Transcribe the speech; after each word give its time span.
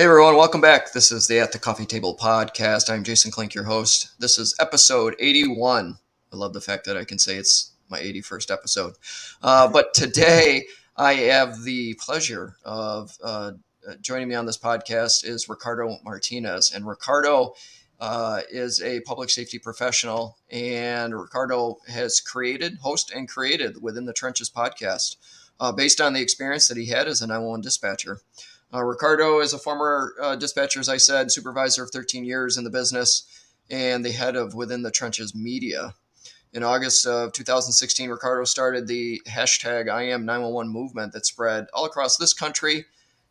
Hey 0.00 0.06
everyone, 0.06 0.36
welcome 0.36 0.62
back. 0.62 0.94
This 0.94 1.12
is 1.12 1.26
the 1.26 1.40
At 1.40 1.52
the 1.52 1.58
Coffee 1.58 1.84
Table 1.84 2.16
podcast. 2.16 2.88
I'm 2.88 3.04
Jason 3.04 3.30
Klink, 3.30 3.52
your 3.52 3.64
host. 3.64 4.18
This 4.18 4.38
is 4.38 4.56
episode 4.58 5.14
81. 5.18 5.98
I 6.32 6.36
love 6.36 6.54
the 6.54 6.60
fact 6.62 6.86
that 6.86 6.96
I 6.96 7.04
can 7.04 7.18
say 7.18 7.36
it's 7.36 7.72
my 7.90 8.00
81st 8.00 8.50
episode. 8.50 8.94
Uh, 9.42 9.68
but 9.68 9.92
today 9.92 10.64
I 10.96 11.12
have 11.12 11.64
the 11.64 11.92
pleasure 12.02 12.56
of 12.64 13.14
uh, 13.22 13.52
joining 14.00 14.28
me 14.28 14.34
on 14.34 14.46
this 14.46 14.56
podcast 14.56 15.22
is 15.22 15.50
Ricardo 15.50 15.98
Martinez. 16.02 16.72
And 16.74 16.88
Ricardo 16.88 17.52
uh, 18.00 18.40
is 18.50 18.80
a 18.80 19.00
public 19.00 19.28
safety 19.28 19.58
professional, 19.58 20.38
and 20.50 21.14
Ricardo 21.14 21.76
has 21.88 22.22
created, 22.22 22.78
host, 22.78 23.12
and 23.14 23.28
created 23.28 23.82
Within 23.82 24.06
the 24.06 24.14
Trenches 24.14 24.48
podcast 24.48 25.16
uh, 25.60 25.72
based 25.72 26.00
on 26.00 26.14
the 26.14 26.22
experience 26.22 26.68
that 26.68 26.78
he 26.78 26.86
had 26.86 27.06
as 27.06 27.20
a 27.20 27.26
911 27.26 27.60
dispatcher. 27.60 28.22
Uh, 28.72 28.84
Ricardo 28.84 29.40
is 29.40 29.52
a 29.52 29.58
former 29.58 30.14
uh, 30.20 30.36
dispatcher, 30.36 30.78
as 30.78 30.88
I 30.88 30.96
said, 30.96 31.32
supervisor 31.32 31.82
of 31.82 31.90
13 31.90 32.24
years 32.24 32.56
in 32.56 32.64
the 32.64 32.70
business, 32.70 33.24
and 33.68 34.04
the 34.04 34.12
head 34.12 34.36
of 34.36 34.54
Within 34.54 34.82
the 34.82 34.90
Trenches 34.90 35.34
Media. 35.34 35.94
In 36.52 36.62
August 36.62 37.06
of 37.06 37.32
2016, 37.32 38.10
Ricardo 38.10 38.44
started 38.44 38.86
the 38.86 39.20
hashtag 39.28 39.86
IAM911 39.86 40.70
movement 40.70 41.12
that 41.12 41.26
spread 41.26 41.66
all 41.72 41.84
across 41.84 42.16
this 42.16 42.34
country 42.34 42.86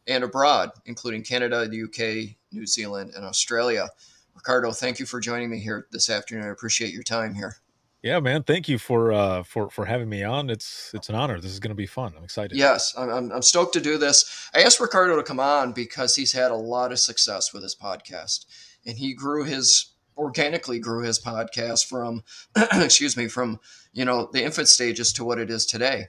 and 0.07 0.23
abroad, 0.23 0.71
including 0.85 1.23
Canada, 1.23 1.67
the 1.67 1.83
UK, 1.83 2.35
New 2.51 2.65
Zealand, 2.65 3.11
and 3.15 3.25
Australia. 3.25 3.89
Ricardo, 4.35 4.71
thank 4.71 4.99
you 4.99 5.05
for 5.05 5.19
joining 5.19 5.49
me 5.49 5.59
here 5.59 5.87
this 5.91 6.09
afternoon. 6.09 6.45
I 6.45 6.49
appreciate 6.49 6.93
your 6.93 7.03
time 7.03 7.33
here. 7.33 7.57
Yeah, 8.01 8.21
man. 8.21 8.43
Thank 8.43 8.69
you 8.69 8.77
for 8.77 9.11
uh, 9.11 9.43
for 9.43 9.69
for 9.69 9.85
having 9.85 10.07
me 10.07 10.23
on. 10.23 10.49
It's 10.49 10.91
it's 10.93 11.09
an 11.09 11.15
honor. 11.15 11.39
This 11.41 11.51
is 11.51 11.59
going 11.59 11.71
to 11.71 11.75
be 11.75 11.85
fun. 11.85 12.13
I'm 12.15 12.23
excited. 12.23 12.57
Yes, 12.57 12.93
I'm, 12.97 13.31
I'm 13.31 13.41
stoked 13.41 13.73
to 13.73 13.81
do 13.81 13.97
this. 13.97 14.49
I 14.53 14.61
asked 14.61 14.79
Ricardo 14.79 15.17
to 15.17 15.23
come 15.23 15.39
on 15.39 15.73
because 15.73 16.15
he's 16.15 16.31
had 16.31 16.51
a 16.51 16.55
lot 16.55 16.93
of 16.93 16.99
success 16.99 17.53
with 17.53 17.61
his 17.61 17.75
podcast, 17.75 18.45
and 18.85 18.97
he 18.97 19.13
grew 19.13 19.43
his 19.43 19.93
organically 20.17 20.79
grew 20.79 21.03
his 21.03 21.19
podcast 21.19 21.87
from 21.87 22.23
excuse 22.73 23.17
me 23.17 23.27
from 23.27 23.59
you 23.91 24.05
know 24.05 24.29
the 24.31 24.43
infant 24.43 24.69
stages 24.69 25.11
to 25.13 25.25
what 25.25 25.39
it 25.39 25.49
is 25.49 25.65
today. 25.65 26.07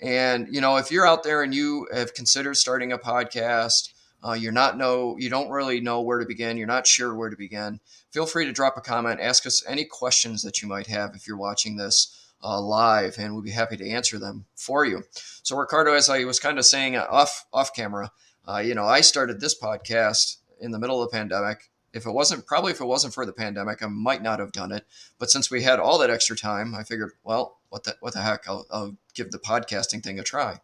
And 0.00 0.48
you 0.50 0.62
know, 0.62 0.76
if 0.76 0.90
you're 0.90 1.06
out 1.06 1.22
there 1.22 1.42
and 1.42 1.54
you 1.54 1.86
have 1.92 2.14
considered 2.14 2.54
starting 2.56 2.92
a 2.92 2.98
podcast, 2.98 3.92
uh, 4.26 4.32
you're 4.32 4.52
not 4.52 4.78
know 4.78 5.16
you 5.18 5.28
don't 5.28 5.50
really 5.50 5.80
know 5.80 6.00
where 6.00 6.18
to 6.18 6.26
begin. 6.26 6.56
You're 6.56 6.66
not 6.66 6.86
sure 6.86 7.14
where 7.14 7.28
to 7.28 7.36
begin 7.36 7.80
feel 8.16 8.24
free 8.24 8.46
to 8.46 8.52
drop 8.52 8.78
a 8.78 8.80
comment, 8.80 9.20
ask 9.20 9.44
us 9.44 9.62
any 9.68 9.84
questions 9.84 10.40
that 10.40 10.62
you 10.62 10.68
might 10.68 10.86
have 10.86 11.14
if 11.14 11.28
you're 11.28 11.36
watching 11.36 11.76
this 11.76 12.32
uh, 12.42 12.58
live, 12.58 13.18
and 13.18 13.34
we'll 13.34 13.42
be 13.42 13.50
happy 13.50 13.76
to 13.76 13.86
answer 13.86 14.18
them 14.18 14.46
for 14.54 14.86
you. 14.86 15.02
So, 15.42 15.54
Ricardo, 15.54 15.92
as 15.92 16.08
I 16.08 16.24
was 16.24 16.40
kind 16.40 16.58
of 16.58 16.64
saying 16.64 16.96
uh, 16.96 17.06
off 17.10 17.44
off 17.52 17.74
camera, 17.74 18.10
uh, 18.48 18.62
you 18.64 18.74
know, 18.74 18.86
I 18.86 19.02
started 19.02 19.38
this 19.38 19.54
podcast 19.60 20.38
in 20.58 20.70
the 20.70 20.78
middle 20.78 21.02
of 21.02 21.10
the 21.10 21.14
pandemic. 21.14 21.68
If 21.92 22.06
it 22.06 22.10
wasn't 22.10 22.46
probably 22.46 22.72
if 22.72 22.80
it 22.80 22.86
wasn't 22.86 23.12
for 23.12 23.26
the 23.26 23.34
pandemic, 23.34 23.82
I 23.82 23.86
might 23.88 24.22
not 24.22 24.38
have 24.38 24.52
done 24.52 24.72
it. 24.72 24.86
But 25.18 25.30
since 25.30 25.50
we 25.50 25.62
had 25.62 25.78
all 25.78 25.98
that 25.98 26.08
extra 26.08 26.38
time, 26.38 26.74
I 26.74 26.84
figured, 26.84 27.12
well, 27.22 27.58
what 27.68 27.84
the 27.84 27.96
what 28.00 28.14
the 28.14 28.22
heck? 28.22 28.48
I'll, 28.48 28.64
I'll 28.70 28.96
give 29.12 29.30
the 29.30 29.38
podcasting 29.38 30.02
thing 30.02 30.18
a 30.18 30.22
try. 30.22 30.60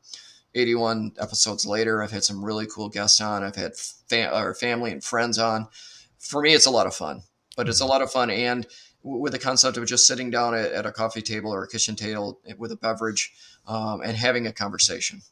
81 0.55 1.17
episodes 1.21 1.67
later, 1.67 2.03
I've 2.03 2.13
had 2.13 2.25
some 2.25 2.43
really 2.43 2.67
cool 2.67 2.89
guests 2.89 3.21
on. 3.21 3.43
I've 3.43 3.57
had 3.57 3.77
fa- 3.77 4.55
family 4.59 4.93
and 4.93 5.05
friends 5.05 5.39
on. 5.39 5.69
For 6.19 6.41
me, 6.41 6.55
it's 6.55 6.65
a 6.65 6.71
lot 6.71 6.87
of 6.87 6.95
fun 6.95 7.25
but 7.57 7.69
it's 7.69 7.81
a 7.81 7.87
lot 7.87 8.03
of 8.03 8.11
fun. 8.11 8.31
And 8.31 8.67
with 9.03 9.33
the 9.33 9.39
concept 9.39 9.77
of 9.77 9.87
just 9.87 10.07
sitting 10.07 10.31
down 10.31 10.55
at, 10.55 10.87
a 10.87 10.93
coffee 10.93 11.23
table 11.23 11.53
or 11.53 11.65
a 11.65 11.69
kitchen 11.69 11.97
table 11.97 12.41
with 12.57 12.71
a 12.73 12.77
beverage 12.77 13.33
um, 13.67 14.01
and 14.03 14.17
having 14.17 14.47
a 14.47 14.53
conversation. 14.53 15.23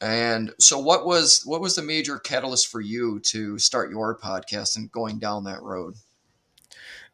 And 0.00 0.52
so 0.58 0.78
what 0.78 1.06
was 1.06 1.42
what 1.44 1.60
was 1.60 1.76
the 1.76 1.82
major 1.82 2.18
catalyst 2.18 2.66
for 2.66 2.80
you 2.80 3.20
to 3.20 3.58
start 3.58 3.90
your 3.90 4.18
podcast 4.18 4.76
and 4.76 4.90
going 4.90 5.18
down 5.18 5.44
that 5.44 5.62
road? 5.62 5.94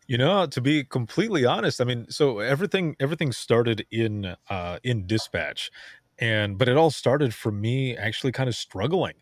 You 0.07 0.19
know 0.19 0.47
to 0.47 0.61
be 0.61 0.83
completely 0.83 1.45
honest 1.45 1.81
i 1.81 1.85
mean 1.85 2.07
so 2.11 2.41
everything 2.41 2.97
everything 2.99 3.31
started 3.31 3.87
in 3.91 4.35
uh 4.49 4.79
in 4.83 5.07
dispatch. 5.07 5.71
And 6.19 6.59
but 6.59 6.69
it 6.69 6.77
all 6.77 6.91
started 6.91 7.35
for 7.35 7.53
me 7.53 7.97
actually 7.97 8.33
kind 8.33 8.49
of 8.49 8.57
struggling 8.57 9.15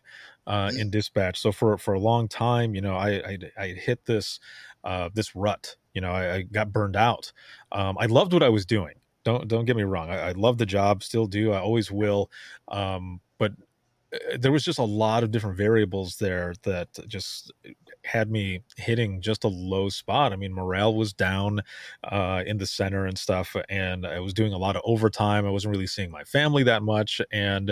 uh, 0.49 0.71
in 0.75 0.89
dispatch. 0.89 1.39
So 1.39 1.51
for 1.51 1.77
for 1.77 1.93
a 1.93 1.99
long 1.99 2.27
time, 2.27 2.75
you 2.75 2.81
know, 2.81 2.95
I 2.95 3.09
I, 3.11 3.37
I 3.57 3.67
hit 3.67 4.05
this 4.05 4.39
uh, 4.83 5.09
this 5.13 5.35
rut. 5.35 5.77
You 5.93 6.01
know, 6.01 6.11
I, 6.11 6.35
I 6.35 6.41
got 6.41 6.73
burned 6.73 6.95
out. 6.95 7.31
Um, 7.71 7.97
I 7.99 8.07
loved 8.07 8.33
what 8.33 8.43
I 8.43 8.49
was 8.49 8.65
doing. 8.65 8.95
Don't 9.23 9.47
don't 9.47 9.65
get 9.65 9.77
me 9.77 9.83
wrong. 9.83 10.09
I, 10.09 10.29
I 10.29 10.31
love 10.31 10.57
the 10.57 10.65
job, 10.65 11.03
still 11.03 11.27
do. 11.27 11.53
I 11.53 11.59
always 11.59 11.91
will. 11.91 12.31
Um, 12.67 13.21
but 13.37 13.51
uh, 14.11 14.37
there 14.39 14.51
was 14.51 14.63
just 14.63 14.79
a 14.79 14.83
lot 14.83 15.23
of 15.23 15.29
different 15.29 15.55
variables 15.55 16.15
there 16.15 16.55
that 16.63 16.87
just 17.07 17.51
had 18.05 18.31
me 18.31 18.63
hitting 18.77 19.21
just 19.21 19.43
a 19.43 19.49
low 19.49 19.89
spot. 19.89 20.33
I 20.33 20.35
mean, 20.35 20.53
morale 20.53 20.95
was 20.95 21.13
down 21.13 21.61
uh, 22.05 22.41
in 22.47 22.57
the 22.57 22.65
center 22.65 23.05
and 23.05 23.19
stuff, 23.19 23.55
and 23.69 24.07
I 24.07 24.19
was 24.19 24.33
doing 24.33 24.53
a 24.53 24.57
lot 24.57 24.75
of 24.75 24.81
overtime. 24.83 25.45
I 25.45 25.51
wasn't 25.51 25.73
really 25.73 25.85
seeing 25.85 26.09
my 26.09 26.23
family 26.23 26.63
that 26.63 26.81
much, 26.81 27.21
and 27.31 27.67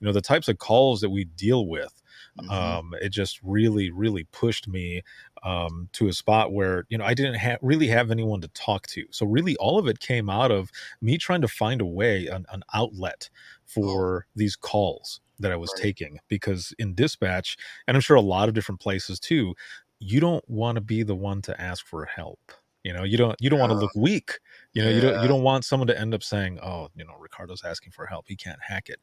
you 0.00 0.06
know 0.06 0.12
the 0.12 0.22
types 0.22 0.48
of 0.48 0.56
calls 0.56 1.02
that 1.02 1.10
we 1.10 1.24
deal 1.24 1.66
with 1.66 2.01
Mm-hmm. 2.40 2.50
Um, 2.50 2.94
it 3.00 3.10
just 3.10 3.40
really, 3.42 3.90
really 3.90 4.24
pushed 4.24 4.66
me 4.66 5.02
um, 5.42 5.88
to 5.92 6.08
a 6.08 6.12
spot 6.12 6.52
where 6.52 6.86
you 6.88 6.96
know 6.96 7.04
I 7.04 7.14
didn't 7.14 7.38
ha- 7.38 7.58
really 7.60 7.88
have 7.88 8.10
anyone 8.10 8.40
to 8.40 8.48
talk 8.48 8.86
to. 8.88 9.04
So 9.10 9.26
really, 9.26 9.56
all 9.56 9.78
of 9.78 9.86
it 9.86 10.00
came 10.00 10.30
out 10.30 10.50
of 10.50 10.70
me 11.00 11.18
trying 11.18 11.42
to 11.42 11.48
find 11.48 11.80
a 11.80 11.86
way, 11.86 12.26
an, 12.28 12.46
an 12.50 12.62
outlet 12.72 13.28
oh. 13.32 13.36
for 13.66 14.26
these 14.34 14.56
calls 14.56 15.20
that 15.40 15.52
I 15.52 15.56
was 15.56 15.72
right. 15.76 15.82
taking. 15.82 16.18
Because 16.28 16.74
in 16.78 16.94
dispatch, 16.94 17.56
and 17.86 17.96
I'm 17.96 18.00
sure 18.00 18.16
a 18.16 18.22
lot 18.22 18.48
of 18.48 18.54
different 18.54 18.80
places 18.80 19.20
too, 19.20 19.54
you 19.98 20.20
don't 20.20 20.48
want 20.48 20.76
to 20.76 20.80
be 20.80 21.02
the 21.02 21.16
one 21.16 21.42
to 21.42 21.60
ask 21.60 21.86
for 21.86 22.04
help 22.06 22.52
you 22.82 22.92
know 22.92 23.04
you 23.04 23.16
don't 23.16 23.36
you 23.40 23.48
don't 23.48 23.58
yeah. 23.58 23.66
want 23.66 23.72
to 23.72 23.78
look 23.78 23.94
weak 23.94 24.40
you 24.72 24.82
know 24.82 24.88
yeah. 24.88 24.94
you 24.96 25.00
don't 25.00 25.22
you 25.22 25.28
don't 25.28 25.42
want 25.42 25.64
someone 25.64 25.86
to 25.86 25.98
end 25.98 26.14
up 26.14 26.22
saying 26.22 26.58
oh 26.60 26.88
you 26.96 27.04
know 27.04 27.14
ricardo's 27.18 27.62
asking 27.64 27.92
for 27.92 28.06
help 28.06 28.24
he 28.28 28.36
can't 28.36 28.58
hack 28.60 28.88
it 28.88 28.98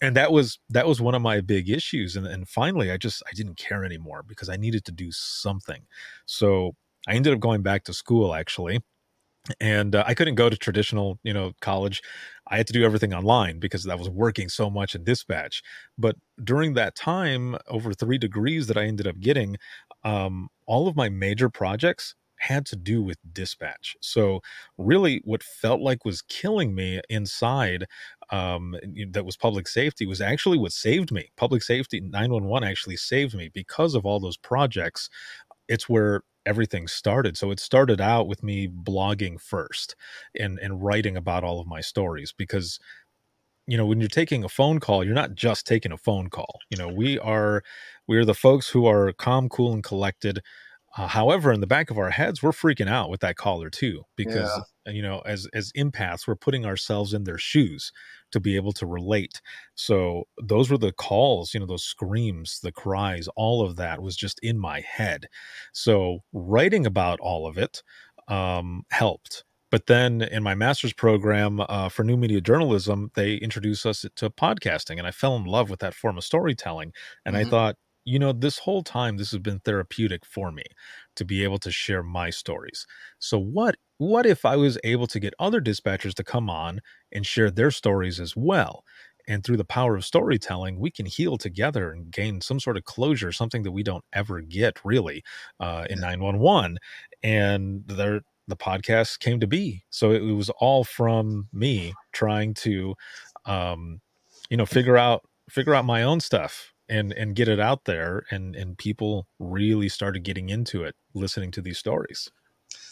and 0.00 0.16
that 0.16 0.32
was 0.32 0.58
that 0.70 0.86
was 0.86 1.00
one 1.00 1.14
of 1.14 1.22
my 1.22 1.40
big 1.40 1.68
issues 1.68 2.16
and, 2.16 2.26
and 2.26 2.48
finally 2.48 2.90
i 2.90 2.96
just 2.96 3.22
i 3.28 3.32
didn't 3.34 3.56
care 3.58 3.84
anymore 3.84 4.22
because 4.26 4.48
i 4.48 4.56
needed 4.56 4.84
to 4.84 4.92
do 4.92 5.10
something. 5.12 5.82
So 6.26 6.74
i 7.08 7.14
ended 7.14 7.32
up 7.34 7.40
going 7.40 7.62
back 7.62 7.84
to 7.84 7.92
school 7.94 8.34
actually 8.34 8.80
and 9.60 9.94
uh, 9.94 10.04
i 10.06 10.14
couldn't 10.14 10.34
go 10.36 10.50
to 10.50 10.56
traditional 10.56 11.18
you 11.24 11.32
know 11.32 11.52
college. 11.60 12.02
I 12.50 12.56
had 12.56 12.66
to 12.68 12.72
do 12.72 12.84
everything 12.84 13.14
online 13.14 13.58
because 13.60 13.86
i 13.88 13.94
was 13.94 14.08
working 14.10 14.48
so 14.48 14.70
much 14.70 14.94
in 14.94 15.04
dispatch. 15.04 15.62
But 15.98 16.16
during 16.44 16.74
that 16.74 16.94
time 16.96 17.56
over 17.68 17.92
three 17.94 18.18
degrees 18.18 18.66
that 18.68 18.76
i 18.78 18.84
ended 18.84 19.06
up 19.06 19.20
getting 19.20 19.56
um, 20.04 20.48
all 20.66 20.88
of 20.88 20.96
my 20.96 21.08
major 21.08 21.48
projects 21.48 22.14
had 22.40 22.64
to 22.66 22.76
do 22.76 23.02
with 23.02 23.18
dispatch. 23.32 23.96
So, 24.00 24.40
really, 24.76 25.20
what 25.24 25.42
felt 25.42 25.80
like 25.80 26.04
was 26.04 26.22
killing 26.22 26.72
me 26.74 27.00
inside 27.10 27.86
um, 28.30 28.76
that 29.10 29.24
was 29.24 29.36
public 29.36 29.68
safety 29.68 30.06
was 30.06 30.20
actually 30.20 30.58
what 30.58 30.72
saved 30.72 31.12
me. 31.12 31.30
Public 31.36 31.62
safety 31.62 32.00
911 32.00 32.68
actually 32.68 32.96
saved 32.96 33.34
me 33.34 33.50
because 33.52 33.94
of 33.94 34.04
all 34.04 34.20
those 34.20 34.36
projects. 34.36 35.08
It's 35.68 35.88
where 35.88 36.22
everything 36.46 36.88
started. 36.88 37.36
So 37.36 37.50
it 37.50 37.60
started 37.60 38.00
out 38.00 38.26
with 38.26 38.42
me 38.42 38.68
blogging 38.68 39.40
first 39.40 39.96
and 40.38 40.58
and 40.58 40.82
writing 40.82 41.16
about 41.16 41.44
all 41.44 41.60
of 41.60 41.66
my 41.66 41.80
stories 41.80 42.32
because 42.36 42.78
you 43.66 43.76
know 43.76 43.86
when 43.86 44.00
you're 44.00 44.08
taking 44.08 44.44
a 44.44 44.48
phone 44.48 44.80
call 44.80 45.04
you're 45.04 45.14
not 45.14 45.34
just 45.34 45.66
taking 45.66 45.92
a 45.92 45.98
phone 45.98 46.30
call 46.30 46.58
you 46.70 46.78
know 46.78 46.88
we 46.88 47.18
are 47.18 47.62
we 48.06 48.16
are 48.16 48.24
the 48.24 48.32
folks 48.32 48.70
who 48.70 48.86
are 48.86 49.12
calm 49.12 49.46
cool 49.50 49.74
and 49.74 49.84
collected 49.84 50.40
uh, 50.96 51.06
however, 51.06 51.52
in 51.52 51.60
the 51.60 51.66
back 51.66 51.90
of 51.90 51.98
our 51.98 52.10
heads, 52.10 52.42
we're 52.42 52.50
freaking 52.50 52.88
out 52.88 53.10
with 53.10 53.20
that 53.20 53.36
caller 53.36 53.68
too, 53.68 54.02
because 54.16 54.50
yeah. 54.86 54.92
you 54.92 55.02
know, 55.02 55.20
as 55.26 55.46
as 55.52 55.70
empaths, 55.76 56.26
we're 56.26 56.34
putting 56.34 56.64
ourselves 56.64 57.12
in 57.12 57.24
their 57.24 57.38
shoes 57.38 57.92
to 58.32 58.40
be 58.40 58.56
able 58.56 58.72
to 58.72 58.86
relate. 58.86 59.40
So 59.74 60.24
those 60.42 60.70
were 60.70 60.78
the 60.78 60.92
calls, 60.92 61.54
you 61.54 61.60
know, 61.60 61.66
those 61.66 61.84
screams, 61.84 62.60
the 62.62 62.72
cries, 62.72 63.28
all 63.36 63.62
of 63.62 63.76
that 63.76 64.02
was 64.02 64.16
just 64.16 64.38
in 64.42 64.58
my 64.58 64.80
head. 64.80 65.26
So 65.72 66.20
writing 66.32 66.86
about 66.86 67.20
all 67.20 67.46
of 67.46 67.58
it 67.58 67.82
um, 68.28 68.84
helped. 68.90 69.44
But 69.70 69.86
then 69.86 70.22
in 70.22 70.42
my 70.42 70.54
master's 70.54 70.94
program 70.94 71.60
uh, 71.60 71.90
for 71.90 72.02
new 72.02 72.16
media 72.16 72.40
journalism, 72.40 73.10
they 73.14 73.34
introduced 73.34 73.84
us 73.84 74.06
to 74.16 74.30
podcasting, 74.30 74.96
and 74.98 75.06
I 75.06 75.10
fell 75.10 75.36
in 75.36 75.44
love 75.44 75.68
with 75.68 75.80
that 75.80 75.94
form 75.94 76.16
of 76.16 76.24
storytelling. 76.24 76.92
And 77.26 77.36
mm-hmm. 77.36 77.46
I 77.46 77.50
thought, 77.50 77.76
you 78.08 78.18
know, 78.18 78.32
this 78.32 78.58
whole 78.58 78.82
time 78.82 79.18
this 79.18 79.32
has 79.32 79.40
been 79.40 79.60
therapeutic 79.60 80.24
for 80.24 80.50
me 80.50 80.62
to 81.16 81.26
be 81.26 81.44
able 81.44 81.58
to 81.58 81.70
share 81.70 82.02
my 82.02 82.30
stories. 82.30 82.86
So 83.18 83.38
what 83.38 83.76
what 83.98 84.24
if 84.24 84.46
I 84.46 84.56
was 84.56 84.78
able 84.82 85.06
to 85.08 85.20
get 85.20 85.34
other 85.38 85.60
dispatchers 85.60 86.14
to 86.14 86.24
come 86.24 86.48
on 86.48 86.80
and 87.12 87.26
share 87.26 87.50
their 87.50 87.70
stories 87.70 88.18
as 88.18 88.34
well? 88.34 88.82
And 89.26 89.44
through 89.44 89.58
the 89.58 89.64
power 89.64 89.94
of 89.94 90.06
storytelling, 90.06 90.80
we 90.80 90.90
can 90.90 91.04
heal 91.04 91.36
together 91.36 91.92
and 91.92 92.10
gain 92.10 92.40
some 92.40 92.60
sort 92.60 92.78
of 92.78 92.84
closure, 92.84 93.30
something 93.30 93.62
that 93.64 93.72
we 93.72 93.82
don't 93.82 94.04
ever 94.14 94.40
get 94.40 94.78
really 94.84 95.22
uh, 95.60 95.84
in 95.90 96.00
911. 96.00 96.78
And 97.22 97.82
there, 97.86 98.22
the 98.46 98.56
podcast 98.56 99.18
came 99.18 99.38
to 99.40 99.46
be. 99.46 99.84
So 99.90 100.12
it, 100.12 100.22
it 100.22 100.32
was 100.32 100.48
all 100.60 100.82
from 100.82 101.48
me 101.52 101.92
trying 102.12 102.54
to, 102.54 102.94
um, 103.44 104.00
you 104.48 104.56
know, 104.56 104.64
figure 104.64 104.96
out 104.96 105.28
figure 105.50 105.74
out 105.74 105.84
my 105.84 106.02
own 106.02 106.20
stuff 106.20 106.72
and 106.88 107.12
and 107.12 107.34
get 107.34 107.48
it 107.48 107.60
out 107.60 107.84
there 107.84 108.24
and 108.30 108.56
and 108.56 108.78
people 108.78 109.26
really 109.38 109.88
started 109.88 110.22
getting 110.22 110.48
into 110.48 110.82
it 110.82 110.94
listening 111.14 111.50
to 111.52 111.62
these 111.62 111.78
stories. 111.78 112.30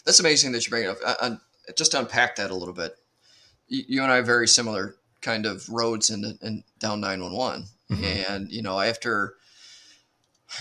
That's 0.05 0.19
amazing 0.19 0.51
that 0.53 0.65
you 0.65 0.69
bring 0.69 0.83
it 0.83 0.89
up. 0.89 0.97
I, 1.05 1.15
I, 1.27 1.37
just 1.75 1.91
to 1.91 1.99
unpack 1.99 2.37
that 2.37 2.51
a 2.51 2.55
little 2.55 2.73
bit 2.73 2.95
you, 3.67 3.83
you 3.87 4.03
and 4.03 4.11
i 4.11 4.15
have 4.15 4.25
very 4.25 4.47
similar 4.47 4.95
kind 5.21 5.45
of 5.45 5.67
roads 5.69 6.09
in, 6.09 6.37
in 6.41 6.63
down 6.79 7.01
911 7.01 7.65
mm-hmm. 7.91 8.33
and 8.33 8.51
you 8.51 8.61
know 8.61 8.79
after 8.79 9.35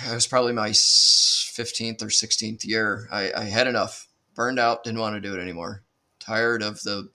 it 0.08 0.14
was 0.14 0.26
probably 0.26 0.52
my 0.52 0.70
15th 0.70 2.02
or 2.02 2.06
16th 2.06 2.64
year 2.64 3.08
I, 3.12 3.32
I 3.36 3.44
had 3.44 3.68
enough 3.68 4.08
burned 4.34 4.58
out 4.58 4.84
didn't 4.84 5.00
want 5.00 5.14
to 5.14 5.20
do 5.20 5.34
it 5.34 5.40
anymore. 5.40 5.82
Tired 6.20 6.62
of 6.62 6.82
the 6.82 7.10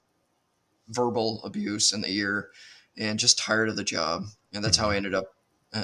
verbal 0.87 1.41
abuse 1.43 1.91
in 1.93 2.01
the 2.01 2.11
ear 2.11 2.49
and 2.97 3.19
just 3.19 3.37
tired 3.37 3.69
of 3.69 3.75
the 3.75 3.83
job. 3.83 4.23
And 4.53 4.63
that's 4.63 4.77
mm-hmm. 4.77 4.85
how 4.85 4.91
i 4.91 4.95
ended 4.95 5.13
up 5.13 5.25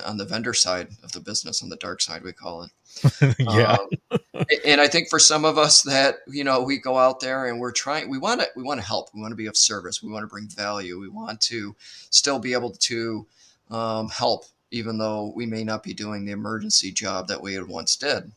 on 0.06 0.18
the 0.18 0.26
vendor 0.26 0.54
side 0.54 0.90
of 1.04 1.12
the 1.14 1.20
business, 1.20 1.64
on 1.64 1.70
the 1.70 1.78
dark 1.78 2.02
side, 2.02 2.24
we 2.24 2.34
call 2.34 2.64
it. 2.64 3.36
yeah. 3.40 3.78
Um, 3.78 4.46
and 4.66 4.82
I 4.82 4.88
think 4.88 5.10
for 5.10 5.20
some 5.20 5.46
of 5.46 5.58
us 5.58 5.82
that, 5.84 6.18
you 6.28 6.44
know, 6.44 6.62
we 6.62 6.78
go 6.78 6.98
out 6.98 7.20
there 7.20 7.48
and 7.48 7.60
we're 7.60 7.72
trying, 7.72 8.10
we 8.10 8.18
want 8.18 8.42
to, 8.42 8.48
we 8.56 8.64
want 8.64 8.80
to 8.80 8.86
help. 8.86 9.10
We 9.14 9.22
want 9.22 9.32
to 9.32 9.38
be 9.38 9.46
of 9.46 9.56
service. 9.56 10.04
We 10.04 10.12
want 10.12 10.24
to 10.24 10.28
bring 10.28 10.48
value. 10.48 11.00
We 11.00 11.10
want 11.10 11.40
to 11.42 11.76
still 12.10 12.40
be 12.40 12.54
able 12.54 12.72
to 12.72 13.26
um, 13.70 14.10
help, 14.10 14.46
even 14.72 14.98
though 14.98 15.32
we 15.36 15.46
may 15.46 15.64
not 15.64 15.84
be 15.84 15.94
doing 15.94 16.26
the 16.26 16.34
emergency 16.34 16.92
job 16.92 17.28
that 17.28 17.42
we 17.42 17.54
had 17.54 17.68
once 17.68 17.96
did. 17.96 18.32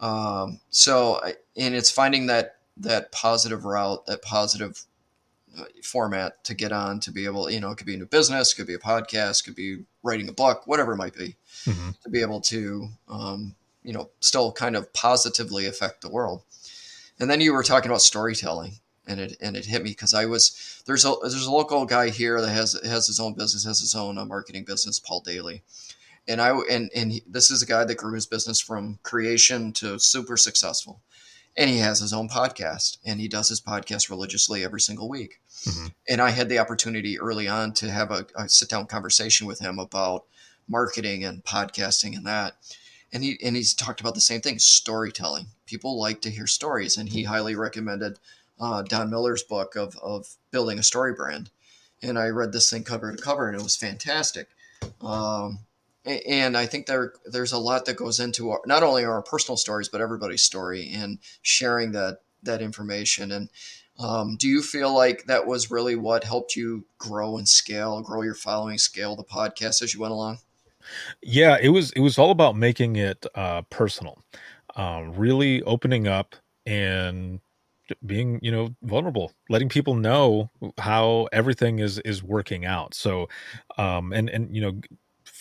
Um, 0.00 0.60
so, 0.70 1.20
and 1.56 1.74
it's 1.74 1.90
finding 1.90 2.26
that, 2.26 2.56
that 2.78 3.12
positive 3.12 3.64
route, 3.64 4.06
that 4.06 4.22
positive 4.22 4.84
format 5.82 6.42
to 6.44 6.54
get 6.54 6.72
on 6.72 7.00
to 7.00 7.10
be 7.10 7.26
able, 7.26 7.50
you 7.50 7.60
know, 7.60 7.70
it 7.70 7.76
could 7.76 7.86
be 7.86 7.94
a 7.94 7.98
new 7.98 8.06
business, 8.06 8.54
could 8.54 8.66
be 8.66 8.74
a 8.74 8.78
podcast, 8.78 9.44
could 9.44 9.54
be 9.54 9.84
writing 10.02 10.28
a 10.28 10.32
book, 10.32 10.66
whatever 10.66 10.92
it 10.92 10.96
might 10.96 11.14
be, 11.14 11.36
mm-hmm. 11.64 11.90
to 12.02 12.10
be 12.10 12.20
able 12.20 12.40
to, 12.40 12.88
um, 13.08 13.54
you 13.82 13.92
know, 13.92 14.10
still 14.20 14.52
kind 14.52 14.76
of 14.76 14.92
positively 14.92 15.66
affect 15.66 16.00
the 16.00 16.10
world. 16.10 16.42
And 17.20 17.30
then 17.30 17.40
you 17.40 17.52
were 17.52 17.62
talking 17.62 17.90
about 17.90 18.02
storytelling, 18.02 18.74
and 19.06 19.20
it 19.20 19.36
and 19.40 19.56
it 19.56 19.66
hit 19.66 19.82
me 19.82 19.90
because 19.90 20.14
I 20.14 20.26
was 20.26 20.82
there's 20.86 21.04
a 21.04 21.14
there's 21.20 21.46
a 21.46 21.52
local 21.52 21.84
guy 21.86 22.10
here 22.10 22.40
that 22.40 22.50
has 22.50 22.78
has 22.84 23.06
his 23.06 23.20
own 23.20 23.34
business, 23.34 23.64
has 23.64 23.80
his 23.80 23.94
own 23.94 24.18
uh, 24.18 24.24
marketing 24.24 24.64
business, 24.64 24.98
Paul 24.98 25.20
Daly, 25.20 25.62
and 26.26 26.40
I 26.40 26.56
and 26.70 26.90
and 26.94 27.12
he, 27.12 27.22
this 27.26 27.50
is 27.50 27.62
a 27.62 27.66
guy 27.66 27.84
that 27.84 27.96
grew 27.96 28.14
his 28.14 28.26
business 28.26 28.60
from 28.60 28.98
creation 29.02 29.72
to 29.74 29.98
super 29.98 30.36
successful 30.36 31.00
and 31.56 31.70
he 31.70 31.78
has 31.78 32.00
his 32.00 32.12
own 32.12 32.28
podcast 32.28 32.98
and 33.04 33.20
he 33.20 33.28
does 33.28 33.48
his 33.48 33.60
podcast 33.60 34.10
religiously 34.10 34.64
every 34.64 34.80
single 34.80 35.08
week. 35.08 35.40
Mm-hmm. 35.64 35.86
and 36.08 36.20
i 36.20 36.30
had 36.30 36.48
the 36.48 36.58
opportunity 36.58 37.20
early 37.20 37.46
on 37.46 37.72
to 37.74 37.88
have 37.88 38.10
a, 38.10 38.26
a, 38.34 38.48
sit 38.48 38.68
down 38.68 38.86
conversation 38.86 39.46
with 39.46 39.60
him 39.60 39.78
about 39.78 40.24
marketing 40.68 41.24
and 41.24 41.44
podcasting 41.44 42.16
and 42.16 42.26
that. 42.26 42.56
And 43.12 43.22
he 43.22 43.38
and 43.44 43.54
he's 43.56 43.74
talked 43.74 44.00
about 44.00 44.14
the 44.14 44.20
same 44.20 44.40
thing 44.40 44.58
storytelling. 44.58 45.46
People 45.66 46.00
like 46.00 46.20
to 46.22 46.30
hear 46.30 46.46
stories 46.46 46.96
and 46.96 47.08
he 47.08 47.24
highly 47.24 47.54
recommended 47.54 48.18
uh, 48.60 48.82
don 48.82 49.10
miller's 49.10 49.42
book 49.42 49.76
of, 49.76 49.96
of 50.02 50.36
building 50.50 50.78
a 50.78 50.82
story 50.82 51.12
brand. 51.12 51.50
And 52.02 52.18
i 52.18 52.28
read 52.28 52.52
this 52.52 52.70
thing 52.70 52.84
cover 52.84 53.14
to 53.14 53.22
cover 53.22 53.48
and 53.48 53.58
it 53.58 53.62
was 53.62 53.76
fantastic. 53.76 54.48
Um, 55.00 55.60
and 56.04 56.56
I 56.56 56.66
think 56.66 56.86
there 56.86 57.12
there's 57.24 57.52
a 57.52 57.58
lot 57.58 57.84
that 57.86 57.96
goes 57.96 58.18
into 58.18 58.50
our, 58.50 58.60
not 58.66 58.82
only 58.82 59.04
our 59.04 59.22
personal 59.22 59.56
stories 59.56 59.88
but 59.88 60.00
everybody's 60.00 60.42
story 60.42 60.90
and 60.92 61.18
sharing 61.42 61.92
that 61.92 62.18
that 62.42 62.62
information. 62.62 63.32
And 63.32 63.48
um, 63.98 64.36
do 64.36 64.48
you 64.48 64.62
feel 64.62 64.94
like 64.94 65.26
that 65.26 65.46
was 65.46 65.70
really 65.70 65.94
what 65.94 66.24
helped 66.24 66.56
you 66.56 66.84
grow 66.98 67.36
and 67.36 67.48
scale, 67.48 68.00
grow 68.02 68.22
your 68.22 68.34
following, 68.34 68.78
scale 68.78 69.16
the 69.16 69.24
podcast 69.24 69.82
as 69.82 69.94
you 69.94 70.00
went 70.00 70.12
along? 70.12 70.38
Yeah, 71.22 71.58
it 71.60 71.68
was 71.68 71.92
it 71.92 72.00
was 72.00 72.18
all 72.18 72.30
about 72.30 72.56
making 72.56 72.96
it 72.96 73.24
uh, 73.34 73.62
personal, 73.62 74.18
um, 74.74 75.12
really 75.14 75.62
opening 75.62 76.08
up 76.08 76.34
and 76.66 77.40
being 78.06 78.38
you 78.42 78.50
know 78.50 78.74
vulnerable 78.82 79.32
letting 79.50 79.68
people 79.68 79.94
know 79.94 80.50
how 80.78 81.28
everything 81.32 81.78
is 81.78 81.98
is 82.00 82.22
working 82.22 82.64
out 82.64 82.94
so 82.94 83.28
um 83.76 84.12
and 84.12 84.30
and 84.30 84.54
you 84.54 84.62
know 84.62 84.80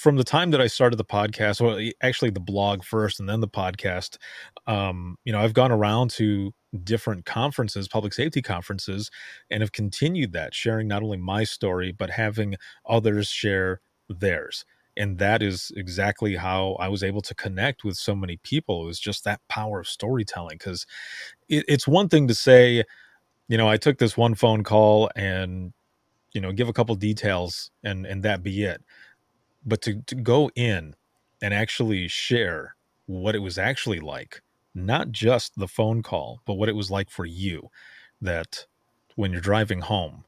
from 0.02 0.16
the 0.16 0.24
time 0.24 0.50
that 0.50 0.60
I 0.60 0.66
started 0.66 0.96
the 0.96 1.06
podcast, 1.06 1.62
well, 1.62 1.80
actually 2.02 2.32
the 2.32 2.40
blog 2.40 2.84
first 2.84 3.20
and 3.20 3.30
then 3.30 3.40
the 3.40 3.48
podcast, 3.48 4.18
um, 4.66 5.16
you 5.26 5.32
know, 5.32 5.40
I've 5.40 5.54
gone 5.54 5.72
around 5.72 6.10
to 6.12 6.56
different 6.84 7.26
conferences, 7.26 7.88
public 7.88 8.12
safety 8.14 8.42
conferences, 8.42 9.12
and 9.52 9.62
have 9.62 9.74
continued 9.74 10.34
that, 10.34 10.56
sharing 10.56 10.88
not 10.88 11.04
only 11.04 11.18
my 11.18 11.44
story, 11.44 11.92
but 11.92 12.10
having 12.10 12.56
others 12.90 13.28
share 13.28 13.80
theirs. 14.10 14.66
And 14.98 15.20
that 15.20 15.44
is 15.44 15.72
exactly 15.76 16.36
how 16.36 16.78
I 16.80 16.88
was 16.88 17.04
able 17.04 17.22
to 17.22 17.36
connect 17.36 17.84
with 17.84 17.96
so 17.96 18.16
many 18.16 18.38
people. 18.38 18.82
It 18.82 18.88
was 18.88 19.00
just 19.00 19.24
that 19.26 19.42
power 19.50 19.82
of 19.82 19.88
storytelling. 19.88 20.58
Because 20.58 20.88
it, 21.48 21.64
it's 21.68 21.88
one 21.88 22.10
thing 22.10 22.28
to 22.28 22.34
say, 22.34 22.84
you 23.48 23.58
know, 23.58 23.70
I 23.70 23.78
took 23.78 24.00
this 24.00 24.18
one 24.18 24.34
phone 24.34 24.64
call 24.64 25.12
and, 25.16 25.74
you 26.34 26.42
know, 26.42 26.52
give 26.52 26.70
a 26.70 26.74
couple 26.74 26.96
details 26.96 27.70
and 27.84 28.08
and 28.08 28.24
that 28.24 28.42
be 28.42 28.64
it 28.64 28.82
but 29.66 29.82
to, 29.84 30.02
to 30.04 30.16
go 30.16 30.50
in 30.56 30.96
and 31.42 31.54
actually 31.54 32.08
share 32.08 32.76
what 33.06 33.36
it 33.36 33.40
was 33.40 33.58
actually 33.58 34.00
like 34.00 34.42
not 34.74 35.12
just 35.12 35.58
the 35.58 35.68
phone 35.68 36.02
call 36.02 36.42
but 36.46 36.54
what 36.54 36.70
it 36.70 36.76
was 36.76 36.90
like 36.90 37.10
for 37.10 37.26
you 37.26 37.70
that 38.22 38.66
when 39.16 39.32
you're 39.32 39.42
driving 39.42 39.82
home 39.82 40.24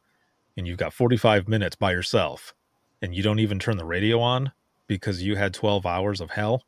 and 0.57 0.67
you've 0.67 0.77
got 0.77 0.93
45 0.93 1.47
minutes 1.47 1.75
by 1.75 1.91
yourself 1.91 2.53
and 3.01 3.15
you 3.15 3.23
don't 3.23 3.39
even 3.39 3.59
turn 3.59 3.77
the 3.77 3.85
radio 3.85 4.19
on 4.19 4.51
because 4.87 5.23
you 5.23 5.35
had 5.35 5.53
12 5.53 5.85
hours 5.85 6.19
of 6.19 6.31
hell 6.31 6.63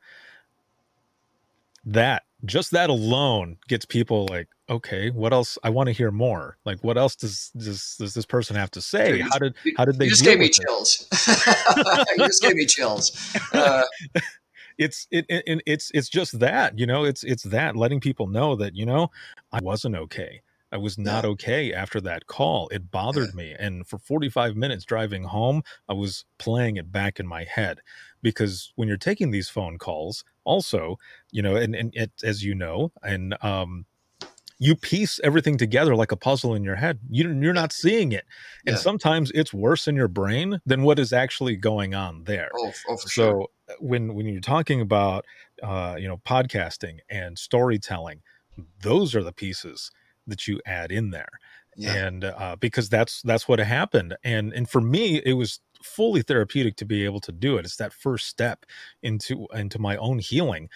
that 1.83 2.23
just 2.43 2.71
that 2.71 2.89
alone 2.89 3.57
gets 3.67 3.85
people 3.85 4.27
like 4.29 4.47
okay 4.69 5.09
what 5.09 5.31
else? 5.31 5.57
I 5.63 5.69
want 5.69 5.87
to 5.87 5.93
hear 5.93 6.11
more. 6.11 6.57
Like 6.65 6.83
what 6.83 6.97
else 6.97 7.15
does 7.15 7.51
does, 7.55 7.95
does 7.97 8.13
this 8.13 8.25
person 8.25 8.55
have 8.55 8.71
to 8.71 8.81
say? 8.81 9.19
How 9.19 9.37
did 9.37 9.55
how 9.77 9.85
did 9.85 9.97
they 9.97 10.05
you 10.05 10.11
just 10.11 10.23
gave 10.23 10.39
me 10.39 10.49
chills. 10.49 11.07
You 12.17 12.25
just 12.25 12.41
gave 12.41 12.55
me 12.55 12.65
chills. 12.65 13.35
Uh, 13.53 13.83
it's 14.77 15.07
it, 15.11 15.25
it 15.29 15.61
it's 15.65 15.91
it's 15.93 16.09
just 16.09 16.39
that 16.39 16.77
you 16.77 16.85
know 16.85 17.05
it's 17.05 17.23
it's 17.23 17.43
that 17.43 17.75
letting 17.75 17.99
people 17.99 18.27
know 18.27 18.55
that 18.55 18.75
you 18.75 18.85
know 18.85 19.09
i 19.53 19.59
wasn't 19.61 19.95
okay. 19.95 20.41
I 20.71 20.77
was 20.77 20.97
not 20.97 21.23
okay 21.23 21.71
after 21.71 22.01
that 22.01 22.27
call. 22.27 22.67
It 22.67 22.91
bothered 22.91 23.33
me. 23.33 23.55
And 23.57 23.87
for 23.87 23.97
45 23.97 24.57
minutes 24.57 24.83
driving 24.83 25.23
home, 25.23 25.63
I 25.87 25.93
was 25.93 26.25
playing 26.37 26.75
it 26.75 26.91
back 26.91 27.17
in 27.17 27.25
my 27.25 27.45
head 27.45 27.79
because 28.25 28.73
when 28.75 28.87
you're 28.87 28.97
taking 28.97 29.29
these 29.29 29.49
phone 29.49 29.77
calls, 29.77 30.23
also, 30.45 30.97
you 31.31 31.43
know, 31.43 31.55
and, 31.55 31.75
and 31.75 31.93
it, 31.93 32.11
as 32.23 32.43
you 32.43 32.55
know, 32.55 32.91
and 33.03 33.37
um, 33.43 33.85
you 34.57 34.75
piece 34.75 35.19
everything 35.23 35.59
together 35.59 35.95
like 35.95 36.11
a 36.11 36.17
puzzle 36.17 36.55
in 36.55 36.63
your 36.63 36.73
head. 36.73 36.97
You, 37.07 37.31
you're 37.39 37.53
not 37.53 37.71
seeing 37.71 38.13
it, 38.13 38.25
and 38.65 38.77
yeah. 38.77 38.81
sometimes 38.81 39.31
it's 39.35 39.53
worse 39.53 39.87
in 39.87 39.95
your 39.95 40.07
brain 40.07 40.59
than 40.65 40.81
what 40.81 40.97
is 40.97 41.13
actually 41.13 41.55
going 41.55 41.93
on 41.93 42.23
there. 42.23 42.49
Oh, 42.57 42.71
oh 42.89 42.97
for 42.97 43.07
so 43.07 43.09
sure. 43.09 43.47
when 43.79 44.15
when 44.15 44.25
you're 44.25 44.41
talking 44.41 44.81
about 44.81 45.23
uh, 45.61 45.95
you 45.99 46.07
know 46.07 46.17
podcasting 46.17 46.97
and 47.07 47.37
storytelling, 47.37 48.23
those 48.81 49.13
are 49.13 49.23
the 49.23 49.33
pieces 49.33 49.91
that 50.25 50.47
you 50.47 50.59
add 50.65 50.91
in 50.91 51.11
there. 51.11 51.29
Yeah. 51.77 51.93
and 51.93 52.23
uh, 52.23 52.55
because 52.57 52.87
that's 52.87 53.21
that's 53.23 53.49
what 53.49 53.59
happened 53.59 54.15
and 54.23 54.53
and 54.53 54.69
for 54.69 54.79
me 54.79 55.21
it 55.25 55.33
was 55.33 55.59
fully 55.85 56.21
therapeutic 56.21 56.75
to 56.77 56.85
be 56.85 57.05
able 57.05 57.19
to 57.21 57.31
do 57.31 57.57
it. 57.57 57.65
It's 57.65 57.77
that 57.77 57.93
first 57.93 58.27
step 58.27 58.65
into 59.03 59.47
into 59.53 59.79
my 59.79 59.95
own 59.97 60.19
healing 60.19 60.69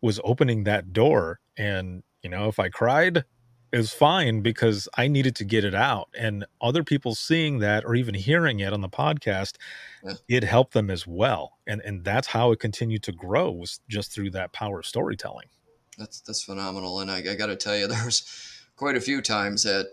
was 0.00 0.20
opening 0.24 0.64
that 0.64 0.92
door. 0.92 1.40
And 1.56 2.02
you 2.22 2.30
know, 2.30 2.48
if 2.48 2.58
I 2.58 2.68
cried, 2.68 3.24
it 3.72 3.76
was 3.76 3.92
fine 3.92 4.40
because 4.40 4.88
I 4.96 5.08
needed 5.08 5.34
to 5.36 5.44
get 5.44 5.64
it 5.64 5.74
out. 5.74 6.08
And 6.16 6.46
other 6.60 6.84
people 6.84 7.14
seeing 7.14 7.58
that 7.58 7.84
or 7.84 7.94
even 7.94 8.14
hearing 8.14 8.60
it 8.60 8.72
on 8.72 8.80
the 8.80 8.88
podcast, 8.88 9.56
yeah. 10.04 10.12
it 10.28 10.44
helped 10.44 10.74
them 10.74 10.90
as 10.90 11.06
well. 11.06 11.58
And 11.66 11.80
and 11.82 12.04
that's 12.04 12.28
how 12.28 12.52
it 12.52 12.60
continued 12.60 13.02
to 13.04 13.12
grow 13.12 13.50
was 13.50 13.80
just 13.88 14.12
through 14.12 14.30
that 14.30 14.52
power 14.52 14.80
of 14.80 14.86
storytelling. 14.86 15.48
That's 15.98 16.20
that's 16.20 16.44
phenomenal. 16.44 17.00
And 17.00 17.10
I, 17.10 17.18
I 17.18 17.34
got 17.34 17.46
to 17.46 17.56
tell 17.56 17.76
you, 17.76 17.86
there's 17.88 18.24
quite 18.76 18.96
a 18.96 19.00
few 19.00 19.20
times 19.20 19.62
that 19.64 19.86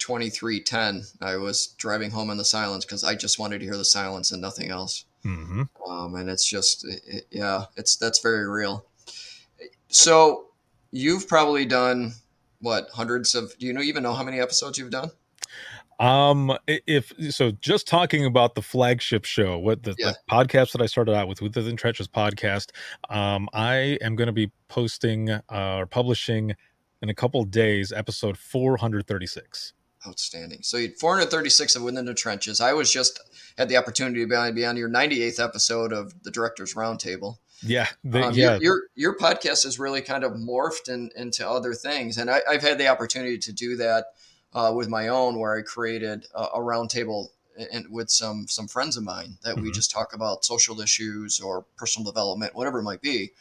2310 0.00 1.04
i 1.20 1.36
was 1.36 1.68
driving 1.78 2.10
home 2.10 2.30
in 2.30 2.36
the 2.36 2.44
silence 2.44 2.84
because 2.84 3.04
i 3.04 3.14
just 3.14 3.38
wanted 3.38 3.60
to 3.60 3.64
hear 3.64 3.76
the 3.76 3.84
silence 3.84 4.32
and 4.32 4.42
nothing 4.42 4.70
else 4.70 5.04
mm-hmm. 5.24 5.62
um, 5.88 6.14
and 6.14 6.28
it's 6.28 6.48
just 6.48 6.84
it, 7.06 7.26
yeah 7.30 7.64
it's 7.76 7.96
that's 7.96 8.20
very 8.20 8.48
real 8.48 8.86
so 9.88 10.46
you've 10.90 11.28
probably 11.28 11.64
done 11.64 12.12
what 12.60 12.88
hundreds 12.92 13.34
of 13.34 13.56
do 13.58 13.66
you 13.66 13.72
know 13.72 13.82
even 13.82 14.02
know 14.02 14.14
how 14.14 14.22
many 14.22 14.40
episodes 14.40 14.78
you've 14.78 14.90
done 14.90 15.10
um 15.98 16.56
if 16.66 17.12
so 17.30 17.50
just 17.50 17.86
talking 17.86 18.24
about 18.24 18.54
the 18.54 18.62
flagship 18.62 19.24
show 19.24 19.58
what 19.58 19.82
the, 19.82 19.94
yeah. 19.98 20.12
the 20.12 20.16
podcast 20.30 20.72
that 20.72 20.80
i 20.80 20.86
started 20.86 21.14
out 21.14 21.28
with 21.28 21.42
with 21.42 21.52
the 21.52 21.72
trenches 21.74 22.08
podcast 22.08 22.70
um 23.10 23.48
i 23.52 23.98
am 24.00 24.16
going 24.16 24.26
to 24.26 24.32
be 24.32 24.50
posting 24.68 25.30
uh, 25.30 25.42
or 25.50 25.86
publishing 25.86 26.54
in 27.02 27.08
a 27.10 27.14
couple 27.14 27.44
days 27.44 27.92
episode 27.92 28.38
436 28.38 29.74
Outstanding. 30.06 30.60
So 30.62 30.78
you 30.78 30.88
had 30.88 30.96
436 30.96 31.76
of 31.76 31.82
Within 31.82 32.06
the 32.06 32.14
Trenches. 32.14 32.60
I 32.60 32.72
was 32.72 32.90
just 32.90 33.20
had 33.58 33.68
the 33.68 33.76
opportunity 33.76 34.20
to 34.20 34.52
be 34.52 34.64
on, 34.64 34.76
your 34.76 34.88
98th 34.88 35.42
episode 35.42 35.92
of 35.92 36.22
the 36.22 36.30
Directors 36.30 36.74
Roundtable. 36.74 37.36
Yeah, 37.62 37.88
the, 38.02 38.22
um, 38.22 38.34
yeah. 38.34 38.52
Your, 38.52 38.62
your, 38.62 38.82
your 38.94 39.18
podcast 39.18 39.64
has 39.64 39.78
really 39.78 40.00
kind 40.00 40.24
of 40.24 40.32
morphed 40.32 40.88
in, 40.88 41.10
into 41.14 41.46
other 41.46 41.74
things, 41.74 42.16
and 42.16 42.30
I, 42.30 42.40
have 42.50 42.62
had 42.62 42.78
the 42.78 42.88
opportunity 42.88 43.36
to 43.36 43.52
do 43.52 43.76
that 43.76 44.06
uh, 44.54 44.72
with 44.74 44.88
my 44.88 45.08
own, 45.08 45.38
where 45.38 45.58
I 45.58 45.60
created 45.60 46.26
a, 46.34 46.44
a 46.44 46.58
roundtable 46.60 47.28
and 47.70 47.86
with 47.90 48.10
some 48.10 48.46
some 48.48 48.66
friends 48.66 48.96
of 48.96 49.04
mine 49.04 49.36
that 49.42 49.56
mm-hmm. 49.56 49.64
we 49.64 49.70
just 49.70 49.90
talk 49.90 50.14
about 50.14 50.44
social 50.44 50.80
issues 50.80 51.40
or 51.40 51.64
personal 51.76 52.10
development, 52.10 52.54
whatever 52.54 52.78
it 52.78 52.84
might 52.84 53.02
be. 53.02 53.32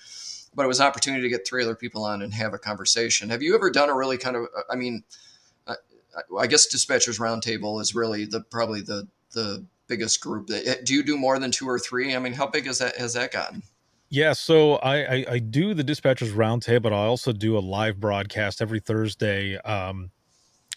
But 0.53 0.65
it 0.65 0.67
was 0.67 0.79
an 0.79 0.87
opportunity 0.87 1.23
to 1.23 1.29
get 1.29 1.47
three 1.47 1.63
other 1.63 1.75
people 1.75 2.03
on 2.03 2.21
and 2.21 2.33
have 2.33 2.53
a 2.53 2.57
conversation. 2.57 3.29
Have 3.29 3.43
you 3.43 3.55
ever 3.55 3.69
done 3.69 3.89
a 3.89 3.95
really 3.95 4.17
kind 4.17 4.35
of? 4.35 4.47
I 4.69 4.75
mean, 4.75 5.03
I, 6.37 6.47
guess 6.47 6.73
dispatchers 6.73 7.19
roundtable 7.19 7.81
is 7.81 7.95
really 7.95 8.25
the 8.25 8.41
probably 8.41 8.81
the 8.81 9.07
the 9.33 9.65
biggest 9.87 10.21
group. 10.21 10.47
That 10.47 10.85
do 10.85 10.93
you 10.93 11.03
do 11.03 11.17
more 11.17 11.37
than 11.39 11.51
two 11.51 11.67
or 11.67 11.79
three? 11.79 12.15
I 12.15 12.19
mean, 12.19 12.33
how 12.33 12.47
big 12.47 12.65
has 12.65 12.79
that 12.79 12.97
has 12.97 13.13
that 13.13 13.31
gotten? 13.31 13.63
Yeah, 14.11 14.33
so 14.33 14.75
I, 14.77 14.97
I, 14.97 15.25
I 15.29 15.39
do 15.39 15.75
the 15.75 15.83
dispatchers 15.83 16.31
roundtable, 16.31 16.81
but 16.81 16.93
I 16.93 17.05
also 17.05 17.31
do 17.31 17.55
a 17.57 17.59
live 17.59 17.99
broadcast 17.99 18.59
every 18.59 18.79
Thursday 18.79 19.57
um, 19.57 20.09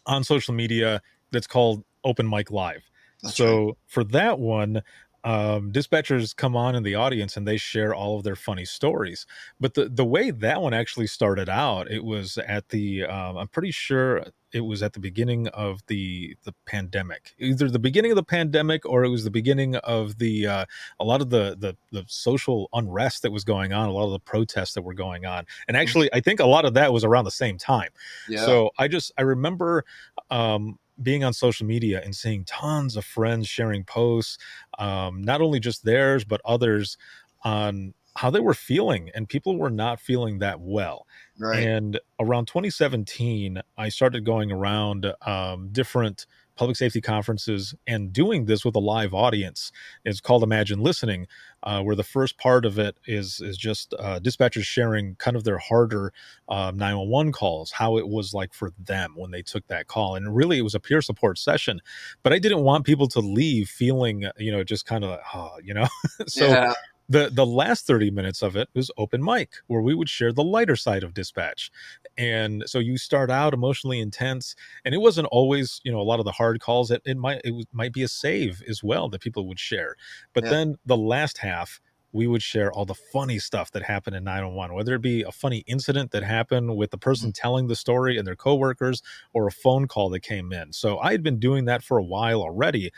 on 0.05 0.23
social 0.23 0.53
media 0.53 1.01
that's 1.31 1.47
called 1.47 1.83
Open 2.05 2.29
Mic 2.29 2.51
Live. 2.51 2.83
That's 3.23 3.37
so 3.37 3.67
right. 3.67 3.75
for 3.87 4.05
that 4.05 4.39
one, 4.39 4.83
um, 5.25 5.71
dispatchers 5.73 6.35
come 6.35 6.57
on 6.57 6.75
in 6.75 6.83
the 6.83 6.95
audience 6.95 7.37
and 7.37 7.47
they 7.47 7.57
share 7.57 7.95
all 7.95 8.17
of 8.17 8.25
their 8.25 8.37
funny 8.37 8.65
stories. 8.65 9.27
But 9.61 9.75
the 9.75 9.89
the 9.89 10.05
way 10.05 10.31
that 10.31 10.61
one 10.61 10.75
actually 10.75 11.07
started 11.07 11.49
out, 11.49 11.91
it 11.91 12.05
was 12.05 12.39
at 12.39 12.69
the 12.71 13.05
um, 13.05 13.37
I'm 13.37 13.49
pretty 13.49 13.71
sure 13.71 14.25
it 14.53 14.61
was 14.61 14.83
at 14.83 14.93
the 14.93 15.01
beginning 15.01 15.49
of 15.49 15.81
the 15.87 16.37
the 16.45 16.53
pandemic, 16.67 17.35
either 17.39 17.71
the 17.71 17.79
beginning 17.79 18.11
of 18.11 18.17
the 18.17 18.23
pandemic 18.25 18.85
or 18.85 19.05
it 19.05 19.09
was 19.09 19.25
the 19.25 19.31
beginning 19.31 19.77
of 19.77 20.19
the 20.19 20.47
uh, 20.47 20.65
a 21.01 21.05
lot 21.05 21.21
of 21.21 21.31
the, 21.31 21.57
the 21.59 21.77
the 21.93 22.05
social 22.09 22.69
unrest 22.73 23.23
that 23.23 23.33
was 23.33 23.45
going 23.45 23.73
on, 23.73 23.89
a 23.89 23.93
lot 23.93 24.05
of 24.05 24.13
the 24.13 24.19
protests 24.19 24.75
that 24.75 24.83
were 24.83 24.95
going 24.95 25.25
on, 25.25 25.47
and 25.69 25.77
mm-hmm. 25.77 25.83
actually 25.83 26.13
I 26.13 26.21
think 26.21 26.41
a 26.41 26.47
lot 26.47 26.65
of 26.65 26.75
that 26.75 26.93
was 26.93 27.05
around 27.05 27.25
the 27.25 27.31
same 27.31 27.59
time. 27.59 27.91
Yeah. 28.29 28.45
So 28.45 28.71
I 28.79 28.89
just 28.89 29.13
I 29.17 29.23
remember 29.23 29.85
um, 30.31 30.79
being 31.03 31.25
on 31.25 31.33
social 31.33 31.67
media 31.67 32.01
and 32.05 32.15
seeing 32.15 32.45
tons 32.45 32.97
of 32.97 33.05
friends 33.05 33.49
sharing 33.49 33.85
posts, 33.85 34.39
um, 34.79 35.23
not 35.23 35.41
only 35.41 35.61
just 35.61 35.85
theirs, 35.85 36.25
but 36.25 36.41
others 36.45 36.97
on 37.45 37.95
how 38.17 38.31
they 38.31 38.41
were 38.41 38.55
feeling. 38.55 39.11
And 39.15 39.29
people 39.29 39.57
were 39.57 39.71
not 39.71 40.01
feeling 40.01 40.39
that 40.39 40.61
well. 40.61 41.07
Right. 41.39 41.67
And 41.67 41.99
around 42.21 42.47
2017, 42.47 43.61
I 43.77 43.89
started 43.89 44.25
going 44.25 44.53
around 44.53 45.13
um, 45.27 45.69
different 45.73 46.27
public 46.57 46.77
safety 46.77 47.01
conferences 47.01 47.75
and 47.87 48.13
doing 48.13 48.45
this 48.45 48.65
with 48.65 48.75
a 48.77 48.81
live 48.81 49.15
audience. 49.15 49.73
It's 50.05 50.21
called 50.21 50.43
Imagine 50.43 50.81
Listening, 50.81 51.27
uh, 51.63 51.83
where 51.83 51.97
the 51.97 52.05
first 52.05 52.39
part 52.39 52.65
of 52.65 52.79
it 52.79 52.97
is 53.07 53.41
is 53.41 53.57
just 53.57 53.95
uh, 53.99 54.21
dispatchers 54.21 54.65
sharing 54.65 55.15
kind 55.17 55.37
of 55.37 55.45
their 55.45 55.59
harder 55.59 56.13
uh, 56.49 56.73
911 56.75 57.33
calls, 57.33 57.73
how 57.73 57.97
it 57.97 58.09
was 58.09 58.35
like 58.35 58.53
for 58.53 58.73
them 58.79 59.15
when 59.17 59.31
they 59.31 59.43
took 59.43 59.67
that 59.69 59.87
call, 59.87 60.15
and 60.15 60.35
really 60.35 60.59
it 60.59 60.63
was 60.63 60.75
a 60.75 60.81
peer 60.81 61.03
support 61.03 61.39
session. 61.39 61.81
But 62.23 62.33
I 62.33 62.39
didn't 62.39 62.63
want 62.63 62.85
people 62.85 63.09
to 63.09 63.21
leave 63.21 63.69
feeling, 63.69 64.27
you 64.39 64.53
know, 64.53 64.65
just 64.65 64.87
kind 64.87 65.05
of, 65.05 65.11
like, 65.11 65.21
oh, 65.35 65.53
you 65.63 65.75
know, 65.75 65.87
so. 66.27 66.47
Yeah 66.47 66.75
the 67.09 67.31
the 67.33 67.47
last 67.47 67.87
30 67.87 68.11
minutes 68.11 68.43
of 68.43 68.57
it 68.57 68.69
was 68.75 68.91
open 68.97 69.23
mic 69.23 69.51
where 69.67 69.83
we 69.83 69.95
would 69.95 70.09
share 70.09 70.33
the 70.33 70.45
lighter 70.45 70.77
side 70.77 71.03
of 71.03 71.15
dispatch 71.15 71.71
and 72.17 72.65
so 72.67 72.79
you 72.79 72.97
start 72.97 73.31
out 73.31 73.55
emotionally 73.55 74.01
intense 74.01 74.55
and 74.85 74.95
it 74.95 74.99
wasn't 74.99 75.27
always 75.31 75.81
you 75.85 75.93
know 75.93 76.01
a 76.01 76.03
lot 76.03 76.19
of 76.19 76.25
the 76.25 76.33
hard 76.33 76.61
calls 76.61 76.91
it, 76.91 77.03
it 77.05 77.17
might 77.17 77.41
it 77.45 77.67
might 77.73 77.93
be 77.93 78.03
a 78.03 78.09
save 78.09 78.63
as 78.69 78.83
well 78.83 79.09
that 79.09 79.21
people 79.21 79.47
would 79.47 79.59
share 79.59 79.97
but 80.33 80.45
yeah. 80.45 80.51
then 80.51 80.77
the 80.87 80.97
last 80.97 81.39
half 81.39 81.81
we 82.15 82.27
would 82.27 82.43
share 82.43 82.71
all 82.73 82.85
the 82.85 82.95
funny 82.95 83.39
stuff 83.39 83.71
that 83.71 83.83
happened 83.83 84.15
in 84.15 84.25
911 84.25 84.77
whether 84.77 84.95
it 84.95 85.03
be 85.03 85.23
a 85.23 85.33
funny 85.33 85.65
incident 85.67 86.11
that 86.13 86.23
happened 86.23 86.77
with 86.77 86.91
the 86.91 86.99
person 86.99 87.29
mm-hmm. 87.29 87.41
telling 87.41 87.67
the 87.67 87.77
story 87.77 88.17
and 88.17 88.27
their 88.27 88.37
coworkers 88.37 89.03
or 89.33 89.47
a 89.47 89.53
phone 89.53 89.89
call 89.89 90.09
that 90.11 90.21
came 90.21 90.53
in 90.53 90.73
so 90.73 90.99
i 90.99 91.11
had 91.11 91.23
been 91.23 91.39
doing 91.39 91.65
that 91.65 91.83
for 91.83 91.99
a 91.99 92.05
while 92.05 92.43
already 92.43 92.91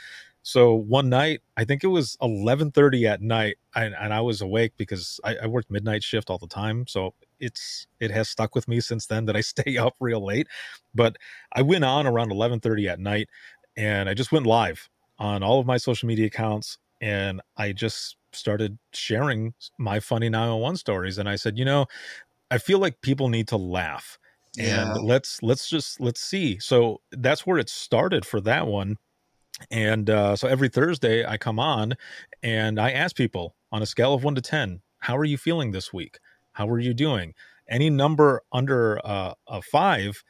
so 0.47 0.75
one 0.75 1.09
night, 1.09 1.41
I 1.57 1.65
think 1.65 1.85
it 1.85 1.89
was 1.89 2.19
11:30 2.21 3.07
at 3.07 3.23
night, 3.23 3.57
and, 3.75 3.95
and 3.99 4.13
I 4.13 4.21
was 4.21 4.43
awake 4.43 4.75
because 4.77 5.19
I, 5.25 5.37
I 5.43 5.47
worked 5.47 5.71
midnight 5.71 6.03
shift 6.03 6.29
all 6.29 6.37
the 6.37 6.47
time. 6.47 6.87
So 6.87 7.15
it's 7.41 7.87
it 7.99 8.11
has 8.11 8.29
stuck 8.29 8.55
with 8.55 8.69
me 8.69 8.81
since 8.81 9.07
then 9.07 9.25
that 9.25 9.37
I 9.37 9.41
stay 9.55 9.79
up 9.79 9.97
real 10.01 10.23
late. 10.23 10.47
But 10.95 11.17
I 11.55 11.63
went 11.63 11.85
on 11.85 12.07
around 12.07 12.31
11:30 12.31 12.89
at 12.91 13.01
night, 13.01 13.31
and 13.75 14.07
I 14.07 14.13
just 14.13 14.33
went 14.33 14.45
live 14.45 14.91
on 15.19 15.43
all 15.43 15.61
of 15.61 15.67
my 15.67 15.79
social 15.79 16.07
media 16.07 16.27
accounts, 16.27 16.77
and 17.01 17.41
I 17.57 17.73
just 17.73 18.17
started 18.33 18.79
sharing 18.93 19.55
my 19.79 19.99
funny 19.99 20.29
911 20.29 20.77
stories. 20.77 21.17
And 21.17 21.27
I 21.27 21.37
said, 21.37 21.57
you 21.57 21.65
know, 21.65 21.87
I 22.51 22.59
feel 22.59 22.79
like 22.81 23.01
people 23.01 23.31
need 23.31 23.49
to 23.49 23.57
laugh 23.57 24.19
and 24.59 24.67
yeah. 24.67 24.95
let's 25.03 25.43
let's 25.43 25.69
just 25.69 26.01
let's 26.01 26.21
see 26.21 26.61
so 26.61 27.01
that's 27.11 27.45
where 27.45 27.59
it 27.59 27.69
started 27.69 28.25
for 28.25 28.41
that 28.41 28.69
one 28.69 28.97
and 29.71 30.11
uh, 30.11 30.37
so 30.37 30.49
every 30.49 30.69
Thursday, 30.69 31.25
I 31.25 31.37
come 31.37 31.59
on 31.59 31.95
and 32.43 32.79
I 32.79 32.91
ask 32.91 33.17
people 33.17 33.55
on 33.71 33.83
a 33.83 33.87
scale 33.87 34.15
of 34.15 34.25
one 34.25 34.35
to 34.35 34.41
10, 34.41 34.81
how 34.99 35.17
are 35.17 35.25
you 35.25 35.39
feeling 35.39 35.71
this 35.71 35.93
week? 35.93 36.19
How 36.53 36.69
are 36.69 36.81
you 36.81 36.95
doing? 36.95 37.35
Any 37.69 37.91
number 37.91 38.43
under 38.53 39.01
uh, 39.05 39.35
a 39.49 39.63
five, 39.63 40.23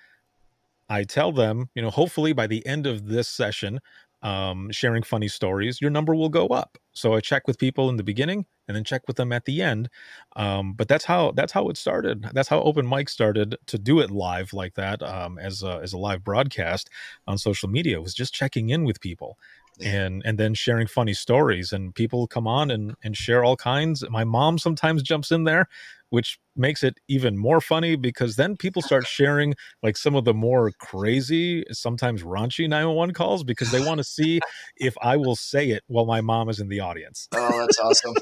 I 0.89 1.05
tell 1.05 1.33
them, 1.33 1.71
you 1.75 1.83
know, 1.83 1.91
hopefully 1.91 2.33
by 2.33 2.47
the 2.47 2.65
end 2.67 2.87
of 2.87 3.07
this 3.07 3.29
session, 3.29 3.81
um, 4.25 4.71
sharing 4.73 5.03
funny 5.03 5.29
stories, 5.29 5.81
your 5.81 5.91
number 5.91 6.15
will 6.15 6.31
go 6.31 6.49
up. 6.49 6.79
So 6.93 7.15
I 7.15 7.21
check 7.21 7.47
with 7.47 7.59
people 7.59 7.91
in 7.91 7.97
the 7.97 8.03
beginning 8.03 8.47
and 8.67 8.75
then 8.75 8.83
check 8.83 9.03
with 9.07 9.17
them 9.17 9.33
at 9.33 9.45
the 9.45 9.61
end. 9.61 9.91
Um, 10.35 10.73
but 10.73 10.89
that's 10.89 11.05
how 11.05 11.33
that's 11.33 11.53
how 11.53 11.69
it 11.69 11.77
started. 11.77 12.27
That's 12.33 12.49
how 12.49 12.63
open 12.63 12.89
mic 12.89 13.11
started 13.11 13.57
to 13.67 13.79
do 13.79 14.01
it 14.01 14.11
live 14.11 14.55
like 14.55 14.75
that 14.75 15.03
um, 15.03 15.39
as 15.39 15.63
a, 15.63 15.79
as 15.83 15.93
a 15.93 15.99
live 15.99 16.25
broadcast 16.25 16.89
on 17.27 17.37
social 17.37 17.69
media. 17.69 17.99
It 17.99 18.03
was 18.03 18.15
just 18.15 18.33
checking 18.33 18.71
in 18.71 18.85
with 18.85 19.01
people 19.01 19.39
and 19.83 20.23
and 20.25 20.39
then 20.39 20.55
sharing 20.55 20.87
funny 20.87 21.15
stories 21.15 21.73
and 21.73 21.95
people 21.95 22.27
come 22.27 22.47
on 22.47 22.71
and 22.71 22.95
and 23.05 23.17
share 23.17 23.45
all 23.45 23.57
kinds. 23.57 24.03
My 24.09 24.25
mom 24.25 24.59
sometimes 24.59 25.03
jumps 25.03 25.31
in 25.31 25.45
there 25.45 25.69
which 26.15 26.39
makes 26.55 26.85
it 26.85 26.95
even 27.09 27.37
more 27.37 27.61
funny 27.61 27.97
because 27.97 28.37
then 28.37 28.57
people 28.57 28.81
start 28.81 29.05
sharing 29.09 29.53
like 29.83 29.97
some 29.97 30.15
of 30.15 30.25
the 30.25 30.33
more 30.33 30.71
crazy, 30.79 31.65
sometimes 31.73 32.23
raunchy 32.23 32.69
911 32.69 33.15
calls 33.15 33.43
because 33.43 33.73
they 33.73 33.85
want 33.85 33.99
to 33.99 34.05
see 34.05 34.41
if 34.77 34.95
I 35.03 35.17
will 35.17 35.35
say 35.35 35.71
it 35.71 35.83
while 35.89 36.07
my 36.07 36.21
mom 36.21 36.49
is 36.49 36.61
in 36.61 36.69
the 36.69 36.79
audience. 36.79 37.27
Oh, 37.35 37.59
that's 37.59 37.81
awesome. 37.81 38.15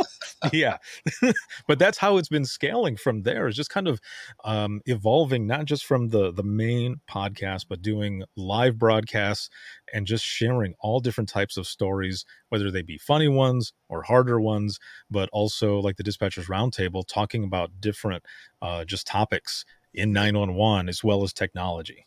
yeah. 0.52 0.78
but 1.68 1.78
that's 1.78 1.98
how 1.98 2.16
it's 2.16 2.28
been 2.28 2.46
scaling 2.46 2.96
from 2.96 3.22
there 3.22 3.46
is 3.46 3.56
just 3.56 3.70
kind 3.70 3.88
of 3.88 4.00
um, 4.44 4.80
evolving, 4.86 5.46
not 5.46 5.66
just 5.66 5.84
from 5.84 6.08
the, 6.08 6.32
the 6.32 6.42
main 6.42 6.96
podcast, 7.10 7.66
but 7.68 7.82
doing 7.82 8.24
live 8.36 8.78
broadcasts 8.78 9.50
and 9.92 10.06
just 10.06 10.24
sharing 10.24 10.74
all 10.80 11.00
different 11.00 11.28
types 11.28 11.56
of 11.56 11.66
stories, 11.66 12.24
whether 12.48 12.70
they 12.70 12.82
be 12.82 12.96
funny 12.96 13.28
ones 13.28 13.72
or 13.88 14.02
harder 14.02 14.40
ones, 14.40 14.78
but 15.10 15.28
also 15.32 15.78
like 15.78 15.96
the 15.96 16.02
dispatchers 16.02 16.46
roundtable 16.46 17.04
talking 17.06 17.33
talking 17.34 17.44
about 17.44 17.80
different 17.80 18.24
uh, 18.62 18.84
just 18.84 19.06
topics 19.06 19.64
in 19.92 20.12
911 20.12 20.88
as 20.88 21.02
well 21.02 21.24
as 21.24 21.32
technology. 21.32 22.06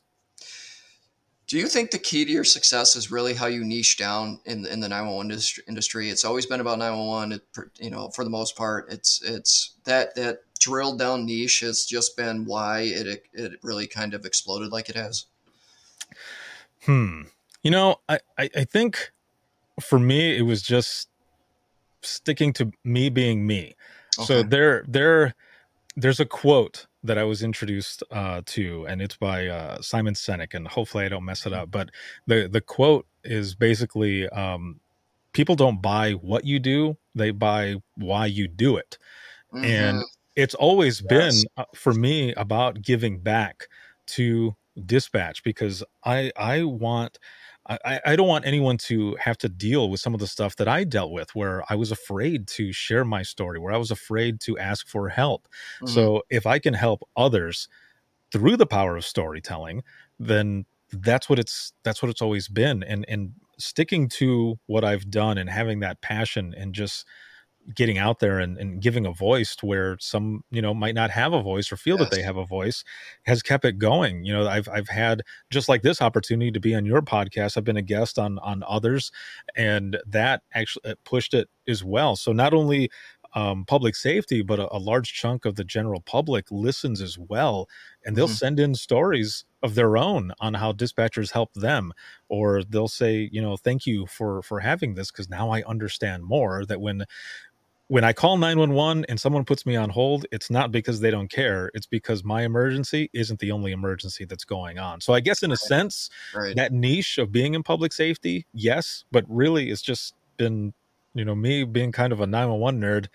Do 1.48 1.57
you 1.57 1.67
think 1.67 1.91
the 1.91 2.00
key 2.00 2.25
to 2.25 2.31
your 2.31 2.43
success 2.43 2.98
is 2.98 3.10
really 3.10 3.34
how 3.34 3.46
you 3.48 3.63
niche 3.63 3.98
down 3.98 4.39
in 4.46 4.63
the, 4.63 4.74
in 4.74 4.81
the 4.81 4.89
911 4.89 5.63
industry? 5.67 6.10
It's 6.10 6.25
always 6.25 6.46
been 6.46 6.60
about 6.60 6.79
911. 6.79 7.31
It, 7.34 7.69
you 7.79 7.89
know, 7.89 8.10
for 8.10 8.25
the 8.25 8.29
most 8.29 8.57
part, 8.57 8.91
it's 8.91 9.22
it's 9.24 9.75
that 9.86 10.13
that 10.15 10.39
drilled 10.60 11.00
down 11.00 11.25
niche 11.25 11.62
has 11.62 11.86
just 11.86 12.17
been 12.17 12.43
why 12.43 12.81
it 12.81 13.24
it 13.31 13.53
really 13.63 13.88
kind 13.88 14.13
of 14.13 14.25
exploded 14.25 14.74
like 14.74 14.89
it 14.89 14.96
has. 14.96 15.25
Hmm. 16.84 17.24
You 17.63 17.72
know, 17.72 17.98
I, 18.10 18.19
I, 18.38 18.50
I 18.55 18.63
think 18.65 19.12
for 19.79 20.00
me 20.00 20.38
it 20.38 20.41
was 20.41 20.62
just 20.62 21.07
sticking 22.01 22.51
to 22.53 22.72
me 22.84 23.10
being 23.10 23.48
me. 23.48 23.75
Okay. 24.18 24.26
So 24.26 24.44
there, 24.44 24.84
there, 24.88 25.36
there's 25.96 26.20
a 26.20 26.26
quote 26.26 26.88
that 27.04 27.18
I 27.18 27.24
was 27.24 27.42
introduced 27.42 28.04
uh, 28.12 28.42
to, 28.46 28.86
and 28.88 29.02
it's 29.02 29.18
by 29.18 29.48
uh, 29.48 29.82
Simon 29.82 30.14
Sinek, 30.14 30.54
and 30.54 30.68
hopefully 30.68 31.06
I 31.06 31.10
don't 31.10 31.26
mess 31.26 31.46
it 31.46 31.54
up. 31.54 31.72
But 31.72 31.90
the 32.28 32.48
the 32.48 32.62
quote 32.62 33.08
is 33.24 33.56
basically, 33.56 34.30
um, 34.30 34.80
"People 35.34 35.56
don't 35.56 35.82
buy 35.82 36.12
what 36.14 36.46
you 36.46 36.60
do; 36.60 36.98
they 37.16 37.32
buy 37.32 37.76
why 37.96 38.28
you 38.28 38.48
do 38.48 38.78
it." 38.78 38.98
Mm-hmm. 39.54 39.66
And 39.66 40.04
it's 40.36 40.56
always 40.56 41.02
yes. 41.10 41.44
been 41.44 41.50
uh, 41.58 41.66
for 41.74 41.94
me 41.94 42.34
about 42.36 42.82
giving 42.82 43.20
back 43.20 43.68
to 44.08 44.56
dispatch 44.86 45.44
because 45.44 45.84
I 46.04 46.32
I 46.38 46.64
want 46.64 47.18
I, 47.70 48.00
I 48.06 48.16
don't 48.16 48.28
want 48.28 48.46
anyone 48.46 48.78
to 48.80 49.16
have 49.20 49.38
to 49.40 49.50
deal 49.50 49.90
with 49.90 50.00
some 50.00 50.14
of 50.14 50.20
the 50.20 50.28
stuff 50.28 50.56
that 50.56 50.68
I 50.68 50.84
dealt 50.84 51.12
with 51.12 51.36
where 51.36 51.64
I 51.70 51.76
was 51.76 51.92
afraid 51.92 52.48
to 52.50 52.72
share 52.72 53.04
my 53.04 53.24
story, 53.24 53.60
where 53.60 53.74
I 53.74 53.78
was 53.78 53.92
afraid 53.92 54.40
to 54.42 54.58
ask 54.58 54.88
for 54.88 55.10
help. 55.10 55.48
Mm-hmm. 55.78 55.88
So 55.88 56.24
if 56.30 56.46
I 56.46 56.60
can 56.60 56.74
help 56.74 57.08
others 57.16 57.68
through 58.32 58.58
the 58.58 58.66
power 58.66 58.96
of 58.96 59.06
storytelling, 59.06 59.84
then 60.20 60.66
that's 60.92 61.30
what 61.30 61.40
it's 61.40 61.74
that's 61.84 62.02
what 62.02 62.10
it's 62.10 62.22
always 62.22 62.48
been 62.48 62.84
and 62.84 63.06
and 63.10 63.34
sticking 63.58 64.08
to 64.08 64.58
what 64.68 64.86
i've 64.86 65.10
done 65.10 65.38
and 65.38 65.50
having 65.50 65.80
that 65.82 66.00
passion 66.02 66.54
and 66.56 66.74
just 66.74 67.06
getting 67.76 67.98
out 67.98 68.20
there 68.20 68.40
and, 68.40 68.58
and 68.58 68.82
giving 68.82 69.06
a 69.06 69.12
voice 69.12 69.56
to 69.56 69.66
where 69.66 69.98
some 70.00 70.44
you 70.52 70.62
know 70.62 70.74
might 70.74 70.96
not 70.96 71.10
have 71.10 71.34
a 71.34 71.42
voice 71.42 71.72
or 71.72 71.78
feel 71.78 71.98
yes. 71.98 72.10
that 72.10 72.16
they 72.16 72.22
have 72.22 72.38
a 72.38 72.46
voice 72.46 72.84
has 73.26 73.42
kept 73.42 73.66
it 73.66 73.78
going 73.78 74.24
you 74.24 74.32
know 74.32 74.48
i've 74.48 74.70
i've 74.70 74.88
had 74.88 75.22
just 75.50 75.68
like 75.68 75.82
this 75.82 76.02
opportunity 76.02 76.52
to 76.52 76.60
be 76.60 76.74
on 76.74 76.86
your 76.86 77.02
podcast 77.02 77.58
i've 77.58 77.64
been 77.64 77.78
a 77.78 77.82
guest 77.82 78.18
on 78.18 78.40
on 78.40 78.64
others 78.68 79.12
and 79.56 79.98
that 80.06 80.42
actually 80.54 80.94
pushed 81.04 81.34
it 81.34 81.50
as 81.68 81.84
well 81.84 82.16
so 82.16 82.32
not 82.32 82.54
only 82.54 82.90
um, 83.36 83.66
public 83.66 83.96
safety, 83.96 84.42
but 84.42 84.60
a, 84.60 84.74
a, 84.76 84.80
large 84.80 85.14
chunk 85.14 85.46
of 85.46 85.56
the 85.56 85.64
general 85.64 86.02
public 86.02 86.46
listens 86.50 87.02
as 87.02 87.18
well, 87.18 87.68
and 88.04 88.16
they'll 88.16 88.26
mm-hmm. 88.26 88.34
send 88.34 88.60
in 88.60 88.74
stories 88.74 89.46
of 89.62 89.76
their 89.76 89.98
own 89.98 90.32
on 90.40 90.56
how 90.56 90.72
dispatchers 90.72 91.34
help 91.34 91.54
them, 91.54 91.94
or 92.30 92.64
they'll 92.64 92.88
say, 92.88 93.30
you 93.32 93.42
know, 93.42 93.58
thank 93.58 93.86
you 93.86 94.06
for 94.06 94.42
for 94.42 94.62
having 94.62 94.96
this 94.96 95.12
because 95.12 95.30
now 95.30 95.50
I 95.50 95.62
understand 95.64 96.24
more. 96.24 96.66
That 96.66 96.82
when 96.82 97.06
when 97.89 98.03
I 98.03 98.12
call 98.12 98.38
911 98.38 99.06
and 99.08 99.20
someone 99.20 99.46
puts 99.46 99.65
me 99.65 99.75
on 99.75 99.89
hold, 99.89 100.25
it's 100.32 100.50
not 100.50 100.72
because 100.72 101.00
they 101.00 101.10
don't 101.10 101.29
care. 101.29 101.72
It's 101.74 101.86
because 101.86 102.24
my 102.24 102.44
emergency 102.44 103.10
isn't 103.13 103.39
the 103.39 103.51
only 103.51 103.72
emergency 103.72 104.25
that's 104.25 104.44
going 104.44 104.77
on. 104.77 105.00
So 105.00 105.13
I 105.13 105.22
guess 105.22 105.41
in 105.41 105.51
a 105.51 105.58
sense, 105.58 106.10
right. 106.36 106.56
that 106.58 106.74
niche 106.74 107.17
of 107.17 107.32
being 107.32 107.53
in 107.53 107.63
public 107.63 107.94
safety, 107.94 108.46
yes, 108.53 109.06
but 109.12 109.24
really 109.29 109.70
it's 109.70 109.82
just 109.82 110.13
been 110.36 110.74
you 111.13 111.25
know 111.25 111.34
me 111.34 111.63
being 111.63 111.91
kind 111.91 112.13
of 112.13 112.22
a 112.22 112.27
911 112.27 112.79
nerd 112.79 113.08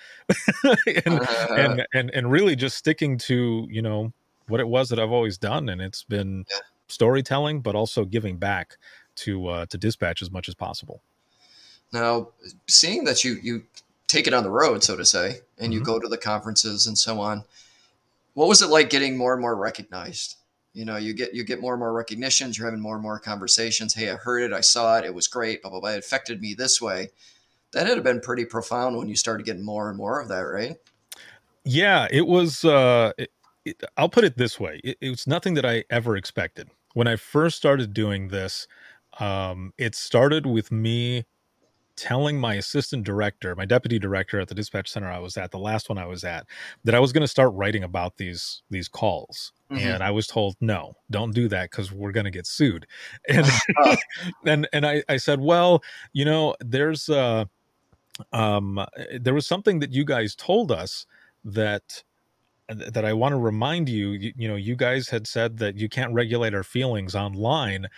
and, 1.07 1.21
uh, 1.21 1.55
and 1.55 1.87
and 1.95 2.11
and 2.11 2.31
really 2.33 2.57
just 2.57 2.77
sticking 2.77 3.17
to 3.17 3.69
you 3.71 3.81
know 3.81 4.13
what 4.49 4.59
it 4.59 4.67
was 4.67 4.89
that 4.89 4.99
I've 4.99 5.13
always 5.13 5.39
done 5.39 5.69
and 5.69 5.81
it's 5.81 6.03
been 6.03 6.45
yeah. 6.51 6.57
storytelling 6.89 7.61
but 7.61 7.77
also 7.77 8.05
giving 8.05 8.39
back 8.39 8.77
to 9.15 9.47
uh, 9.47 9.67
to 9.67 9.79
dispatch 9.79 10.21
as 10.21 10.33
much 10.33 10.49
as 10.49 10.55
possible. 10.57 11.01
Now, 11.93 12.31
seeing 12.67 13.05
that 13.05 13.23
you 13.23 13.39
you 13.43 13.63
take 14.13 14.27
it 14.27 14.35
on 14.35 14.43
the 14.43 14.51
road 14.51 14.85
so 14.85 14.97
to 14.97 15.05
say 15.05 15.41
and 15.59 15.67
mm-hmm. 15.67 15.73
you 15.73 15.85
go 15.85 15.99
to 15.99 16.09
the 16.09 16.19
conferences 16.19 16.87
and 16.87 16.99
so 16.99 17.21
on, 17.21 17.45
what 18.35 18.49
was 18.49 18.63
it 18.63 18.69
like 18.69 18.91
getting 18.91 19.17
more 19.17 19.33
and 19.33 19.41
more 19.41 19.57
recognized? 19.57 20.37
You 20.75 20.85
know, 20.85 20.97
you 20.97 21.13
get 21.13 21.35
you 21.35 21.45
get 21.45 21.61
more 21.61 21.75
and 21.75 21.81
more 21.81 21.93
recognitions. 21.93 22.57
You're 22.57 22.67
having 22.67 22.81
more 22.81 22.95
and 22.95 23.03
more 23.03 23.19
conversations. 23.19 23.93
Hey, 23.93 24.11
I 24.11 24.15
heard 24.15 24.43
it. 24.43 24.55
I 24.55 24.63
saw 24.63 24.99
it. 24.99 25.05
It 25.05 25.15
was 25.15 25.29
great. 25.29 25.61
Blah 25.61 25.71
blah 25.71 25.81
blah. 25.81 25.91
It 25.91 25.99
affected 25.99 26.41
me 26.41 26.55
this 26.55 26.81
way 26.81 27.11
that 27.73 27.87
had 27.87 28.03
been 28.03 28.21
pretty 28.21 28.45
profound 28.45 28.97
when 28.97 29.09
you 29.09 29.17
started 29.17 29.45
getting 29.45 29.65
more 29.65 29.89
and 29.89 29.99
more 29.99 30.21
of 30.21 30.29
that, 30.29 30.41
right? 30.41 30.77
Yeah, 31.65 32.07
it 32.11 32.27
was. 32.27 32.65
Uh, 32.65 33.13
it, 33.19 33.31
it, 33.65 33.83
I'll 33.97 34.09
put 34.09 34.25
it 34.25 34.37
this 34.37 34.59
way: 34.59 34.81
it, 34.83 34.97
it, 35.01 35.11
was 35.11 35.27
nothing 35.27 35.55
that 35.55 35.65
I 35.65 35.85
ever 35.91 36.17
expected. 36.17 36.71
When 36.95 37.07
I 37.07 37.17
first 37.17 37.57
started 37.57 37.93
doing 37.93 38.29
this, 38.29 38.67
um, 39.21 39.73
it 39.79 39.95
started 39.95 40.47
with 40.47 40.73
me 40.73 41.25
telling 41.97 42.39
my 42.39 42.55
assistant 42.55 43.05
director, 43.05 43.55
my 43.55 43.65
deputy 43.65 43.99
director 43.99 44.41
at 44.41 44.49
the 44.49 44.55
dispatch 44.55 44.91
center 44.91 45.11
I 45.11 45.19
was 45.19 45.37
at, 45.37 45.51
the 45.51 45.59
last 45.59 45.89
one 45.89 45.99
I 45.99 46.07
was 46.07 46.25
at, 46.25 46.47
that 46.85 46.95
I 46.95 47.01
was 47.01 47.13
going 47.13 47.23
to 47.23 47.29
start 47.29 47.53
writing 47.55 47.85
about 47.85 48.17
these 48.17 48.63
these 48.71 48.89
calls. 48.89 49.53
Mm-hmm. 49.71 49.87
And 49.87 50.03
I 50.03 50.11
was 50.11 50.27
told, 50.27 50.57
no, 50.61 50.97
don't 51.11 51.35
do 51.35 51.49
that 51.49 51.71
because 51.71 51.93
we're 51.93 52.13
going 52.13 52.25
to 52.25 52.31
get 52.31 52.47
sued. 52.47 52.87
And 53.29 53.47
and 54.47 54.69
and 54.73 54.87
I, 54.87 55.03
I 55.09 55.17
said, 55.17 55.41
well, 55.41 55.83
you 56.13 56.25
know, 56.25 56.55
there's 56.61 57.09
uh 57.09 57.47
um, 58.33 58.85
there 59.19 59.35
was 59.35 59.47
something 59.47 59.79
that 59.81 59.93
you 59.93 60.05
guys 60.05 60.35
told 60.35 60.71
us 60.71 61.07
that 61.45 62.05
uh, 62.69 62.75
that 62.91 63.05
I 63.05 63.13
want 63.13 63.33
to 63.33 63.39
remind 63.39 63.89
you, 63.89 64.11
you, 64.11 64.33
you 64.37 64.49
know 64.49 64.57
you 64.57 64.77
guys 64.77 65.09
had 65.09 65.27
said 65.27 65.59
that 65.59 65.77
you 65.77 65.89
can't 65.89 66.13
regulate 66.13 66.55
our 66.55 66.63
feelings 66.63 67.15
online 67.15 67.89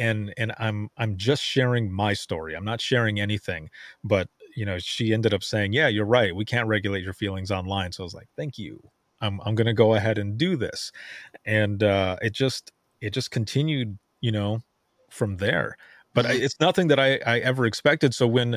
and 0.00 0.32
and 0.36 0.52
I'm 0.58 0.88
I'm 0.96 1.16
just 1.16 1.42
sharing 1.42 1.92
my 1.92 2.14
story. 2.14 2.54
I'm 2.54 2.64
not 2.64 2.80
sharing 2.80 3.20
anything, 3.20 3.70
but 4.02 4.28
you 4.56 4.64
know 4.64 4.78
she 4.78 5.12
ended 5.12 5.34
up 5.34 5.44
saying, 5.44 5.72
"Yeah, 5.72 5.88
you're 5.88 6.06
right. 6.06 6.34
We 6.34 6.44
can't 6.44 6.66
regulate 6.66 7.04
your 7.04 7.12
feelings 7.12 7.50
online." 7.50 7.92
So 7.92 8.02
I 8.02 8.06
was 8.06 8.14
like, 8.14 8.28
"Thank 8.36 8.58
you. 8.58 8.80
I'm 9.20 9.40
I'm 9.44 9.54
going 9.54 9.66
to 9.66 9.74
go 9.74 9.94
ahead 9.94 10.18
and 10.18 10.38
do 10.38 10.56
this." 10.56 10.90
And 11.44 11.82
uh 11.82 12.16
it 12.22 12.32
just 12.32 12.72
it 13.00 13.12
just 13.12 13.30
continued, 13.30 13.98
you 14.20 14.32
know, 14.32 14.60
from 15.10 15.36
there. 15.36 15.76
But 16.14 16.26
I, 16.26 16.30
mm-hmm. 16.34 16.44
it's 16.44 16.58
nothing 16.60 16.88
that 16.88 16.98
I 16.98 17.20
I 17.26 17.38
ever 17.40 17.66
expected. 17.66 18.14
So 18.14 18.26
when 18.26 18.56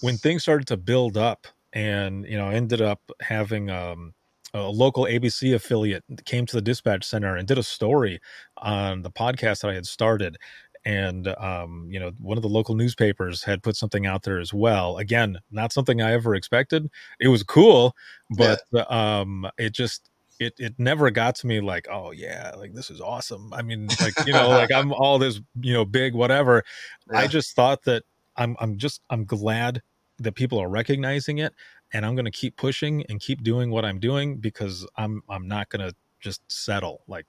when 0.00 0.16
things 0.16 0.42
started 0.42 0.66
to 0.68 0.76
build 0.76 1.16
up 1.16 1.46
and 1.72 2.26
you 2.26 2.36
know 2.36 2.48
ended 2.48 2.80
up 2.80 3.00
having 3.20 3.70
um, 3.70 4.12
a 4.52 4.62
local 4.62 5.04
abc 5.04 5.54
affiliate 5.54 6.04
came 6.24 6.46
to 6.46 6.56
the 6.56 6.62
dispatch 6.62 7.04
center 7.04 7.36
and 7.36 7.46
did 7.46 7.58
a 7.58 7.62
story 7.62 8.20
on 8.58 9.02
the 9.02 9.10
podcast 9.10 9.60
that 9.60 9.70
i 9.70 9.74
had 9.74 9.86
started 9.86 10.36
and 10.84 11.28
um, 11.38 11.86
you 11.90 12.00
know 12.00 12.12
one 12.18 12.38
of 12.38 12.42
the 12.42 12.48
local 12.48 12.74
newspapers 12.74 13.42
had 13.42 13.62
put 13.62 13.76
something 13.76 14.06
out 14.06 14.22
there 14.22 14.38
as 14.38 14.52
well. 14.52 14.98
Again 14.98 15.38
not 15.50 15.72
something 15.72 16.00
i 16.00 16.12
ever 16.12 16.34
expected. 16.34 16.90
It 17.20 17.28
was 17.28 17.42
cool 17.42 17.94
but 18.30 18.60
yeah. 18.72 18.84
um, 18.88 19.48
it 19.58 19.72
just 19.72 20.10
it, 20.38 20.54
it 20.58 20.74
never 20.78 21.10
got 21.10 21.34
to 21.36 21.46
me 21.46 21.60
like 21.60 21.86
oh 21.90 22.12
yeah 22.12 22.52
like 22.56 22.72
this 22.72 22.90
is 22.90 23.00
awesome. 23.00 23.52
I 23.52 23.62
mean 23.62 23.88
like 24.00 24.14
you 24.26 24.32
know 24.32 24.48
like 24.48 24.72
i'm 24.72 24.92
all 24.92 25.18
this 25.18 25.40
you 25.60 25.72
know 25.72 25.84
big 25.84 26.14
whatever. 26.14 26.64
Yeah. 27.12 27.20
i 27.20 27.26
just 27.26 27.56
thought 27.56 27.82
that 27.84 28.04
i'm 28.36 28.56
i'm 28.60 28.76
just 28.76 29.00
i'm 29.10 29.24
glad 29.24 29.82
that 30.18 30.36
people 30.36 30.60
are 30.60 30.68
recognizing 30.68 31.38
it 31.38 31.52
and 31.92 32.06
i'm 32.06 32.14
going 32.14 32.24
to 32.24 32.30
keep 32.30 32.56
pushing 32.56 33.04
and 33.08 33.18
keep 33.18 33.42
doing 33.42 33.70
what 33.70 33.84
i'm 33.84 33.98
doing 33.98 34.36
because 34.36 34.86
i'm 34.96 35.22
i'm 35.28 35.48
not 35.48 35.70
going 35.70 35.88
to 35.88 35.92
just 36.20 36.42
settle. 36.48 37.02
Like 37.08 37.26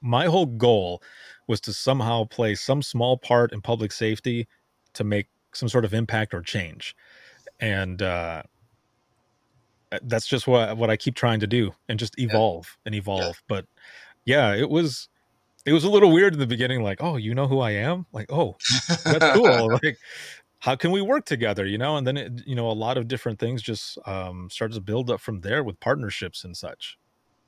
my 0.00 0.26
whole 0.26 0.46
goal 0.46 1.02
was 1.52 1.60
to 1.60 1.72
somehow 1.72 2.24
play 2.24 2.54
some 2.54 2.80
small 2.80 3.18
part 3.18 3.52
in 3.52 3.60
public 3.60 3.92
safety 3.92 4.48
to 4.94 5.04
make 5.04 5.28
some 5.52 5.68
sort 5.68 5.84
of 5.84 5.92
impact 5.92 6.32
or 6.32 6.40
change 6.40 6.96
and 7.60 8.00
uh 8.00 8.42
that's 10.04 10.26
just 10.26 10.46
what 10.46 10.76
what 10.78 10.88
I 10.88 10.96
keep 10.96 11.14
trying 11.14 11.40
to 11.40 11.46
do 11.46 11.72
and 11.88 11.98
just 11.98 12.18
evolve 12.18 12.66
yeah. 12.66 12.80
and 12.86 12.94
evolve. 12.94 13.20
Yeah. 13.20 13.46
But 13.46 13.66
yeah, 14.24 14.54
it 14.54 14.70
was 14.70 15.08
it 15.66 15.74
was 15.74 15.84
a 15.84 15.90
little 15.90 16.10
weird 16.10 16.32
in 16.32 16.40
the 16.40 16.46
beginning, 16.46 16.82
like, 16.82 17.02
oh, 17.02 17.16
you 17.16 17.34
know 17.34 17.46
who 17.46 17.60
I 17.60 17.72
am? 17.72 18.06
Like, 18.10 18.32
oh, 18.32 18.56
that's 19.04 19.36
cool. 19.36 19.78
like, 19.82 19.98
how 20.62 20.76
can 20.76 20.92
we 20.92 21.02
work 21.02 21.24
together 21.24 21.66
you 21.66 21.76
know 21.76 21.96
and 21.96 22.06
then 22.06 22.16
it, 22.16 22.46
you 22.46 22.54
know 22.54 22.70
a 22.70 22.72
lot 22.72 22.96
of 22.96 23.08
different 23.08 23.38
things 23.40 23.60
just 23.60 23.98
um, 24.06 24.48
started 24.48 24.74
to 24.74 24.80
build 24.80 25.10
up 25.10 25.20
from 25.20 25.40
there 25.40 25.64
with 25.64 25.78
partnerships 25.80 26.44
and 26.44 26.56
such 26.56 26.96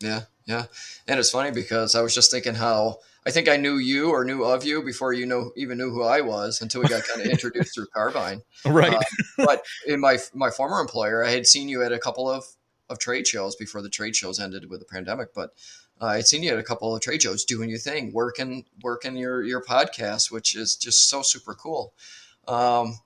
yeah 0.00 0.22
yeah. 0.46 0.64
And 1.08 1.18
it's 1.18 1.30
funny 1.30 1.50
because 1.50 1.94
i 1.94 2.02
was 2.02 2.14
just 2.14 2.30
thinking 2.30 2.54
how 2.54 2.98
i 3.26 3.30
think 3.30 3.48
i 3.48 3.56
knew 3.56 3.76
you 3.76 4.10
or 4.10 4.24
knew 4.24 4.44
of 4.44 4.64
you 4.64 4.82
before 4.82 5.12
you 5.12 5.26
know 5.26 5.52
even 5.56 5.78
knew 5.78 5.90
who 5.90 6.02
i 6.02 6.20
was 6.20 6.60
until 6.60 6.82
we 6.82 6.88
got 6.88 7.04
kind 7.04 7.20
of 7.20 7.26
introduced 7.30 7.74
through 7.74 7.86
Carbyne. 7.94 8.42
Right. 8.64 8.94
Uh, 8.94 9.00
but 9.38 9.64
in 9.86 10.00
my 10.00 10.18
my 10.32 10.50
former 10.50 10.80
employer 10.80 11.24
i 11.24 11.30
had 11.30 11.46
seen 11.46 11.68
you 11.68 11.82
at 11.82 11.92
a 11.92 11.98
couple 11.98 12.30
of 12.30 12.44
of 12.90 12.98
trade 12.98 13.26
shows 13.26 13.56
before 13.56 13.82
the 13.82 13.88
trade 13.88 14.14
shows 14.14 14.38
ended 14.38 14.68
with 14.68 14.80
the 14.80 14.86
pandemic 14.86 15.32
but 15.34 15.54
uh, 16.00 16.06
I'd 16.06 16.26
seen 16.26 16.42
you 16.42 16.50
at 16.50 16.58
a 16.58 16.62
couple 16.62 16.94
of 16.94 17.00
trade 17.00 17.22
shows 17.22 17.44
doing 17.44 17.70
your 17.70 17.78
thing, 17.78 18.12
working 18.12 18.64
working 18.82 19.16
your 19.16 19.42
your 19.44 19.62
podcast, 19.62 20.30
which 20.30 20.56
is 20.56 20.76
just 20.76 21.08
so 21.08 21.22
super 21.22 21.54
cool. 21.54 21.94
Um, 22.48 22.98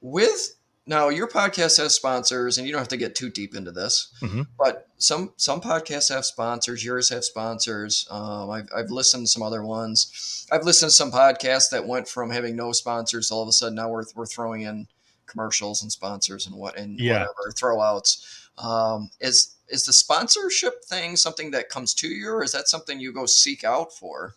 with 0.00 0.56
now 0.90 1.08
your 1.08 1.28
podcast 1.28 1.78
has 1.78 1.94
sponsors 1.94 2.58
and 2.58 2.66
you 2.66 2.72
don't 2.72 2.80
have 2.80 2.88
to 2.88 2.98
get 2.98 3.14
too 3.14 3.30
deep 3.30 3.54
into 3.54 3.70
this 3.70 4.12
mm-hmm. 4.20 4.42
but 4.58 4.90
some 5.00 5.32
some 5.36 5.62
podcasts 5.62 6.14
have 6.14 6.26
sponsors. 6.26 6.84
Yours 6.84 7.08
have 7.08 7.24
sponsors. 7.24 8.06
Um, 8.10 8.50
I've, 8.50 8.68
I've 8.76 8.90
listened 8.90 9.24
to 9.24 9.32
some 9.32 9.42
other 9.42 9.64
ones. 9.64 10.46
I've 10.52 10.64
listened 10.64 10.90
to 10.90 10.94
some 10.94 11.10
podcasts 11.10 11.70
that 11.70 11.88
went 11.88 12.06
from 12.06 12.30
having 12.30 12.54
no 12.54 12.72
sponsors 12.72 13.30
all 13.30 13.42
of 13.42 13.48
a 13.48 13.52
sudden 13.52 13.74
now 13.74 13.88
we're, 13.88 14.04
we're 14.14 14.26
throwing 14.26 14.62
in 14.62 14.86
commercials 15.26 15.82
and 15.82 15.90
sponsors 15.90 16.46
and 16.46 16.54
what 16.54 16.76
and 16.76 17.00
yeah. 17.00 17.12
whatever 17.20 17.52
throwouts. 17.52 18.48
Um, 18.62 19.10
is 19.20 19.56
is 19.68 19.86
the 19.86 19.92
sponsorship 19.92 20.84
thing 20.84 21.16
something 21.16 21.50
that 21.52 21.70
comes 21.70 21.94
to 21.94 22.08
you 22.08 22.28
or 22.28 22.44
is 22.44 22.52
that 22.52 22.68
something 22.68 23.00
you 23.00 23.12
go 23.12 23.24
seek 23.24 23.64
out 23.64 23.94
for? 23.94 24.34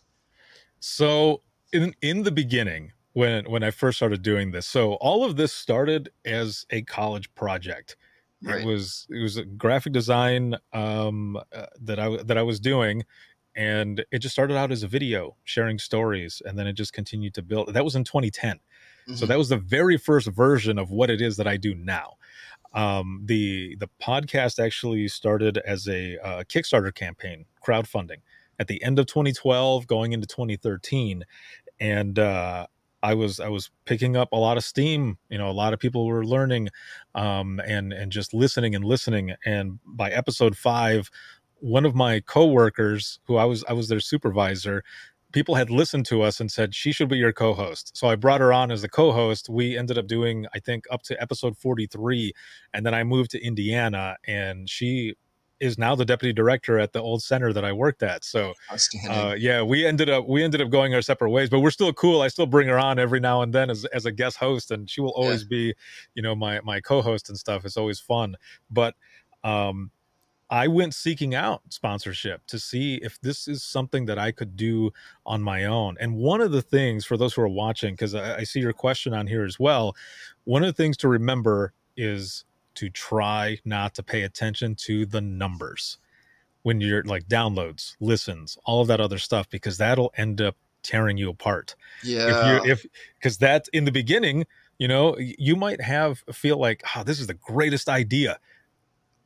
So 0.79 1.41
in 1.73 1.93
in 2.01 2.23
the 2.23 2.31
beginning 2.31 2.93
when 3.13 3.49
when 3.49 3.63
I 3.63 3.71
first 3.71 3.97
started 3.97 4.21
doing 4.21 4.52
this. 4.52 4.67
So 4.67 4.93
all 4.95 5.23
of 5.23 5.36
this 5.38 5.54
started 5.54 6.10
as 6.26 6.65
a 6.69 6.82
college 6.82 7.34
project. 7.36 7.95
Right. 8.43 8.62
It 8.62 8.65
was 8.65 9.08
it 9.10 9.21
was 9.21 9.38
a 9.38 9.45
graphic 9.45 9.93
design 9.93 10.58
um, 10.73 11.38
uh, 11.56 11.67
that 11.82 11.99
I 11.99 12.17
that 12.23 12.38
I 12.38 12.43
was 12.43 12.60
doing, 12.60 13.06
and 13.56 14.04
it 14.12 14.19
just 14.19 14.34
started 14.34 14.58
out 14.58 14.71
as 14.71 14.84
a 14.84 14.88
video 14.88 15.38
sharing 15.45 15.80
stories, 15.80 16.41
and 16.45 16.60
then 16.60 16.67
it 16.67 16.73
just 16.73 16.91
continued 16.91 17.34
to 17.36 17.41
build. 17.41 17.73
That 17.73 17.86
was 17.86 17.95
in 17.95 18.04
2010, 18.04 18.58
mm-hmm. 18.58 19.15
so 19.15 19.26
that 19.28 19.38
was 19.38 19.47
the 19.47 19.58
very 19.58 19.97
first 19.97 20.28
version 20.28 20.78
of 20.78 20.91
what 20.91 21.10
it 21.10 21.21
is 21.21 21.38
that 21.38 21.47
I 21.47 21.56
do 21.56 21.73
now. 21.73 22.15
Um, 22.73 23.21
the 23.23 23.78
the 23.78 23.89
podcast 24.02 24.62
actually 24.62 25.08
started 25.08 25.60
as 25.60 25.88
a 25.88 26.17
uh, 26.17 26.43
Kickstarter 26.43 26.93
campaign, 26.93 27.45
crowdfunding, 27.65 28.23
at 28.60 28.67
the 28.67 28.84
end 28.84 28.99
of 28.99 29.06
2012, 29.06 29.88
going 29.88 30.12
into 30.12 30.28
2013, 30.28 31.23
and 31.80 32.19
uh, 32.19 32.67
I 33.03 33.13
was 33.13 33.39
I 33.39 33.49
was 33.49 33.69
picking 33.85 34.17
up 34.17 34.29
a 34.31 34.37
lot 34.37 34.57
of 34.57 34.63
steam. 34.63 35.17
You 35.29 35.37
know, 35.37 35.49
a 35.49 35.53
lot 35.53 35.73
of 35.73 35.79
people 35.79 36.07
were 36.07 36.25
learning, 36.25 36.69
um, 37.15 37.61
and 37.67 37.93
and 37.93 38.11
just 38.11 38.33
listening 38.33 38.75
and 38.75 38.83
listening. 38.85 39.33
And 39.45 39.79
by 39.85 40.09
episode 40.11 40.57
five, 40.57 41.11
one 41.59 41.85
of 41.85 41.95
my 41.95 42.21
coworkers, 42.21 43.19
who 43.25 43.37
I 43.37 43.45
was 43.45 43.63
I 43.69 43.73
was 43.73 43.89
their 43.89 43.99
supervisor, 43.99 44.83
people 45.33 45.55
had 45.55 45.69
listened 45.69 46.05
to 46.07 46.21
us 46.21 46.39
and 46.39 46.51
said 46.51 46.73
she 46.75 46.91
should 46.93 47.09
be 47.09 47.17
your 47.17 47.33
co-host. 47.33 47.97
So 47.97 48.07
I 48.07 48.15
brought 48.15 48.41
her 48.41 48.53
on 48.53 48.71
as 48.71 48.81
the 48.83 48.89
co-host. 48.89 49.49
We 49.49 49.77
ended 49.77 49.97
up 49.97 50.07
doing, 50.07 50.45
I 50.53 50.59
think, 50.59 50.85
up 50.91 51.03
to 51.03 51.21
episode 51.21 51.57
43, 51.57 52.33
and 52.73 52.85
then 52.85 52.93
I 52.93 53.03
moved 53.03 53.31
to 53.31 53.45
Indiana, 53.45 54.15
and 54.27 54.69
she 54.69 55.15
is 55.63 55.78
now 55.78 55.95
the 55.95 56.04
deputy 56.04 56.34
director 56.34 56.78
at 56.78 56.91
the 56.91 56.99
old 56.99 57.23
center 57.23 57.54
that 57.54 57.63
I 57.63 57.71
worked 57.71 58.04
at. 58.04 58.26
So, 58.26 58.54
uh, 59.10 59.34
yeah, 59.38 59.62
we 59.62 59.86
ended 59.86 60.10
up 60.10 60.28
we 60.28 60.43
ended 60.43 60.62
up 60.62 60.69
going 60.69 60.93
our 60.93 61.02
separate 61.02 61.30
ways, 61.30 61.49
but 61.49 61.62
we're 61.62 61.71
still 61.71 61.93
cool. 61.93 62.21
I 62.21 62.28
still 62.28 62.45
bring 62.45 62.67
her 62.67 62.78
on 62.78 62.99
every 62.99 63.21
now 63.21 63.41
and 63.41 63.54
then 63.54 63.69
as 63.69 63.86
as 63.86 64.06
a 64.06 64.12
guest 64.12 64.38
host, 64.38 64.71
and 64.71 64.89
she 64.89 64.99
will 64.99 65.12
always 65.12 65.43
yeah. 65.43 65.49
be, 65.49 65.73
you 66.15 66.21
know, 66.21 66.36
my 66.36 66.60
my 66.62 66.82
co-host 66.82 67.30
and 67.30 67.38
stuff. 67.38 67.63
It's 67.63 67.78
always 67.78 67.99
fun, 67.99 68.36
but 68.69 68.95
um 69.43 69.89
I 70.49 70.67
went 70.67 70.93
seeking 70.93 71.34
out 71.34 71.62
sponsorship 71.69 72.45
to 72.47 72.60
see 72.60 72.95
if 73.02 73.19
this 73.21 73.47
is 73.47 73.63
something 73.63 74.06
that 74.06 74.19
I 74.19 74.32
could 74.32 74.56
do 74.56 74.91
on 75.26 75.41
my 75.41 75.65
own. 75.65 75.97
And 75.99 76.15
one 76.17 76.41
of 76.41 76.52
the 76.52 76.62
things 76.62 77.06
for 77.06 77.17
those 77.17 77.34
who 77.34 77.41
are 77.41 77.47
watching, 77.47 77.93
because 77.93 78.13
I, 78.13 78.38
I, 78.38 78.43
see 78.43 78.60
your 78.60 78.73
question 78.73 79.15
on 79.15 79.26
here 79.26 79.45
as 79.45 79.58
well, 79.60 79.95
one 80.43 80.62
of 80.62 80.67
the 80.67 80.73
things 80.73 80.95
to 80.97 81.08
remember 81.08 81.73
is 81.97 82.45
to 82.75 82.89
try 82.89 83.57
not 83.65 83.93
to 83.95 84.03
pay 84.03 84.23
attention 84.23 84.75
to 84.75 85.05
the 85.05 85.21
numbers 85.21 85.97
when 86.63 86.79
you're 86.79 87.03
like 87.03 87.27
downloads, 87.27 87.95
listens, 87.99 88.57
all 88.63 88.81
of 88.81 88.88
that 88.88 89.01
other 89.01 89.17
stuff, 89.17 89.49
because 89.49 89.77
that'll 89.77 90.13
end 90.17 90.41
up 90.41 90.55
tearing 90.81 91.17
you 91.17 91.29
apart. 91.29 91.75
Yeah. 92.03 92.27
If 92.27 92.65
you 92.65 92.71
if 92.71 92.86
because 93.19 93.38
that 93.39 93.67
in 93.73 93.86
the 93.86 93.91
beginning, 93.91 94.45
you 94.77 94.88
know, 94.88 95.17
you 95.17 95.55
might 95.55 95.81
have 95.81 96.23
feel 96.31 96.57
like, 96.57 96.83
oh, 96.95 97.03
this 97.03 97.19
is 97.19 97.27
the 97.27 97.33
greatest 97.33 97.89
idea 97.89 98.39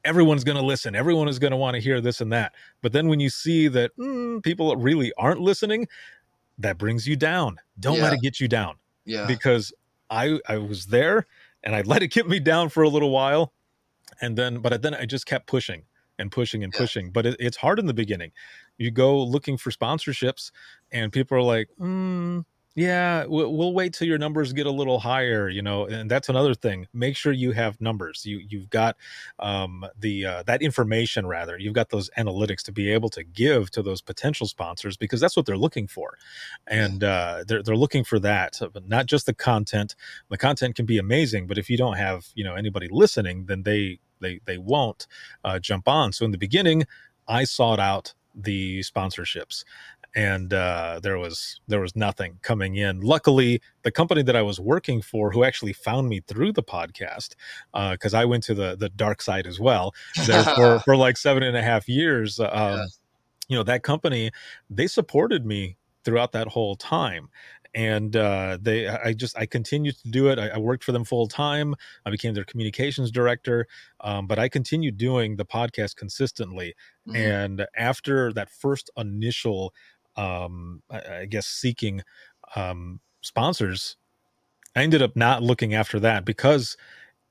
everyone's 0.07 0.45
going 0.45 0.57
to 0.57 0.63
listen. 0.63 0.95
Everyone 0.95 1.27
is 1.27 1.37
going 1.37 1.51
to 1.51 1.57
want 1.57 1.75
to 1.75 1.81
hear 1.81 1.99
this 1.99 2.21
and 2.21 2.31
that. 2.31 2.53
But 2.81 2.93
then 2.93 3.09
when 3.09 3.19
you 3.19 3.29
see 3.29 3.67
that 3.67 3.95
mm, 3.97 4.41
people 4.41 4.73
really 4.77 5.11
aren't 5.17 5.41
listening, 5.41 5.87
that 6.59 6.77
brings 6.77 7.05
you 7.05 7.15
down. 7.15 7.59
Don't 7.79 7.97
yeah. 7.97 8.03
let 8.03 8.13
it 8.13 8.21
get 8.21 8.39
you 8.39 8.47
down. 8.47 8.75
Yeah. 9.05 9.27
Because 9.27 9.73
I 10.09 10.39
I 10.47 10.57
was 10.57 10.85
there 10.87 11.27
and 11.67 11.75
I 11.75 11.81
let 11.85 12.01
it 12.01 12.07
get 12.07 12.27
me 12.27 12.39
down 12.39 12.69
for 12.69 12.81
a 12.81 12.89
little 12.89 13.11
while, 13.11 13.53
and 14.21 14.35
then 14.35 14.59
but 14.59 14.81
then 14.81 14.95
I 14.95 15.05
just 15.05 15.27
kept 15.27 15.45
pushing 15.45 15.83
and 16.17 16.31
pushing 16.31 16.63
and 16.63 16.73
yeah. 16.73 16.79
pushing. 16.79 17.11
But 17.11 17.27
it, 17.27 17.35
it's 17.39 17.57
hard 17.57 17.77
in 17.77 17.85
the 17.85 17.93
beginning. 17.93 18.31
You 18.77 18.89
go 18.89 19.21
looking 19.21 19.57
for 19.57 19.69
sponsorships, 19.69 20.51
and 20.91 21.11
people 21.11 21.37
are 21.37 21.43
like, 21.43 21.69
mm, 21.79 22.45
yeah, 22.77 23.25
we'll, 23.25 23.51
we'll 23.55 23.73
wait 23.73 23.93
till 23.93 24.07
your 24.07 24.19
numbers 24.19 24.53
get 24.53 24.67
a 24.67 24.71
little 24.71 24.99
higher, 24.99 25.49
you 25.49 25.63
know, 25.63 25.87
and 25.87 26.11
that's 26.11 26.29
another 26.29 26.53
thing. 26.53 26.87
Make 26.93 27.17
sure 27.17 27.33
you 27.33 27.51
have 27.53 27.81
numbers. 27.81 28.23
You 28.23 28.39
you've 28.47 28.69
got 28.69 28.97
um, 29.39 29.83
the 29.99 30.25
uh, 30.27 30.43
that 30.43 30.61
information 30.61 31.25
rather. 31.25 31.57
You've 31.57 31.73
got 31.73 31.89
those 31.89 32.11
analytics 32.19 32.63
to 32.65 32.71
be 32.71 32.91
able 32.93 33.09
to 33.11 33.23
give 33.23 33.71
to 33.71 33.83
those 33.83 34.01
potential 34.01 34.47
sponsors 34.47 34.95
because 34.95 35.19
that's 35.19 35.35
what 35.35 35.47
they're 35.47 35.57
looking 35.57 35.87
for, 35.87 36.19
and 36.67 37.03
uh, 37.03 37.45
they're 37.47 37.63
they're 37.63 37.75
looking 37.75 38.03
for 38.05 38.19
that. 38.19 38.59
but 38.73 38.87
Not 38.87 39.07
just 39.07 39.25
the 39.25 39.33
content. 39.33 39.95
The 40.29 40.37
content 40.37 40.75
can 40.75 40.85
be 40.85 40.99
amazing, 40.99 41.47
but 41.47 41.57
if 41.57 41.71
you 41.71 41.77
don't 41.77 41.97
have 41.97 42.27
you 42.35 42.43
know 42.43 42.55
anybody 42.55 42.89
listening, 42.91 43.47
then 43.47 43.63
they 43.63 43.99
they 44.21 44.39
they 44.45 44.59
won't 44.59 45.07
uh, 45.43 45.59
jump 45.59 45.87
on. 45.87 46.13
So 46.13 46.25
in 46.25 46.31
the 46.31 46.37
beginning, 46.37 46.85
I 47.27 47.43
sought 47.45 47.79
out 47.79 48.13
the 48.35 48.81
sponsorships 48.81 49.63
and 50.17 50.51
uh, 50.51 50.99
there 51.03 51.19
was 51.19 51.61
there 51.67 51.79
was 51.79 51.95
nothing 51.95 52.39
coming 52.41 52.75
in. 52.75 53.01
Luckily, 53.01 53.61
the 53.83 53.91
company 53.91 54.23
that 54.23 54.35
I 54.35 54.41
was 54.41 54.59
working 54.59 54.99
for, 54.99 55.31
who 55.31 55.43
actually 55.43 55.73
found 55.73 56.09
me 56.09 56.21
through 56.21 56.53
the 56.53 56.63
podcast, 56.63 57.35
because 57.91 58.15
uh, 58.15 58.17
I 58.17 58.25
went 58.25 58.43
to 58.45 58.55
the 58.55 58.75
the 58.75 58.89
dark 58.89 59.21
side 59.21 59.45
as 59.45 59.59
well, 59.59 59.93
there 60.25 60.43
for 60.55 60.79
for 60.79 60.97
like 60.97 61.17
seven 61.17 61.43
and 61.43 61.55
a 61.55 61.61
half 61.61 61.87
years. 61.87 62.39
Um, 62.39 62.47
yeah. 62.49 62.85
You 63.47 63.57
know 63.57 63.63
that 63.63 63.83
company, 63.83 64.31
they 64.71 64.87
supported 64.87 65.45
me 65.45 65.77
throughout 66.03 66.31
that 66.31 66.47
whole 66.47 66.75
time 66.75 67.29
and 67.77 68.15
uh, 68.15 68.57
they 68.59 68.87
i 68.87 69.13
just 69.13 69.37
i 69.37 69.45
continued 69.45 69.95
to 69.97 70.09
do 70.09 70.29
it 70.29 70.39
I, 70.39 70.49
I, 70.49 70.57
worked 70.57 70.83
for 70.83 70.91
them 70.91 71.03
full 71.03 71.27
time 71.27 71.75
i 72.05 72.09
became 72.09 72.33
their 72.33 72.43
communications 72.43 73.11
director 73.11 73.67
um, 74.01 74.25
but 74.25 74.39
i 74.39 74.49
continued 74.49 74.97
doing 74.97 75.35
the 75.35 75.45
podcast 75.45 75.95
consistently 75.95 76.73
mm-hmm. 77.07 77.15
and 77.15 77.67
after 77.75 78.33
that 78.33 78.49
first 78.49 78.89
initial 78.97 79.73
um, 80.17 80.81
I, 80.89 81.19
I 81.19 81.25
guess 81.25 81.47
seeking 81.47 82.01
um, 82.55 82.99
sponsors, 83.21 83.97
I 84.75 84.83
ended 84.83 85.01
up 85.01 85.15
not 85.15 85.43
looking 85.43 85.73
after 85.73 85.99
that 86.01 86.25
because 86.25 86.77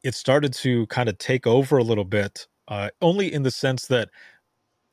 it 0.02 0.14
started 0.14 0.52
to 0.54 0.86
kind 0.86 1.08
of 1.08 1.18
take 1.18 1.46
over 1.46 1.78
a 1.78 1.84
little 1.84 2.04
bit. 2.04 2.46
Uh, 2.68 2.90
only 3.00 3.32
in 3.32 3.44
the 3.44 3.50
sense 3.50 3.86
that 3.86 4.10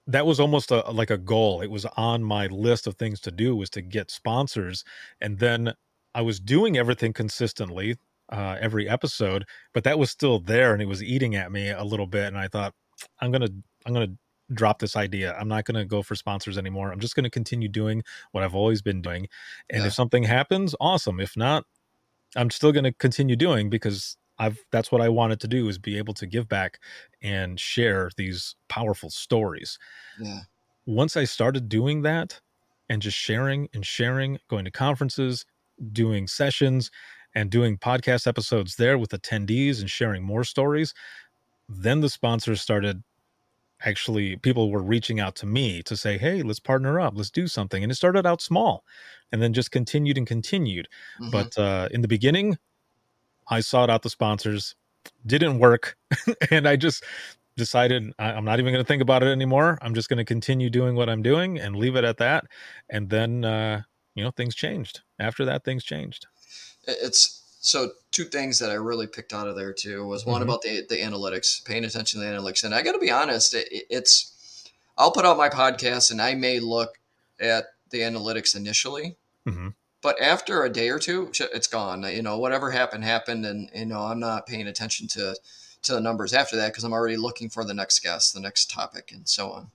that 0.05 0.25
was 0.25 0.39
almost 0.39 0.71
a 0.71 0.81
like 0.91 1.09
a 1.09 1.17
goal. 1.17 1.61
It 1.61 1.71
was 1.71 1.85
on 1.97 2.23
my 2.23 2.47
list 2.47 2.87
of 2.87 2.95
things 2.95 3.19
to 3.21 3.31
do 3.31 3.55
was 3.55 3.69
to 3.71 3.81
get 3.81 4.11
sponsors, 4.11 4.83
and 5.21 5.39
then 5.39 5.73
I 6.13 6.21
was 6.21 6.39
doing 6.39 6.77
everything 6.77 7.13
consistently 7.13 7.97
uh, 8.29 8.57
every 8.59 8.89
episode, 8.89 9.45
but 9.73 9.83
that 9.83 9.99
was 9.99 10.11
still 10.11 10.39
there 10.39 10.73
and 10.73 10.81
it 10.81 10.87
was 10.87 11.03
eating 11.03 11.35
at 11.35 11.51
me 11.51 11.69
a 11.69 11.83
little 11.83 12.07
bit. 12.07 12.25
And 12.25 12.37
I 12.37 12.47
thought, 12.47 12.73
I'm 13.19 13.31
gonna 13.31 13.49
I'm 13.85 13.93
gonna 13.93 14.15
drop 14.53 14.79
this 14.79 14.95
idea. 14.95 15.35
I'm 15.39 15.47
not 15.47 15.65
going 15.65 15.75
to 15.75 15.85
go 15.85 16.01
for 16.01 16.15
sponsors 16.15 16.57
anymore. 16.57 16.91
I'm 16.91 16.99
just 16.99 17.15
going 17.15 17.23
to 17.23 17.29
continue 17.29 17.67
doing 17.67 18.03
what 18.31 18.43
I've 18.43 18.55
always 18.55 18.81
been 18.81 19.01
doing. 19.01 19.27
And 19.69 19.81
yeah. 19.81 19.87
if 19.87 19.93
something 19.93 20.23
happens, 20.23 20.75
awesome. 20.79 21.19
If 21.19 21.35
not, 21.37 21.65
I'm 22.35 22.49
still 22.49 22.71
going 22.71 22.85
to 22.85 22.93
continue 22.93 23.35
doing 23.35 23.69
because 23.69 24.17
I've 24.39 24.63
that's 24.71 24.91
what 24.91 25.01
I 25.01 25.09
wanted 25.09 25.39
to 25.41 25.47
do 25.47 25.67
is 25.69 25.77
be 25.77 25.97
able 25.97 26.13
to 26.15 26.25
give 26.25 26.47
back 26.47 26.79
and 27.21 27.59
share 27.59 28.09
these 28.17 28.55
powerful 28.67 29.09
stories. 29.09 29.77
Yeah. 30.19 30.41
Once 30.85 31.15
I 31.15 31.25
started 31.25 31.69
doing 31.69 32.01
that 32.01 32.41
and 32.89 33.01
just 33.01 33.17
sharing 33.17 33.69
and 33.73 33.85
sharing, 33.85 34.39
going 34.49 34.65
to 34.65 34.71
conferences, 34.71 35.45
doing 35.91 36.27
sessions 36.27 36.91
and 37.35 37.49
doing 37.49 37.77
podcast 37.77 38.27
episodes 38.27 38.75
there 38.75 38.97
with 38.97 39.11
attendees 39.11 39.79
and 39.79 39.89
sharing 39.89 40.23
more 40.23 40.43
stories, 40.43 40.93
then 41.69 42.01
the 42.01 42.09
sponsors 42.09 42.61
started 42.61 43.03
actually 43.83 44.35
people 44.37 44.71
were 44.71 44.81
reaching 44.81 45.19
out 45.19 45.35
to 45.37 45.45
me 45.45 45.83
to 45.83 45.95
say, 45.95 46.17
"Hey, 46.17 46.41
let's 46.43 46.59
partner 46.59 46.99
up, 46.99 47.13
let's 47.15 47.31
do 47.31 47.47
something." 47.47 47.83
And 47.83 47.91
it 47.91 47.95
started 47.95 48.25
out 48.25 48.41
small, 48.41 48.83
and 49.31 49.41
then 49.41 49.53
just 49.53 49.71
continued 49.71 50.17
and 50.17 50.27
continued. 50.27 50.87
Mm-hmm. 51.19 51.31
But 51.31 51.57
uh, 51.57 51.89
in 51.91 52.01
the 52.01 52.07
beginning, 52.07 52.57
I 53.47 53.59
sought 53.59 53.89
out 53.89 54.03
the 54.03 54.09
sponsors, 54.09 54.75
didn't 55.25 55.59
work, 55.59 55.97
and 56.51 56.67
I 56.67 56.75
just 56.75 57.03
decided 57.55 58.13
I, 58.17 58.31
am 58.31 58.45
not 58.45 58.59
even 58.59 58.73
going 58.73 58.83
to 58.83 58.87
think 58.87 59.01
about 59.01 59.23
it 59.23 59.27
anymore. 59.27 59.77
I'm 59.81 59.93
just 59.93 60.09
going 60.09 60.17
to 60.17 60.25
continue 60.25 60.69
doing 60.69 60.95
what 60.95 61.09
I'm 61.09 61.21
doing 61.21 61.59
and 61.59 61.75
leave 61.75 61.95
it 61.95 62.03
at 62.03 62.17
that. 62.17 62.45
And 62.89 63.09
then, 63.09 63.45
uh, 63.45 63.83
you 64.15 64.23
know, 64.23 64.31
things 64.31 64.55
changed. 64.55 65.01
After 65.19 65.45
that, 65.45 65.63
things 65.63 65.83
changed. 65.83 66.27
It's 66.87 67.43
so 67.61 67.91
two 68.13 68.23
things 68.25 68.59
that 68.59 68.69
I 68.69 68.75
really 68.75 69.07
picked 69.07 69.33
out 69.33 69.47
of 69.47 69.57
there 69.57 69.73
too 69.73 70.05
was 70.05 70.25
one 70.25 70.39
mm-hmm. 70.39 70.49
about 70.49 70.61
the 70.61 70.85
the 70.87 70.97
analytics, 70.97 71.65
paying 71.65 71.83
attention 71.83 72.21
to 72.21 72.25
the 72.25 72.31
analytics, 72.31 72.63
and 72.63 72.73
I 72.73 72.81
got 72.81 72.93
to 72.93 72.99
be 72.99 73.11
honest, 73.11 73.53
it, 73.53 73.67
it's 73.89 74.69
I'll 74.97 75.11
put 75.11 75.25
out 75.25 75.37
my 75.37 75.49
podcast 75.49 76.11
and 76.11 76.21
I 76.21 76.35
may 76.35 76.59
look 76.59 76.99
at 77.39 77.65
the 77.89 77.99
analytics 78.01 78.55
initially, 78.55 79.17
mm-hmm. 79.45 79.69
but 80.01 80.21
after 80.21 80.63
a 80.63 80.69
day 80.69 80.89
or 80.89 80.99
two, 80.99 81.31
it's 81.39 81.67
gone. 81.67 82.03
You 82.03 82.21
know, 82.21 82.37
whatever 82.37 82.71
happened 82.71 83.03
happened, 83.03 83.45
and 83.45 83.69
you 83.75 83.87
know 83.87 84.01
I'm 84.01 84.19
not 84.19 84.47
paying 84.47 84.67
attention 84.67 85.07
to 85.09 85.35
to 85.81 85.93
the 85.93 86.01
numbers 86.01 86.33
after 86.33 86.55
that 86.55 86.71
because 86.71 86.85
I'm 86.85 86.93
already 86.93 87.17
looking 87.17 87.49
for 87.49 87.65
the 87.65 87.73
next 87.73 87.99
guest, 87.99 88.33
the 88.33 88.39
next 88.39 88.71
topic, 88.71 89.11
and 89.11 89.27
so 89.27 89.51
on. 89.51 89.71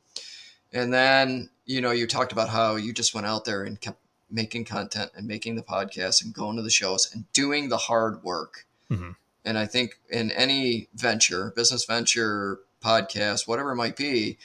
And 0.72 0.92
then 0.92 1.51
you 1.66 1.81
know 1.81 1.90
you 1.90 2.07
talked 2.07 2.33
about 2.33 2.48
how 2.48 2.77
you 2.77 2.92
just 2.92 3.14
went 3.14 3.27
out 3.27 3.44
there 3.44 3.64
and 3.64 3.81
kept 3.81 4.01
making 4.30 4.64
content 4.64 5.10
and 5.16 5.26
making 5.26 5.56
the 5.56 5.62
podcast 5.62 6.22
and 6.24 6.34
going 6.34 6.56
to 6.56 6.62
the 6.62 6.70
shows 6.70 7.12
and 7.12 7.30
doing 7.32 7.68
the 7.68 7.76
hard 7.76 8.22
work. 8.22 8.66
Mm-hmm. 8.90 9.10
And 9.44 9.58
I 9.58 9.66
think 9.66 9.98
in 10.10 10.30
any 10.32 10.88
venture, 10.94 11.52
business 11.56 11.84
venture, 11.84 12.60
podcast, 12.82 13.48
whatever 13.48 13.72
it 13.72 13.76
might 13.76 13.96
be, 13.96 14.38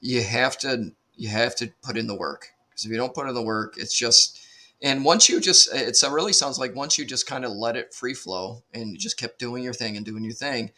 you 0.00 0.22
have 0.22 0.58
to 0.58 0.92
you 1.14 1.28
have 1.28 1.54
to 1.56 1.70
put 1.82 1.96
in 1.96 2.06
the 2.06 2.14
work 2.14 2.48
because 2.70 2.84
if 2.84 2.90
you 2.90 2.96
don't 2.96 3.14
put 3.14 3.28
in 3.28 3.34
the 3.34 3.42
work, 3.42 3.74
it's 3.76 3.96
just 3.96 4.44
and 4.82 5.04
once 5.04 5.28
you 5.28 5.40
just 5.40 5.72
it 5.72 5.96
really 6.10 6.32
sounds 6.32 6.58
like 6.58 6.74
once 6.74 6.98
you 6.98 7.04
just 7.04 7.26
kind 7.26 7.44
of 7.44 7.52
let 7.52 7.76
it 7.76 7.94
free 7.94 8.14
flow 8.14 8.62
and 8.74 8.90
you 8.90 8.98
just 8.98 9.18
kept 9.18 9.38
doing 9.38 9.62
your 9.62 9.74
thing 9.74 9.96
and 9.96 10.04
doing 10.04 10.24
your 10.24 10.32
thing, 10.32 10.72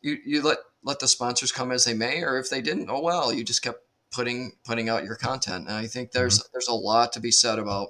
you 0.00 0.18
you 0.24 0.42
let 0.42 0.58
let 0.84 1.00
the 1.00 1.08
sponsors 1.08 1.52
come 1.52 1.72
as 1.72 1.84
they 1.84 1.94
may, 1.94 2.22
or 2.22 2.38
if 2.38 2.50
they 2.50 2.60
didn't, 2.60 2.90
oh 2.90 3.00
well, 3.00 3.32
you 3.32 3.42
just 3.44 3.62
kept 3.62 3.80
putting 4.12 4.52
putting 4.64 4.88
out 4.88 5.04
your 5.04 5.16
content. 5.16 5.66
And 5.66 5.76
I 5.76 5.86
think 5.86 6.12
there's 6.12 6.38
mm-hmm. 6.38 6.48
there's 6.52 6.68
a 6.68 6.74
lot 6.74 7.12
to 7.14 7.20
be 7.20 7.30
said 7.30 7.58
about, 7.58 7.88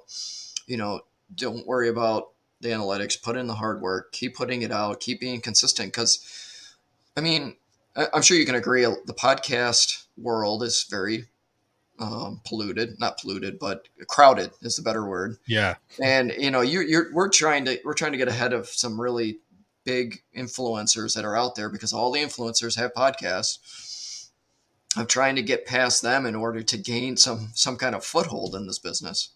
you 0.65 0.77
know, 0.77 1.01
don't 1.35 1.67
worry 1.67 1.89
about 1.89 2.29
the 2.61 2.69
analytics, 2.69 3.21
put 3.21 3.37
in 3.37 3.47
the 3.47 3.55
hard 3.55 3.81
work, 3.81 4.11
keep 4.11 4.35
putting 4.35 4.61
it 4.61 4.71
out, 4.71 5.01
keep 5.01 5.19
being 5.19 5.41
consistent. 5.41 5.89
Because, 5.89 6.25
I 7.15 7.21
mean, 7.21 7.57
I'm 7.95 8.21
sure 8.21 8.37
you 8.37 8.45
can 8.45 8.55
agree 8.55 8.83
the 8.83 9.13
podcast 9.13 10.05
world 10.17 10.63
is 10.63 10.85
very 10.89 11.25
um, 11.99 12.41
polluted, 12.45 12.99
not 12.99 13.19
polluted, 13.19 13.59
but 13.59 13.87
crowded 14.07 14.51
is 14.61 14.77
the 14.77 14.81
better 14.81 15.07
word. 15.07 15.37
Yeah. 15.45 15.75
And 16.01 16.33
you 16.37 16.49
know, 16.49 16.61
you, 16.61 16.81
you're 16.81 17.13
we're 17.13 17.29
trying 17.29 17.65
to 17.65 17.79
we're 17.83 17.93
trying 17.93 18.13
to 18.13 18.17
get 18.17 18.27
ahead 18.27 18.53
of 18.53 18.67
some 18.67 18.99
really 18.99 19.39
big 19.83 20.23
influencers 20.35 21.13
that 21.15 21.25
are 21.25 21.35
out 21.35 21.55
there 21.55 21.69
because 21.69 21.91
all 21.91 22.11
the 22.11 22.21
influencers 22.21 22.77
have 22.77 22.93
podcasts 22.93 23.57
of 24.95 25.07
trying 25.07 25.35
to 25.35 25.41
get 25.41 25.65
past 25.65 26.01
them 26.01 26.25
in 26.25 26.35
order 26.35 26.61
to 26.61 26.77
gain 26.77 27.17
some 27.17 27.49
some 27.53 27.77
kind 27.77 27.95
of 27.95 28.03
foothold 28.03 28.55
in 28.55 28.67
this 28.67 28.79
business. 28.79 29.29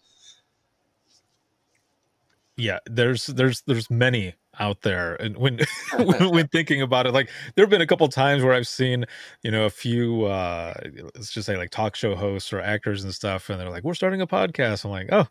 Yeah, 2.56 2.78
there's 2.86 3.26
there's 3.26 3.62
there's 3.62 3.90
many 3.90 4.34
out 4.60 4.82
there 4.82 5.14
and 5.16 5.36
when 5.36 5.60
when, 5.96 6.30
when, 6.30 6.48
thinking 6.48 6.82
about 6.82 7.06
it 7.06 7.12
like 7.12 7.30
there 7.54 7.64
have 7.64 7.70
been 7.70 7.80
a 7.80 7.86
couple 7.86 8.08
times 8.08 8.42
where 8.42 8.52
i've 8.52 8.66
seen 8.66 9.04
you 9.42 9.50
know 9.50 9.64
a 9.64 9.70
few 9.70 10.24
uh 10.24 10.74
let's 11.14 11.30
just 11.30 11.46
say 11.46 11.56
like 11.56 11.70
talk 11.70 11.94
show 11.94 12.14
hosts 12.14 12.52
or 12.52 12.60
actors 12.60 13.04
and 13.04 13.14
stuff 13.14 13.50
and 13.50 13.60
they're 13.60 13.70
like 13.70 13.84
we're 13.84 13.94
starting 13.94 14.20
a 14.20 14.26
podcast 14.26 14.84
i'm 14.84 14.90
like 14.90 15.08
oh 15.12 15.26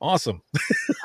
awesome 0.00 0.42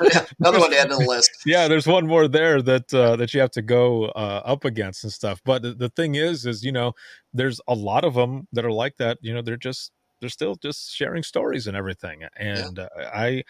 another 0.38 0.58
one 0.58 0.70
to 0.70 0.78
add 0.78 0.90
to 0.90 0.96
the 0.96 1.06
list 1.06 1.30
yeah 1.46 1.66
there's 1.66 1.86
one 1.86 2.06
more 2.06 2.28
there 2.28 2.60
that 2.60 2.92
uh 2.92 3.16
that 3.16 3.32
you 3.32 3.40
have 3.40 3.50
to 3.50 3.62
go 3.62 4.06
uh 4.06 4.42
up 4.44 4.64
against 4.64 5.02
and 5.04 5.12
stuff 5.12 5.40
but 5.44 5.62
the, 5.62 5.72
the 5.72 5.88
thing 5.90 6.14
is 6.14 6.44
is 6.44 6.62
you 6.62 6.72
know 6.72 6.92
there's 7.32 7.60
a 7.68 7.74
lot 7.74 8.04
of 8.04 8.14
them 8.14 8.46
that 8.52 8.64
are 8.64 8.72
like 8.72 8.96
that 8.98 9.18
you 9.22 9.32
know 9.32 9.40
they're 9.40 9.56
just 9.56 9.92
they're 10.20 10.28
still 10.28 10.56
just 10.56 10.94
sharing 10.94 11.22
stories 11.22 11.66
and 11.66 11.76
everything 11.76 12.22
and 12.36 12.76
yeah. 12.76 12.84
uh, 12.84 13.10
i 13.14 13.42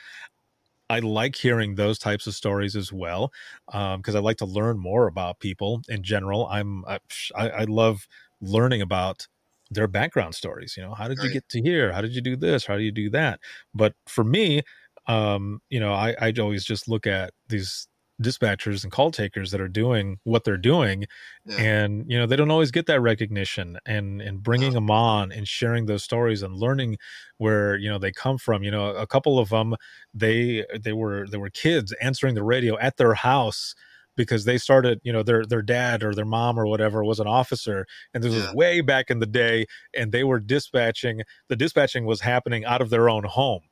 I 0.90 0.98
like 0.98 1.36
hearing 1.36 1.76
those 1.76 1.98
types 1.98 2.26
of 2.26 2.34
stories 2.34 2.76
as 2.76 2.92
well 2.92 3.32
because 3.66 4.14
um, 4.14 4.16
I 4.16 4.18
like 4.18 4.36
to 4.38 4.44
learn 4.44 4.78
more 4.78 5.06
about 5.06 5.38
people 5.40 5.80
in 5.88 6.02
general. 6.02 6.46
I'm 6.48 6.84
I, 6.84 6.98
I 7.34 7.64
love 7.64 8.06
learning 8.42 8.82
about 8.82 9.26
their 9.70 9.88
background 9.88 10.34
stories. 10.34 10.74
You 10.76 10.82
know, 10.82 10.92
how 10.92 11.08
did 11.08 11.18
right. 11.18 11.28
you 11.28 11.32
get 11.32 11.48
to 11.50 11.62
here? 11.62 11.92
How 11.92 12.02
did 12.02 12.14
you 12.14 12.20
do 12.20 12.36
this? 12.36 12.66
How 12.66 12.76
do 12.76 12.82
you 12.82 12.92
do 12.92 13.08
that? 13.10 13.40
But 13.74 13.94
for 14.06 14.22
me, 14.22 14.62
um, 15.06 15.60
you 15.68 15.80
know, 15.80 15.92
I 15.92 16.14
I 16.20 16.32
always 16.38 16.64
just 16.64 16.88
look 16.88 17.06
at 17.06 17.32
these 17.48 17.86
dispatchers 18.22 18.82
and 18.82 18.92
call 18.92 19.10
takers 19.10 19.50
that 19.50 19.60
are 19.60 19.68
doing 19.68 20.18
what 20.24 20.44
they're 20.44 20.56
doing 20.56 21.04
yeah. 21.44 21.56
and 21.56 22.04
you 22.08 22.16
know 22.16 22.26
they 22.26 22.36
don't 22.36 22.50
always 22.50 22.70
get 22.70 22.86
that 22.86 23.00
recognition 23.00 23.78
and 23.84 24.20
and 24.20 24.42
bringing 24.42 24.72
them 24.72 24.90
on 24.90 25.32
and 25.32 25.48
sharing 25.48 25.86
those 25.86 26.04
stories 26.04 26.42
and 26.42 26.54
learning 26.54 26.96
where 27.38 27.76
you 27.76 27.88
know 27.88 27.98
they 27.98 28.12
come 28.12 28.38
from 28.38 28.62
you 28.62 28.70
know 28.70 28.94
a 28.94 29.06
couple 29.06 29.38
of 29.38 29.48
them 29.48 29.74
they 30.14 30.64
they 30.78 30.92
were 30.92 31.26
they 31.28 31.38
were 31.38 31.50
kids 31.50 31.92
answering 32.00 32.34
the 32.34 32.44
radio 32.44 32.78
at 32.78 32.96
their 32.96 33.14
house 33.14 33.74
because 34.16 34.44
they 34.44 34.58
started 34.58 35.00
you 35.02 35.12
know 35.12 35.22
their 35.22 35.44
their 35.44 35.62
dad 35.62 36.02
or 36.02 36.14
their 36.14 36.24
mom 36.24 36.58
or 36.58 36.66
whatever 36.66 37.02
was 37.04 37.18
an 37.18 37.26
officer 37.26 37.86
and 38.14 38.22
this 38.22 38.32
yeah. 38.32 38.46
was 38.46 38.54
way 38.54 38.80
back 38.80 39.10
in 39.10 39.18
the 39.18 39.26
day 39.26 39.66
and 39.96 40.12
they 40.12 40.22
were 40.22 40.38
dispatching 40.38 41.22
the 41.48 41.56
dispatching 41.56 42.04
was 42.04 42.20
happening 42.20 42.64
out 42.64 42.82
of 42.82 42.90
their 42.90 43.08
own 43.08 43.24
home 43.24 43.62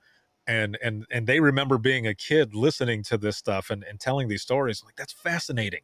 and 0.50 0.76
and 0.82 1.06
and 1.10 1.26
they 1.28 1.38
remember 1.38 1.78
being 1.78 2.08
a 2.08 2.14
kid 2.14 2.54
listening 2.54 3.04
to 3.04 3.16
this 3.16 3.36
stuff 3.36 3.70
and, 3.70 3.84
and 3.84 4.00
telling 4.00 4.26
these 4.26 4.42
stories 4.42 4.82
like 4.84 4.96
that's 4.96 5.12
fascinating. 5.12 5.82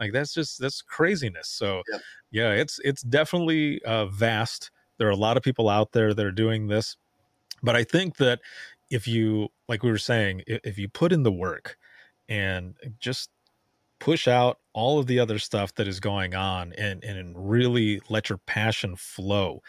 Like 0.00 0.12
that's 0.12 0.34
just 0.34 0.60
that's 0.60 0.82
craziness. 0.82 1.48
So 1.48 1.82
yep. 1.90 2.00
yeah 2.32 2.50
it's 2.50 2.80
it's 2.82 3.02
definitely 3.02 3.80
uh, 3.84 4.06
vast. 4.06 4.72
There 4.98 5.06
are 5.06 5.12
a 5.12 5.16
lot 5.16 5.36
of 5.36 5.44
people 5.44 5.68
out 5.68 5.92
there 5.92 6.12
that 6.14 6.26
are 6.26 6.32
doing 6.32 6.66
this. 6.66 6.96
But 7.62 7.74
i 7.74 7.82
think 7.82 8.16
that 8.16 8.40
if 8.90 9.08
you 9.08 9.48
like 9.68 9.82
we 9.82 9.90
were 9.90 9.98
saying 9.98 10.42
if, 10.46 10.60
if 10.64 10.78
you 10.78 10.88
put 10.88 11.12
in 11.12 11.22
the 11.24 11.32
work 11.32 11.76
and 12.28 12.74
just 13.00 13.30
push 13.98 14.28
out 14.28 14.58
all 14.74 14.98
of 14.98 15.06
the 15.06 15.18
other 15.18 15.38
stuff 15.38 15.74
that 15.74 15.88
is 15.88 15.98
going 15.98 16.34
on 16.34 16.72
and 16.74 17.02
and 17.02 17.34
really 17.50 18.00
let 18.08 18.28
your 18.28 18.38
passion 18.46 18.94
flow 18.94 19.60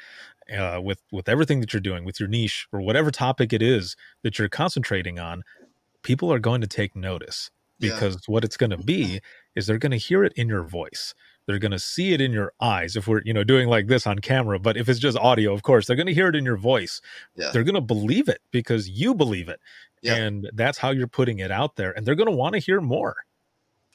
uh, 0.52 0.80
with 0.82 1.02
with 1.12 1.30
everything 1.30 1.60
that 1.60 1.74
you're 1.74 1.82
doing 1.82 2.06
with 2.06 2.20
your 2.20 2.30
niche 2.30 2.68
or 2.72 2.82
whatever 2.82 3.12
topic 3.12 3.54
it 3.54 3.62
is 3.62 3.96
that 4.24 4.40
you're 4.40 4.50
concentrating 4.50 5.20
on 5.20 5.44
people 6.04 6.32
are 6.32 6.40
going 6.40 6.62
to 6.62 6.68
take 6.68 6.96
notice 6.96 7.52
because 7.80 8.16
yeah. 8.16 8.34
what 8.34 8.44
it's 8.44 8.58
going 8.58 8.70
to 8.70 8.78
be 8.78 9.22
is 9.56 9.66
they're 9.66 9.78
going 9.78 9.92
to 9.92 9.98
hear 9.98 10.24
it 10.24 10.34
in 10.36 10.48
your 10.48 10.64
voice 10.64 11.14
they're 11.46 11.60
going 11.60 11.72
to 11.72 11.80
see 11.80 12.14
it 12.14 12.22
in 12.22 12.32
your 12.32 12.54
eyes 12.62 12.96
if 12.96 13.08
we're 13.08 13.22
you 13.24 13.34
know 13.34 13.44
doing 13.44 13.68
like 13.68 13.88
this 13.88 14.06
on 14.06 14.20
camera 14.20 14.60
but 14.60 14.78
if 14.78 14.90
it's 14.90 15.00
just 15.00 15.18
audio 15.18 15.54
of 15.54 15.64
course 15.64 15.88
they're 15.88 15.96
going 15.96 16.08
to 16.08 16.14
hear 16.14 16.28
it 16.28 16.36
in 16.36 16.46
your 16.46 16.58
voice 16.58 17.02
yeah. 17.36 17.50
they're 17.52 17.64
going 17.64 17.76
to 17.76 17.82
believe 17.82 18.28
it 18.28 18.42
because 18.52 18.90
you 18.90 19.14
believe 19.14 19.50
it 19.50 19.60
yeah. 20.02 20.16
and 20.16 20.50
that's 20.54 20.78
how 20.78 20.92
you're 20.92 21.08
putting 21.08 21.40
it 21.40 21.52
out 21.52 21.76
there 21.76 21.92
and 21.92 22.06
they're 22.06 22.16
going 22.16 22.30
to 22.30 22.36
want 22.36 22.54
to 22.54 22.60
hear 22.60 22.82
more 22.82 23.16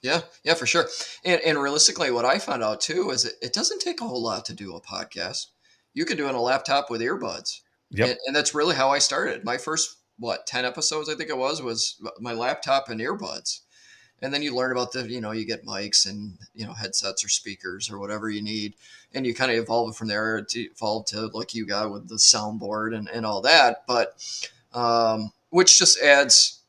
yeah, 0.02 0.20
yeah, 0.42 0.52
for 0.52 0.66
sure. 0.66 0.86
And, 1.24 1.40
and 1.40 1.58
realistically, 1.58 2.10
what 2.10 2.26
I 2.26 2.38
found 2.38 2.62
out 2.62 2.82
too 2.82 3.08
is 3.08 3.24
it, 3.24 3.36
it 3.40 3.54
doesn't 3.54 3.80
take 3.80 4.02
a 4.02 4.04
whole 4.04 4.22
lot 4.22 4.44
to 4.44 4.52
do 4.52 4.76
a 4.76 4.80
podcast 4.82 5.46
you 5.94 6.04
can 6.04 6.16
do 6.16 6.28
on 6.28 6.34
a 6.34 6.40
laptop 6.40 6.90
with 6.90 7.00
earbuds. 7.00 7.60
Yep. 7.90 8.08
And, 8.08 8.18
and, 8.26 8.36
that's 8.36 8.54
really 8.54 8.74
how 8.74 8.90
I 8.90 8.98
started. 8.98 9.44
My 9.44 9.56
first 9.56 9.98
what 10.18 10.46
ten 10.46 10.64
episodes 10.64 11.08
I 11.08 11.14
think 11.14 11.30
it 11.30 11.38
was 11.38 11.62
was 11.62 12.00
my 12.20 12.32
laptop 12.32 12.88
and 12.88 13.00
earbuds, 13.00 13.60
and 14.20 14.34
then 14.34 14.42
you 14.42 14.54
learn 14.54 14.72
about 14.72 14.92
the 14.92 15.08
you 15.08 15.20
know 15.20 15.30
you 15.30 15.46
get 15.46 15.64
mics 15.64 16.08
and 16.08 16.38
you 16.54 16.66
know 16.66 16.72
headsets 16.72 17.24
or 17.24 17.28
speakers 17.28 17.90
or 17.90 17.98
whatever 17.98 18.28
you 18.28 18.42
need, 18.42 18.74
and 19.12 19.26
you 19.26 19.34
kind 19.34 19.52
of 19.52 19.58
evolve 19.58 19.96
from 19.96 20.08
there 20.08 20.42
to 20.42 20.60
evolve 20.60 21.06
to 21.06 21.26
like 21.28 21.54
you 21.54 21.66
got 21.66 21.92
with 21.92 22.08
the 22.08 22.16
soundboard 22.16 22.96
and 22.96 23.08
and 23.08 23.24
all 23.24 23.40
that. 23.42 23.84
But 23.86 24.16
um, 24.72 25.32
which 25.50 25.78
just 25.78 26.00
adds. 26.00 26.60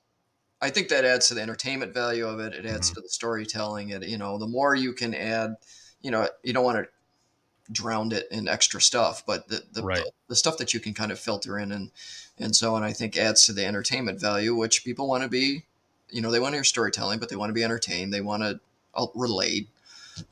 I 0.61 0.69
think 0.69 0.87
that 0.87 1.05
adds 1.05 1.27
to 1.27 1.33
the 1.33 1.41
entertainment 1.41 1.93
value 1.93 2.25
of 2.25 2.39
it. 2.39 2.53
It 2.53 2.65
adds 2.65 2.87
mm-hmm. 2.87 2.95
to 2.95 3.01
the 3.01 3.09
storytelling. 3.09 3.89
It 3.89 4.07
you 4.07 4.17
know 4.17 4.37
the 4.37 4.47
more 4.47 4.75
you 4.75 4.93
can 4.93 5.13
add, 5.13 5.55
you 6.01 6.11
know 6.11 6.27
you 6.43 6.53
don't 6.53 6.63
want 6.63 6.77
to 6.77 6.87
drowned 7.71 8.13
it 8.13 8.27
in 8.31 8.47
extra 8.47 8.81
stuff, 8.81 9.23
but 9.25 9.47
the 9.47 9.63
the, 9.73 9.83
right. 9.83 10.03
the, 10.03 10.11
the 10.29 10.35
stuff 10.35 10.57
that 10.57 10.73
you 10.73 10.79
can 10.79 10.93
kind 10.93 11.11
of 11.11 11.19
filter 11.19 11.57
in 11.57 11.71
and 11.71 11.91
and 12.37 12.55
so 12.55 12.75
on, 12.75 12.83
I 12.83 12.91
think 12.91 13.17
adds 13.17 13.45
to 13.45 13.53
the 13.53 13.65
entertainment 13.65 14.19
value, 14.19 14.55
which 14.55 14.83
people 14.83 15.07
want 15.07 15.23
to 15.23 15.29
be, 15.29 15.63
you 16.09 16.21
know, 16.21 16.31
they 16.31 16.39
want 16.39 16.53
to 16.53 16.57
hear 16.57 16.63
storytelling, 16.63 17.19
but 17.19 17.29
they 17.29 17.35
want 17.35 17.49
to 17.49 17.53
be 17.53 17.63
entertained. 17.63 18.13
They 18.13 18.21
want 18.21 18.43
to 18.43 18.59
uh, 18.93 19.07
relate. 19.15 19.69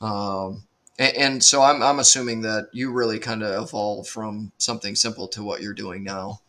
Um, 0.02 0.63
and, 1.00 1.15
and, 1.17 1.43
so 1.43 1.62
I'm, 1.62 1.82
I'm 1.82 2.00
assuming 2.00 2.41
that 2.41 2.69
you 2.72 2.91
really 2.91 3.19
kind 3.19 3.43
of 3.43 3.63
evolved 3.63 4.10
from 4.10 4.52
something 4.58 4.96
simple 4.96 5.28
to 5.30 5.43
what 5.43 5.62
you're 5.62 5.74
doing 5.74 6.04
now. 6.04 6.41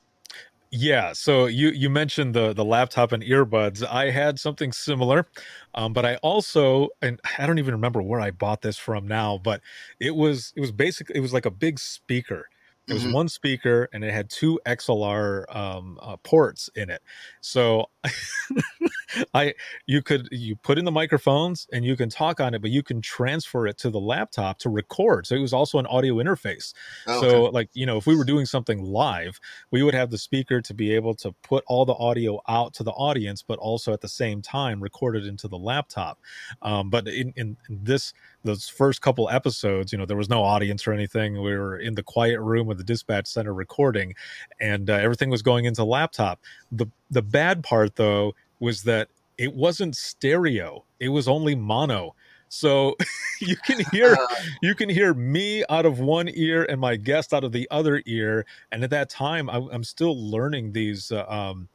Yeah, 0.77 1.13
so 1.13 1.47
you 1.47 1.69
you 1.69 1.89
mentioned 1.89 2.35
the 2.35 2.53
the 2.53 2.65
laptop 2.65 3.13
and 3.13 3.23
earbuds. 3.23 3.87
I 3.87 4.11
had 4.11 4.41
something 4.41 4.73
similar, 4.73 5.27
um, 5.75 5.93
but 5.93 6.05
I 6.05 6.17
also 6.17 6.89
and 7.01 7.21
I 7.39 7.47
don't 7.47 7.61
even 7.61 7.75
remember 7.75 8.03
where 8.03 8.21
I 8.21 8.33
bought 8.33 8.63
this 8.63 8.77
from 8.77 9.07
now, 9.07 9.39
but 9.39 9.61
it 10.01 10.17
was 10.17 10.53
it 10.57 10.61
was 10.61 10.73
basically 10.73 11.15
it 11.17 11.21
was 11.21 11.33
like 11.33 11.47
a 11.47 11.51
big 11.51 11.79
speaker 11.79 12.49
it 12.87 12.93
was 12.93 13.05
mm-hmm. 13.05 13.13
one 13.13 13.29
speaker 13.29 13.89
and 13.93 14.05
it 14.05 14.13
had 14.13 14.29
two 14.29 14.61
XLR 14.67 15.45
um, 15.55 15.99
uh, 16.03 16.17
ports 16.19 16.69
in 16.75 16.91
it. 16.91 17.03
So 17.41 17.87
I 19.35 19.55
you 19.87 20.03
could 20.03 20.29
you 20.31 20.57
put 20.57 20.79
in 20.79 20.85
the 20.85 20.91
microphones 20.91 21.67
and 21.73 21.85
you 21.85 21.97
can 21.97 22.09
talk 22.09 22.41
on 22.41 22.53
it, 22.53 22.61
but 22.61 22.71
you 22.71 22.83
can 22.83 23.01
transfer 23.01 23.67
it 23.67 23.79
to 23.79 23.91
the 23.91 24.01
laptop 24.01 24.59
to 24.61 24.69
record. 24.69 25.27
So 25.27 25.35
it 25.35 25.41
was 25.41 25.53
also 25.53 25.79
an 25.79 25.87
audio 25.87 26.17
interface. 26.17 26.75
Oh, 27.07 27.21
so 27.21 27.29
okay. 27.47 27.55
like 27.55 27.71
you 27.73 27.87
know 27.87 27.97
if 27.97 28.07
we 28.07 28.17
were 28.17 28.25
doing 28.25 28.45
something 28.45 28.83
live, 28.83 29.41
we 29.71 29.83
would 29.83 29.95
have 29.95 30.11
the 30.11 30.19
speaker 30.19 30.61
to 30.61 30.75
be 30.75 30.93
able 30.93 31.15
to 31.17 31.33
put 31.43 31.65
all 31.67 31.85
the 31.85 31.95
audio 31.95 32.41
out 32.49 32.75
to 32.75 32.83
the 32.83 32.93
audience, 32.93 33.43
but 33.43 33.59
also 33.59 33.93
at 33.93 34.01
the 34.01 34.09
same 34.09 34.43
time 34.43 34.83
record 34.83 35.17
it 35.17 35.27
into 35.27 35.49
the 35.49 35.59
laptop. 35.59 36.21
Um, 36.63 36.91
but 36.91 37.09
in, 37.09 37.33
in, 37.37 37.57
in 37.69 37.85
this 37.85 38.13
those 38.45 38.69
first 38.69 39.01
couple 39.01 39.29
episodes, 39.31 39.91
you 39.91 39.99
know, 39.99 40.05
there 40.05 40.17
was 40.17 40.29
no 40.29 40.43
audience 40.43 40.87
or 40.87 40.93
anything. 40.93 41.35
We 41.35 41.57
were 41.57 41.79
in 41.79 41.95
the 41.95 42.03
quiet 42.03 42.41
room 42.41 42.67
the 42.75 42.85
dispatch 42.85 43.27
center 43.27 43.55
recording, 43.55 44.15
and 44.61 44.91
uh, 44.91 44.95
everything 44.95 45.31
was 45.31 45.43
going 45.43 45.65
into 45.65 45.85
laptop. 45.85 46.41
the 46.71 46.87
The 47.11 47.23
bad 47.23 47.63
part, 47.63 47.97
though, 47.97 48.35
was 48.61 48.83
that 48.85 49.09
it 49.39 49.55
wasn't 49.55 49.97
stereo; 49.97 50.85
it 51.01 51.09
was 51.09 51.29
only 51.29 51.55
mono. 51.55 52.15
So 52.49 52.97
you 53.41 53.57
can 53.57 53.85
hear 53.91 54.17
you 54.63 54.75
can 54.75 54.89
hear 54.89 55.13
me 55.13 55.65
out 55.69 55.87
of 55.87 55.99
one 55.99 56.31
ear 56.33 56.65
and 56.69 56.81
my 56.81 56.97
guest 56.97 57.35
out 57.35 57.45
of 57.45 57.53
the 57.53 57.67
other 57.71 58.03
ear. 58.07 58.47
And 58.71 58.85
at 58.85 58.91
that 58.91 59.11
time, 59.11 59.51
I, 59.51 59.57
am 59.73 59.85
still 59.85 60.31
learning 60.31 60.73
these. 60.73 61.11
Uh, 61.11 61.25
um, 61.29 61.69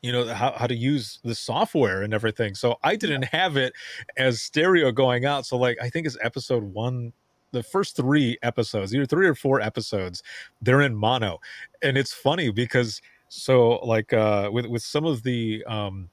you 0.00 0.12
know 0.12 0.26
how, 0.34 0.52
how 0.52 0.66
to 0.66 0.74
use 0.74 1.18
the 1.24 1.34
software 1.34 2.02
and 2.02 2.12
everything 2.12 2.54
so 2.54 2.76
i 2.82 2.94
didn't 2.94 3.22
have 3.22 3.56
it 3.56 3.72
as 4.18 4.42
stereo 4.42 4.92
going 4.92 5.24
out 5.24 5.46
so 5.46 5.56
like 5.56 5.78
i 5.80 5.88
think 5.88 6.06
it's 6.06 6.18
episode 6.20 6.62
one 6.62 7.10
the 7.54 7.62
first 7.62 7.96
three 7.96 8.36
episodes 8.42 8.94
either 8.94 9.06
three 9.06 9.26
or 9.26 9.34
four 9.34 9.60
episodes 9.60 10.22
they're 10.60 10.82
in 10.82 10.94
mono 10.94 11.40
and 11.82 11.96
it's 11.96 12.12
funny 12.12 12.50
because 12.50 13.00
so 13.28 13.76
like 13.76 14.12
uh 14.12 14.50
with 14.52 14.66
with 14.66 14.82
some 14.82 15.04
of 15.04 15.22
the 15.22 15.64
um 15.66 16.10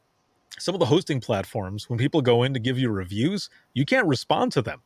some 0.59 0.75
of 0.75 0.79
the 0.79 0.85
hosting 0.85 1.19
platforms 1.19 1.89
when 1.89 1.99
people 1.99 2.21
go 2.21 2.43
in 2.43 2.53
to 2.53 2.59
give 2.59 2.77
you 2.77 2.89
reviews 2.89 3.49
you 3.73 3.85
can't 3.85 4.07
respond 4.07 4.51
to 4.51 4.61
them 4.61 4.81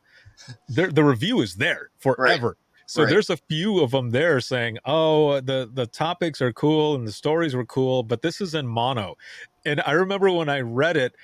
the, 0.68 0.88
the 0.88 1.04
review 1.04 1.40
is 1.40 1.54
there 1.54 1.90
forever 1.98 2.48
right. 2.48 2.56
So 2.88 3.02
right. 3.02 3.10
there's 3.10 3.30
a 3.30 3.36
few 3.36 3.80
of 3.80 3.90
them 3.90 4.10
there 4.10 4.40
saying, 4.40 4.78
"Oh, 4.84 5.40
the 5.40 5.68
the 5.74 5.86
topics 5.86 6.40
are 6.40 6.52
cool 6.52 6.94
and 6.94 7.06
the 7.06 7.10
stories 7.10 7.54
were 7.54 7.66
cool, 7.66 8.04
but 8.04 8.22
this 8.22 8.40
is 8.40 8.54
in 8.54 8.64
mono." 8.64 9.16
And 9.64 9.82
I 9.84 9.90
remember 9.92 10.30
when 10.30 10.48
I 10.48 10.60
read 10.60 10.96
it, 10.96 11.16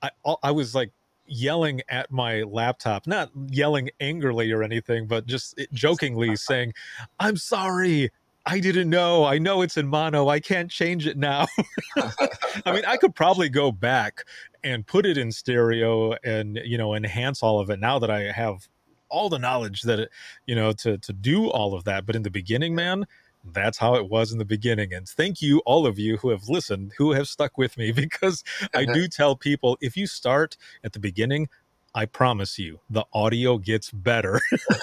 I 0.00 0.10
I 0.42 0.50
was 0.50 0.74
like 0.74 0.90
yelling 1.32 1.82
at 1.88 2.10
my 2.10 2.42
laptop, 2.42 3.06
not 3.06 3.30
yelling 3.48 3.90
angrily 4.00 4.52
or 4.52 4.62
anything, 4.62 5.06
but 5.06 5.26
just 5.26 5.58
eh, 5.58 5.66
jokingly 5.72 6.36
saying, 6.36 6.72
"I'm 7.18 7.36
sorry. 7.36 8.10
I 8.44 8.58
didn't 8.58 8.90
know. 8.90 9.24
I 9.24 9.38
know 9.38 9.62
it's 9.62 9.76
in 9.76 9.86
mono. 9.86 10.28
I 10.28 10.40
can't 10.40 10.70
change 10.70 11.06
it 11.06 11.16
now." 11.16 11.46
I 11.96 12.72
mean, 12.72 12.84
I 12.86 12.96
could 12.96 13.14
probably 13.14 13.48
go 13.48 13.72
back 13.72 14.24
and 14.64 14.86
put 14.86 15.06
it 15.06 15.18
in 15.18 15.32
stereo 15.32 16.14
and 16.24 16.60
you 16.64 16.78
know 16.78 16.94
enhance 16.94 17.42
all 17.42 17.60
of 17.60 17.70
it 17.70 17.80
now 17.80 17.98
that 17.98 18.10
I 18.10 18.32
have 18.32 18.68
all 19.08 19.28
the 19.28 19.38
knowledge 19.38 19.82
that 19.82 20.00
it, 20.00 20.10
you 20.46 20.54
know 20.54 20.72
to 20.72 20.98
to 20.98 21.12
do 21.12 21.48
all 21.48 21.74
of 21.74 21.84
that 21.84 22.06
but 22.06 22.16
in 22.16 22.22
the 22.22 22.30
beginning 22.30 22.74
man 22.74 23.06
that's 23.44 23.78
how 23.78 23.94
it 23.94 24.08
was 24.08 24.32
in 24.32 24.38
the 24.38 24.44
beginning. 24.44 24.92
And 24.92 25.08
thank 25.08 25.42
you, 25.42 25.60
all 25.66 25.86
of 25.86 25.98
you 25.98 26.16
who 26.18 26.30
have 26.30 26.48
listened, 26.48 26.92
who 26.98 27.12
have 27.12 27.28
stuck 27.28 27.58
with 27.58 27.76
me, 27.76 27.92
because 27.92 28.44
I 28.74 28.84
do 28.92 29.08
tell 29.08 29.36
people 29.36 29.78
if 29.80 29.96
you 29.96 30.06
start 30.06 30.56
at 30.84 30.92
the 30.92 30.98
beginning, 30.98 31.48
I 31.94 32.06
promise 32.06 32.58
you, 32.58 32.80
the 32.88 33.04
audio 33.12 33.58
gets 33.58 33.90
better. 33.90 34.40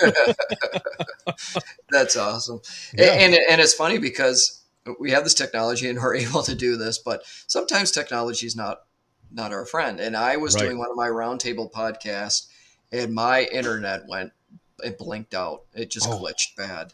That's 1.90 2.16
awesome. 2.16 2.62
Yeah. 2.94 3.14
And, 3.14 3.34
and 3.34 3.60
it's 3.60 3.74
funny 3.74 3.98
because 3.98 4.62
we 5.00 5.10
have 5.12 5.24
this 5.24 5.34
technology 5.34 5.90
and 5.90 5.98
we're 5.98 6.16
able 6.16 6.44
to 6.44 6.54
do 6.54 6.78
this, 6.78 7.00
but 7.00 7.24
sometimes 7.48 7.92
technology 7.92 8.46
is 8.46 8.56
not 8.56 8.82
not 9.32 9.54
our 9.54 9.66
friend. 9.66 10.00
And 10.00 10.18
I 10.18 10.38
was 10.38 10.56
right. 10.56 10.64
doing 10.64 10.80
one 10.80 10.90
of 10.90 10.96
my 10.96 11.08
roundtable 11.08 11.72
podcasts, 11.72 12.48
and 12.92 13.14
my 13.14 13.44
internet 13.44 14.08
went 14.08 14.32
it 14.84 14.98
blinked 14.98 15.34
out. 15.34 15.64
It 15.74 15.90
just 15.90 16.08
oh. 16.08 16.20
glitched 16.20 16.56
bad. 16.56 16.94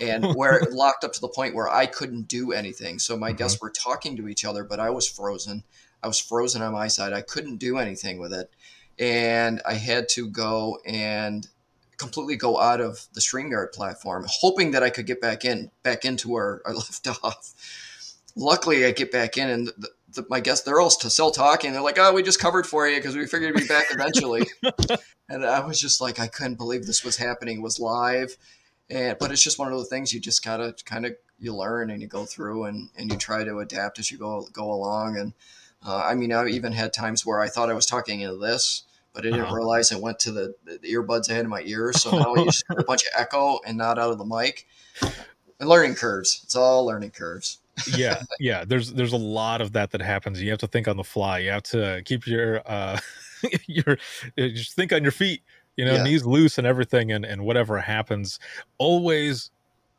And 0.00 0.24
where 0.34 0.56
it 0.56 0.72
locked 0.72 1.04
up 1.04 1.12
to 1.14 1.20
the 1.20 1.28
point 1.28 1.54
where 1.54 1.68
I 1.68 1.86
couldn't 1.86 2.28
do 2.28 2.52
anything. 2.52 2.98
So 2.98 3.16
my 3.16 3.30
mm-hmm. 3.30 3.36
guests 3.36 3.60
were 3.60 3.70
talking 3.70 4.16
to 4.16 4.28
each 4.28 4.44
other, 4.44 4.64
but 4.64 4.80
I 4.80 4.90
was 4.90 5.08
frozen. 5.08 5.64
I 6.02 6.08
was 6.08 6.20
frozen 6.20 6.62
on 6.62 6.72
my 6.72 6.88
side. 6.88 7.12
I 7.12 7.22
couldn't 7.22 7.56
do 7.56 7.78
anything 7.78 8.18
with 8.18 8.32
it 8.32 8.50
and 8.98 9.60
I 9.66 9.74
had 9.74 10.08
to 10.10 10.28
go 10.28 10.78
and 10.86 11.46
completely 11.98 12.36
go 12.36 12.60
out 12.60 12.80
of 12.80 13.06
the 13.14 13.20
StreamYard 13.20 13.72
platform, 13.72 14.26
hoping 14.28 14.72
that 14.72 14.82
I 14.82 14.90
could 14.90 15.06
get 15.06 15.20
back 15.20 15.44
in, 15.44 15.70
back 15.82 16.04
into 16.04 16.28
where 16.28 16.62
I 16.66 16.72
left 16.72 17.06
off. 17.22 17.54
Luckily, 18.34 18.84
I 18.84 18.92
get 18.92 19.10
back 19.10 19.38
in, 19.38 19.48
and 19.48 19.66
the, 19.68 19.88
the, 20.12 20.26
my 20.28 20.40
guests 20.40 20.64
they're 20.64 20.80
all 20.80 20.90
still 20.90 21.30
talking. 21.30 21.72
They're 21.72 21.80
like, 21.80 21.98
"Oh, 21.98 22.12
we 22.12 22.22
just 22.22 22.40
covered 22.40 22.66
for 22.66 22.86
you 22.86 22.96
because 22.96 23.16
we 23.16 23.26
figured 23.26 23.54
you'd 23.54 23.62
be 23.62 23.66
back 23.66 23.86
eventually." 23.90 24.46
and 25.30 25.44
I 25.44 25.64
was 25.64 25.80
just 25.80 26.02
like, 26.02 26.20
I 26.20 26.26
couldn't 26.26 26.56
believe 26.56 26.84
this 26.84 27.02
was 27.02 27.16
happening. 27.16 27.58
It 27.58 27.62
was 27.62 27.80
live, 27.80 28.36
and 28.90 29.16
but 29.18 29.32
it's 29.32 29.42
just 29.42 29.58
one 29.58 29.72
of 29.72 29.78
the 29.78 29.84
things 29.84 30.12
you 30.12 30.20
just 30.20 30.44
gotta 30.44 30.74
kind 30.84 31.06
of 31.06 31.16
you 31.38 31.54
learn 31.54 31.90
and 31.90 32.00
you 32.00 32.08
go 32.08 32.24
through 32.24 32.64
and 32.64 32.88
and 32.96 33.10
you 33.10 33.18
try 33.18 33.44
to 33.44 33.58
adapt 33.58 33.98
as 33.98 34.10
you 34.10 34.18
go 34.18 34.46
go 34.52 34.72
along 34.72 35.16
and 35.16 35.32
uh, 35.84 36.02
I 36.04 36.14
mean, 36.14 36.32
I've 36.32 36.48
even 36.48 36.72
had 36.72 36.92
times 36.92 37.24
where 37.24 37.40
I 37.40 37.48
thought 37.48 37.70
I 37.70 37.74
was 37.74 37.86
talking 37.86 38.20
into 38.20 38.36
this, 38.36 38.82
but 39.12 39.20
I 39.24 39.30
didn't 39.30 39.42
uh-huh. 39.42 39.54
realize 39.54 39.92
it 39.92 40.00
went 40.00 40.18
to 40.20 40.32
the, 40.32 40.54
the, 40.64 40.78
earbuds 40.92 41.30
I 41.30 41.34
had 41.34 41.44
in 41.44 41.50
my 41.50 41.62
ears. 41.62 42.02
So 42.02 42.10
now 42.18 42.34
I 42.34 42.44
just 42.44 42.64
a 42.70 42.82
bunch 42.86 43.04
of 43.04 43.10
echo 43.16 43.60
and 43.64 43.78
not 43.78 43.98
out 43.98 44.10
of 44.10 44.18
the 44.18 44.24
mic. 44.24 44.66
And 45.60 45.68
learning 45.68 45.94
curves. 45.94 46.40
It's 46.44 46.56
all 46.56 46.84
learning 46.84 47.10
curves. 47.10 47.58
yeah, 47.96 48.22
yeah. 48.40 48.64
There's 48.64 48.92
there's 48.92 49.12
a 49.12 49.18
lot 49.18 49.60
of 49.60 49.72
that 49.72 49.90
that 49.92 50.02
happens. 50.02 50.42
You 50.42 50.50
have 50.50 50.58
to 50.60 50.66
think 50.66 50.88
on 50.88 50.96
the 50.96 51.04
fly. 51.04 51.38
You 51.38 51.50
have 51.50 51.62
to 51.64 52.02
keep 52.04 52.26
your 52.26 52.62
uh 52.66 52.98
your 53.66 53.96
just 54.36 54.74
think 54.74 54.92
on 54.92 55.02
your 55.02 55.12
feet. 55.12 55.42
You 55.76 55.84
know, 55.84 55.94
yeah. 55.94 56.02
knees 56.02 56.24
loose 56.24 56.58
and 56.58 56.66
everything, 56.66 57.12
and 57.12 57.24
and 57.24 57.44
whatever 57.44 57.78
happens, 57.78 58.38
always 58.78 59.50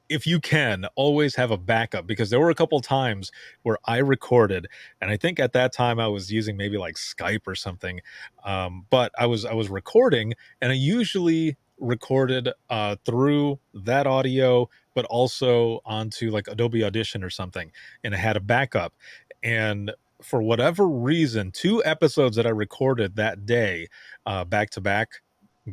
if 0.09 0.25
you 0.25 0.39
can 0.39 0.85
always 0.95 1.35
have 1.35 1.51
a 1.51 1.57
backup 1.57 2.07
because 2.07 2.29
there 2.29 2.39
were 2.39 2.49
a 2.49 2.55
couple 2.55 2.79
times 2.79 3.31
where 3.63 3.77
i 3.85 3.97
recorded 3.97 4.67
and 5.01 5.11
i 5.11 5.17
think 5.17 5.39
at 5.39 5.53
that 5.53 5.73
time 5.73 5.99
i 5.99 6.07
was 6.07 6.31
using 6.31 6.55
maybe 6.57 6.77
like 6.77 6.95
skype 6.95 7.47
or 7.47 7.55
something 7.55 7.99
um, 8.43 8.85
but 8.89 9.11
i 9.17 9.25
was 9.25 9.45
i 9.45 9.53
was 9.53 9.69
recording 9.69 10.33
and 10.61 10.71
i 10.71 10.75
usually 10.75 11.57
recorded 11.79 12.49
uh, 12.69 12.95
through 13.05 13.59
that 13.73 14.07
audio 14.07 14.67
but 14.95 15.05
also 15.05 15.79
onto 15.85 16.31
like 16.31 16.47
adobe 16.47 16.83
audition 16.83 17.23
or 17.23 17.29
something 17.29 17.71
and 18.03 18.15
i 18.15 18.17
had 18.17 18.37
a 18.37 18.41
backup 18.41 18.93
and 19.43 19.91
for 20.21 20.41
whatever 20.41 20.87
reason 20.87 21.51
two 21.51 21.83
episodes 21.85 22.35
that 22.35 22.47
i 22.47 22.49
recorded 22.49 23.15
that 23.15 23.45
day 23.45 23.87
uh, 24.25 24.43
back 24.43 24.69
to 24.69 24.81
back 24.81 25.21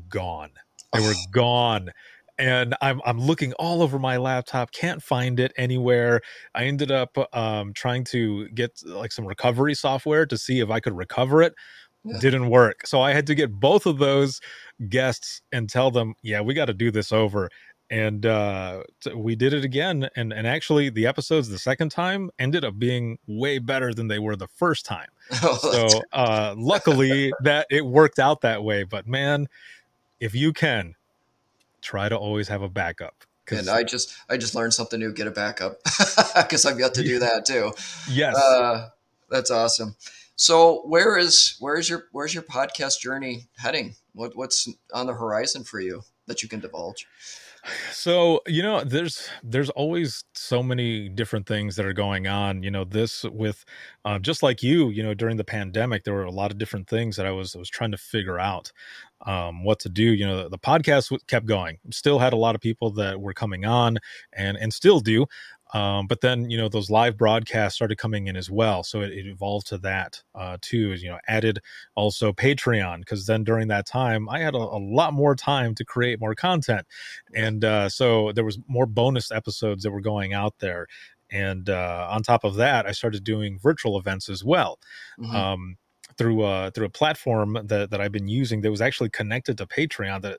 gone 0.09 0.51
they 0.93 1.01
were 1.01 1.15
gone 1.33 1.91
and 2.39 2.75
I'm 2.81 3.01
I'm 3.05 3.21
looking 3.21 3.53
all 3.55 3.83
over 3.83 3.99
my 3.99 4.17
laptop, 4.17 4.73
can't 4.73 5.03
find 5.03 5.39
it 5.39 5.53
anywhere. 5.57 6.21
I 6.55 6.65
ended 6.65 6.91
up 6.91 7.17
um, 7.33 7.73
trying 7.75 8.05
to 8.05 8.49
get 8.49 8.73
like 8.85 9.13
some 9.13 9.27
recovery 9.27 9.75
software 9.75 10.27
to 10.27 10.37
see 10.37 10.61
if 10.61 10.71
I 10.71 10.81
could 10.81 10.97
recover 10.97 11.43
it. 11.43 11.55
Yeah. 12.05 12.19
Didn't 12.19 12.51
work, 12.51 12.87
so 12.87 13.01
I 13.01 13.13
had 13.15 13.27
to 13.29 13.35
get 13.35 13.51
both 13.51 13.87
of 13.87 13.99
those 13.99 14.41
guests 14.91 15.41
and 15.53 15.71
tell 15.71 15.91
them, 15.91 16.15
"Yeah, 16.23 16.43
we 16.43 16.53
got 16.53 16.67
to 16.67 16.75
do 16.75 16.91
this 16.91 17.13
over." 17.13 17.49
And 17.91 18.27
uh, 18.27 18.83
we 19.15 19.37
did 19.37 19.55
it 19.55 19.65
again, 19.65 20.09
and 20.15 20.33
and 20.33 20.47
actually, 20.47 20.91
the 20.91 21.07
episodes 21.07 21.49
the 21.49 21.59
second 21.59 21.91
time 21.91 22.31
ended 22.39 22.63
up 22.63 22.79
being 22.79 23.17
way 23.27 23.59
better 23.59 23.95
than 23.95 24.09
they 24.09 24.19
were 24.19 24.37
the 24.37 24.49
first 24.49 24.85
time. 24.85 25.09
Oh, 25.43 25.57
so 25.57 26.03
uh, 26.13 26.55
luckily 26.59 27.33
that 27.43 27.67
it 27.71 27.87
worked 27.87 28.19
out 28.19 28.43
that 28.43 28.63
way. 28.63 28.85
But 28.85 29.07
man, 29.07 29.47
if 30.21 30.35
you 30.35 30.53
can 30.53 30.95
try 31.81 32.09
to 32.09 32.17
always 32.17 32.49
have 32.49 32.63
a 32.63 32.69
backup. 32.69 33.25
And 33.51 33.69
I 33.69 33.85
just 33.85 34.15
I 34.31 34.39
just 34.39 34.55
learned 34.55 34.73
something 34.73 34.99
new. 34.99 35.13
Get 35.13 35.27
a 35.27 35.31
backup 35.31 35.77
because 36.37 36.65
I've 36.65 36.79
got 36.79 36.95
to 36.95 37.03
do 37.03 37.19
that 37.19 37.45
too. 37.45 37.73
Yes, 38.09 38.37
uh, 38.37 38.89
that's 39.29 39.51
awesome. 39.51 39.97
So 40.37 40.83
where 40.87 41.19
is 41.19 41.57
where 41.61 41.77
is 41.77 41.91
your 41.91 42.05
where's 42.13 42.33
your 42.33 42.43
podcast 42.43 43.01
journey 43.01 43.49
heading? 43.59 43.97
What 44.15 44.35
what's 44.35 44.67
on 44.95 45.07
the 45.07 45.13
horizon 45.13 45.63
for 45.63 45.79
you 45.79 46.05
that 46.27 46.43
you 46.43 46.49
can 46.49 46.61
divulge? 46.61 47.07
so 47.91 48.41
you 48.47 48.63
know 48.63 48.85
there's 48.85 49.29
there's 49.43 49.71
always 49.71 50.25
so 50.35 50.63
many 50.63 51.09
different 51.09 51.47
things 51.47 51.77
that 51.77 51.87
are 51.87 51.93
going 51.93 52.27
on 52.27 52.63
you 52.63 52.71
know 52.71 52.85
this 52.85 53.25
with 53.25 53.65
uh, 54.05 54.19
just 54.19 54.43
like 54.43 54.63
you 54.63 54.91
you 54.91 55.03
know 55.03 55.15
during 55.15 55.37
the 55.37 55.45
pandemic 55.45 56.05
there 56.05 56.15
were 56.15 56.25
a 56.25 56.31
lot 56.31 56.51
of 56.51 56.59
different 56.59 56.87
things 56.89 57.17
that 57.17 57.27
i 57.27 57.31
was 57.31 57.57
i 57.57 57.59
was 57.59 57.71
trying 57.71 57.91
to 57.91 57.97
figure 57.97 58.39
out 58.39 58.73
um, 59.25 59.65
what 59.65 59.79
to 59.81 59.89
do 59.89 60.03
you 60.03 60.27
know 60.27 60.45
the, 60.45 60.51
the 60.51 60.59
podcast 60.59 61.17
kept 61.27 61.47
going 61.47 61.79
still 61.91 62.19
had 62.19 62.33
a 62.33 62.37
lot 62.37 62.55
of 62.55 62.61
people 62.61 62.91
that 62.91 63.21
were 63.21 63.35
coming 63.35 63.65
on 63.65 63.99
and 64.33 64.57
and 64.57 64.73
still 64.73 65.01
do 65.01 65.27
um, 65.75 66.07
but 66.07 66.21
then, 66.21 66.49
you 66.51 66.57
know, 66.57 66.69
those 66.69 66.89
live 66.89 67.17
broadcasts 67.17 67.75
started 67.75 67.99
coming 67.99 68.29
in 68.29 68.37
as 68.37 68.49
well. 68.49 68.85
So 68.85 69.01
it, 69.01 69.13
it 69.13 69.27
evolved 69.27 69.67
to 69.69 69.79
that 69.79 70.23
uh, 70.33 70.57
too, 70.61 70.93
you 70.93 71.09
know, 71.09 71.19
added 71.27 71.59
also 71.97 72.33
Patreon, 72.33 73.01
because 73.01 73.27
then 73.27 73.43
during 73.43 73.67
that 73.69 73.85
time, 73.85 74.29
I 74.29 74.39
had 74.39 74.55
a, 74.55 74.59
a, 74.59 74.79
lot 74.85 75.13
more 75.13 75.35
time 75.35 75.75
to 75.75 75.85
create 75.85 76.21
more 76.21 76.37
content. 76.37 76.87
And 77.35 77.65
uh, 77.65 77.89
so 77.89 78.31
there 78.33 78.45
was 78.45 78.59
more 78.69 78.87
bonus 78.87 79.33
episodes 79.33 79.83
that 79.83 79.91
were 79.91 80.01
going 80.01 80.33
out 80.33 80.55
there. 80.61 80.87
And 81.29 81.69
uh, 81.69 82.07
on 82.09 82.23
top 82.23 82.45
of 82.45 82.55
that, 82.55 82.87
I 82.87 82.93
started 82.93 83.25
doing 83.25 83.59
virtual 83.59 83.99
events 83.99 84.29
as 84.29 84.45
well. 84.45 84.79
Mm-hmm. 85.19 85.35
Um, 85.35 85.77
through 86.17 86.45
a 86.45 86.71
through 86.71 86.87
a 86.87 86.91
platform 86.91 87.59
that, 87.65 87.91
that 87.91 88.01
I've 88.01 88.13
been 88.13 88.29
using 88.29 88.61
that 88.63 88.71
was 88.71 88.81
actually 88.81 89.11
connected 89.11 89.59
to 89.59 89.67
Patreon 89.67 90.23
that 90.23 90.39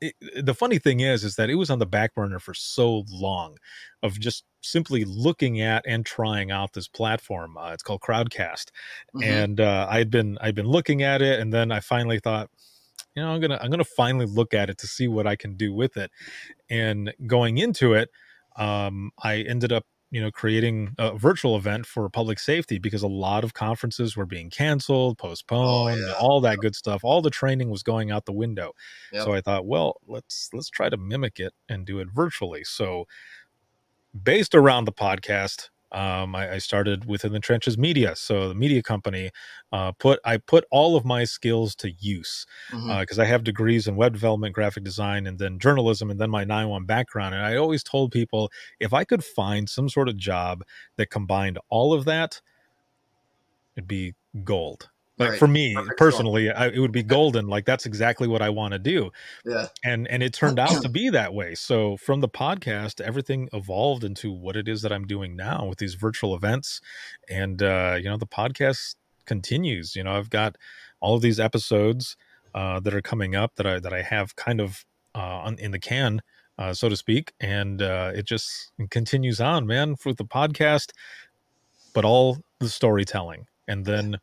it, 0.00 0.14
the 0.44 0.54
funny 0.54 0.78
thing 0.78 1.00
is 1.00 1.24
is 1.24 1.36
that 1.36 1.50
it 1.50 1.54
was 1.54 1.70
on 1.70 1.78
the 1.78 1.86
back 1.86 2.14
burner 2.14 2.38
for 2.38 2.54
so 2.54 3.04
long 3.10 3.56
of 4.02 4.18
just 4.20 4.44
simply 4.62 5.04
looking 5.04 5.60
at 5.60 5.84
and 5.86 6.04
trying 6.04 6.50
out 6.50 6.72
this 6.74 6.88
platform 6.88 7.56
uh, 7.56 7.70
it's 7.72 7.82
called 7.82 8.00
crowdcast 8.00 8.66
mm-hmm. 9.14 9.22
and 9.22 9.60
uh, 9.60 9.86
i'd 9.90 10.10
been 10.10 10.36
i'd 10.42 10.54
been 10.54 10.68
looking 10.68 11.02
at 11.02 11.22
it 11.22 11.40
and 11.40 11.52
then 11.52 11.72
i 11.72 11.80
finally 11.80 12.18
thought 12.18 12.50
you 13.14 13.22
know 13.22 13.30
i'm 13.30 13.40
gonna 13.40 13.58
i'm 13.62 13.70
gonna 13.70 13.84
finally 13.84 14.26
look 14.26 14.52
at 14.52 14.68
it 14.68 14.76
to 14.76 14.86
see 14.86 15.08
what 15.08 15.26
i 15.26 15.34
can 15.34 15.56
do 15.56 15.72
with 15.72 15.96
it 15.96 16.10
and 16.68 17.14
going 17.26 17.58
into 17.58 17.94
it 17.94 18.10
um, 18.56 19.10
i 19.22 19.36
ended 19.36 19.72
up 19.72 19.86
you 20.10 20.20
know 20.20 20.30
creating 20.30 20.94
a 20.98 21.16
virtual 21.16 21.56
event 21.56 21.84
for 21.86 22.08
public 22.08 22.38
safety 22.38 22.78
because 22.78 23.02
a 23.02 23.08
lot 23.08 23.44
of 23.44 23.54
conferences 23.54 24.16
were 24.16 24.26
being 24.26 24.50
canceled 24.50 25.16
oh, 25.20 25.28
postponed 25.28 26.00
oh, 26.00 26.06
yeah. 26.06 26.14
all 26.20 26.40
that 26.40 26.58
good 26.58 26.74
stuff 26.76 27.02
all 27.04 27.20
the 27.20 27.30
training 27.30 27.70
was 27.70 27.82
going 27.82 28.10
out 28.10 28.24
the 28.24 28.32
window 28.32 28.72
yep. 29.12 29.24
so 29.24 29.32
i 29.32 29.40
thought 29.40 29.66
well 29.66 30.00
let's 30.06 30.48
let's 30.52 30.70
try 30.70 30.88
to 30.88 30.96
mimic 30.96 31.40
it 31.40 31.52
and 31.68 31.84
do 31.84 31.98
it 31.98 32.08
virtually 32.14 32.62
so 32.62 33.06
based 34.22 34.54
around 34.54 34.84
the 34.84 34.92
podcast 34.92 35.70
um, 35.92 36.34
I, 36.34 36.54
I, 36.54 36.58
started 36.58 37.04
within 37.04 37.32
the 37.32 37.40
trenches 37.40 37.78
media 37.78 38.16
so 38.16 38.48
the 38.48 38.54
media 38.54 38.82
company 38.82 39.30
uh, 39.72 39.92
put 39.92 40.18
i 40.24 40.36
put 40.36 40.64
all 40.70 40.96
of 40.96 41.04
my 41.04 41.24
skills 41.24 41.74
to 41.76 41.90
use 41.98 42.46
because 42.70 42.82
mm-hmm. 42.82 43.20
uh, 43.20 43.22
i 43.22 43.26
have 43.26 43.44
degrees 43.44 43.86
in 43.86 43.96
web 43.96 44.12
development 44.12 44.54
graphic 44.54 44.82
design 44.84 45.26
and 45.26 45.38
then 45.38 45.58
journalism 45.58 46.10
and 46.10 46.20
then 46.20 46.30
my 46.30 46.44
9-1 46.44 46.86
background 46.86 47.34
and 47.34 47.44
i 47.44 47.56
always 47.56 47.82
told 47.82 48.10
people 48.10 48.50
if 48.80 48.92
i 48.92 49.04
could 49.04 49.24
find 49.24 49.68
some 49.68 49.88
sort 49.88 50.08
of 50.08 50.16
job 50.16 50.64
that 50.96 51.10
combined 51.10 51.58
all 51.68 51.92
of 51.92 52.04
that 52.04 52.40
it'd 53.76 53.86
be 53.86 54.14
gold 54.44 54.88
like 55.18 55.30
right. 55.30 55.38
for 55.38 55.46
me 55.46 55.74
Perfect 55.74 55.98
personally 55.98 56.50
I, 56.50 56.68
it 56.68 56.78
would 56.78 56.92
be 56.92 57.02
golden 57.02 57.46
like 57.46 57.64
that's 57.64 57.86
exactly 57.86 58.28
what 58.28 58.42
i 58.42 58.50
want 58.50 58.72
to 58.72 58.78
do. 58.78 59.10
Yeah. 59.44 59.68
And 59.84 60.06
and 60.08 60.22
it 60.22 60.32
turned 60.32 60.58
out 60.58 60.82
to 60.82 60.88
be 61.00 61.10
that 61.10 61.32
way. 61.32 61.54
So 61.54 61.96
from 61.96 62.20
the 62.20 62.28
podcast 62.28 63.00
everything 63.00 63.48
evolved 63.52 64.04
into 64.04 64.30
what 64.30 64.56
it 64.56 64.68
is 64.68 64.82
that 64.82 64.92
i'm 64.92 65.06
doing 65.06 65.36
now 65.36 65.66
with 65.66 65.78
these 65.78 65.94
virtual 65.94 66.34
events. 66.34 66.80
And 67.28 67.62
uh 67.62 67.96
you 67.98 68.08
know 68.08 68.16
the 68.16 68.26
podcast 68.26 68.96
continues. 69.24 69.96
You 69.96 70.04
know 70.04 70.16
i've 70.16 70.30
got 70.30 70.56
all 71.00 71.14
of 71.14 71.22
these 71.22 71.40
episodes 71.40 72.16
uh 72.54 72.80
that 72.80 72.94
are 72.94 73.02
coming 73.02 73.34
up 73.34 73.54
that 73.56 73.66
i 73.66 73.78
that 73.78 73.92
i 73.92 74.02
have 74.02 74.36
kind 74.36 74.60
of 74.60 74.84
uh 75.14 75.18
on, 75.18 75.58
in 75.58 75.70
the 75.70 75.78
can 75.78 76.20
uh 76.58 76.74
so 76.74 76.88
to 76.88 76.96
speak. 76.96 77.32
And 77.40 77.80
uh 77.80 78.12
it 78.14 78.26
just 78.26 78.72
continues 78.90 79.40
on 79.40 79.66
man 79.66 79.96
with 80.04 80.18
the 80.18 80.24
podcast 80.24 80.92
but 81.96 82.04
all 82.04 82.36
the 82.60 82.68
storytelling. 82.68 83.46
And 83.66 83.86
then 83.86 84.18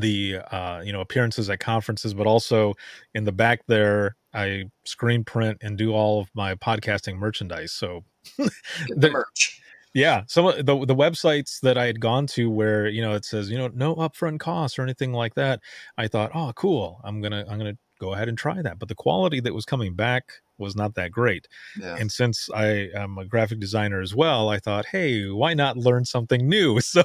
the 0.00 0.38
uh, 0.50 0.80
you 0.84 0.92
know 0.92 1.00
appearances 1.00 1.50
at 1.50 1.60
conferences, 1.60 2.14
but 2.14 2.26
also 2.26 2.74
in 3.14 3.24
the 3.24 3.32
back 3.32 3.62
there, 3.66 4.16
I 4.32 4.64
screen 4.84 5.24
print 5.24 5.58
and 5.62 5.76
do 5.76 5.92
all 5.92 6.20
of 6.20 6.28
my 6.34 6.54
podcasting 6.54 7.16
merchandise. 7.16 7.72
So 7.72 8.04
the 8.36 9.10
merch. 9.10 9.60
Yeah, 9.94 10.24
some 10.26 10.46
of 10.46 10.56
the 10.64 10.84
the 10.86 10.94
websites 10.94 11.60
that 11.60 11.78
I 11.78 11.86
had 11.86 12.00
gone 12.00 12.26
to 12.28 12.50
where 12.50 12.88
you 12.88 13.02
know 13.02 13.14
it 13.14 13.24
says 13.24 13.50
you 13.50 13.58
know 13.58 13.68
no 13.74 13.96
upfront 13.96 14.38
costs 14.38 14.78
or 14.78 14.82
anything 14.82 15.12
like 15.12 15.34
that. 15.34 15.60
I 15.96 16.08
thought, 16.08 16.30
oh, 16.34 16.52
cool. 16.54 17.00
I'm 17.04 17.20
gonna 17.20 17.44
I'm 17.48 17.58
gonna 17.58 17.78
go 17.98 18.14
ahead 18.14 18.28
and 18.28 18.38
try 18.38 18.62
that. 18.62 18.78
But 18.78 18.88
the 18.88 18.94
quality 18.94 19.40
that 19.40 19.54
was 19.54 19.64
coming 19.64 19.94
back 19.94 20.32
was 20.58 20.74
not 20.74 20.94
that 20.94 21.12
great. 21.12 21.46
Yeah. 21.80 21.96
And 21.98 22.10
since 22.10 22.48
I 22.54 22.90
am 22.94 23.18
a 23.18 23.24
graphic 23.24 23.60
designer 23.60 24.00
as 24.00 24.14
well, 24.14 24.48
I 24.48 24.58
thought, 24.58 24.86
hey, 24.86 25.28
why 25.28 25.54
not 25.54 25.76
learn 25.76 26.04
something 26.04 26.48
new? 26.48 26.80
So 26.88 27.04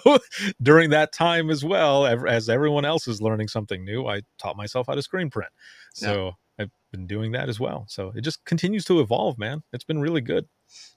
during 0.62 0.90
that 0.92 1.12
time 1.12 1.50
as 1.50 1.64
well, 1.64 2.06
as 2.08 2.50
everyone 2.50 2.86
else 2.86 3.08
is 3.08 3.22
learning 3.22 3.50
something 3.50 3.84
new, 3.84 4.08
I 4.08 4.22
taught 4.40 4.56
myself 4.56 4.88
how 4.88 4.96
to 4.96 5.02
screen 5.02 5.30
print. 5.30 5.52
So 5.94 6.36
yeah. 6.58 6.64
I've 6.64 6.72
been 6.92 7.06
doing 7.06 7.34
that 7.34 7.50
as 7.50 7.60
well. 7.60 7.86
So 7.90 8.14
it 8.16 8.22
just 8.22 8.44
continues 8.46 8.86
to 8.86 9.02
evolve, 9.02 9.38
man. 9.38 9.62
It's 9.74 9.84
been 9.84 10.00
really 10.00 10.22
good. 10.22 10.48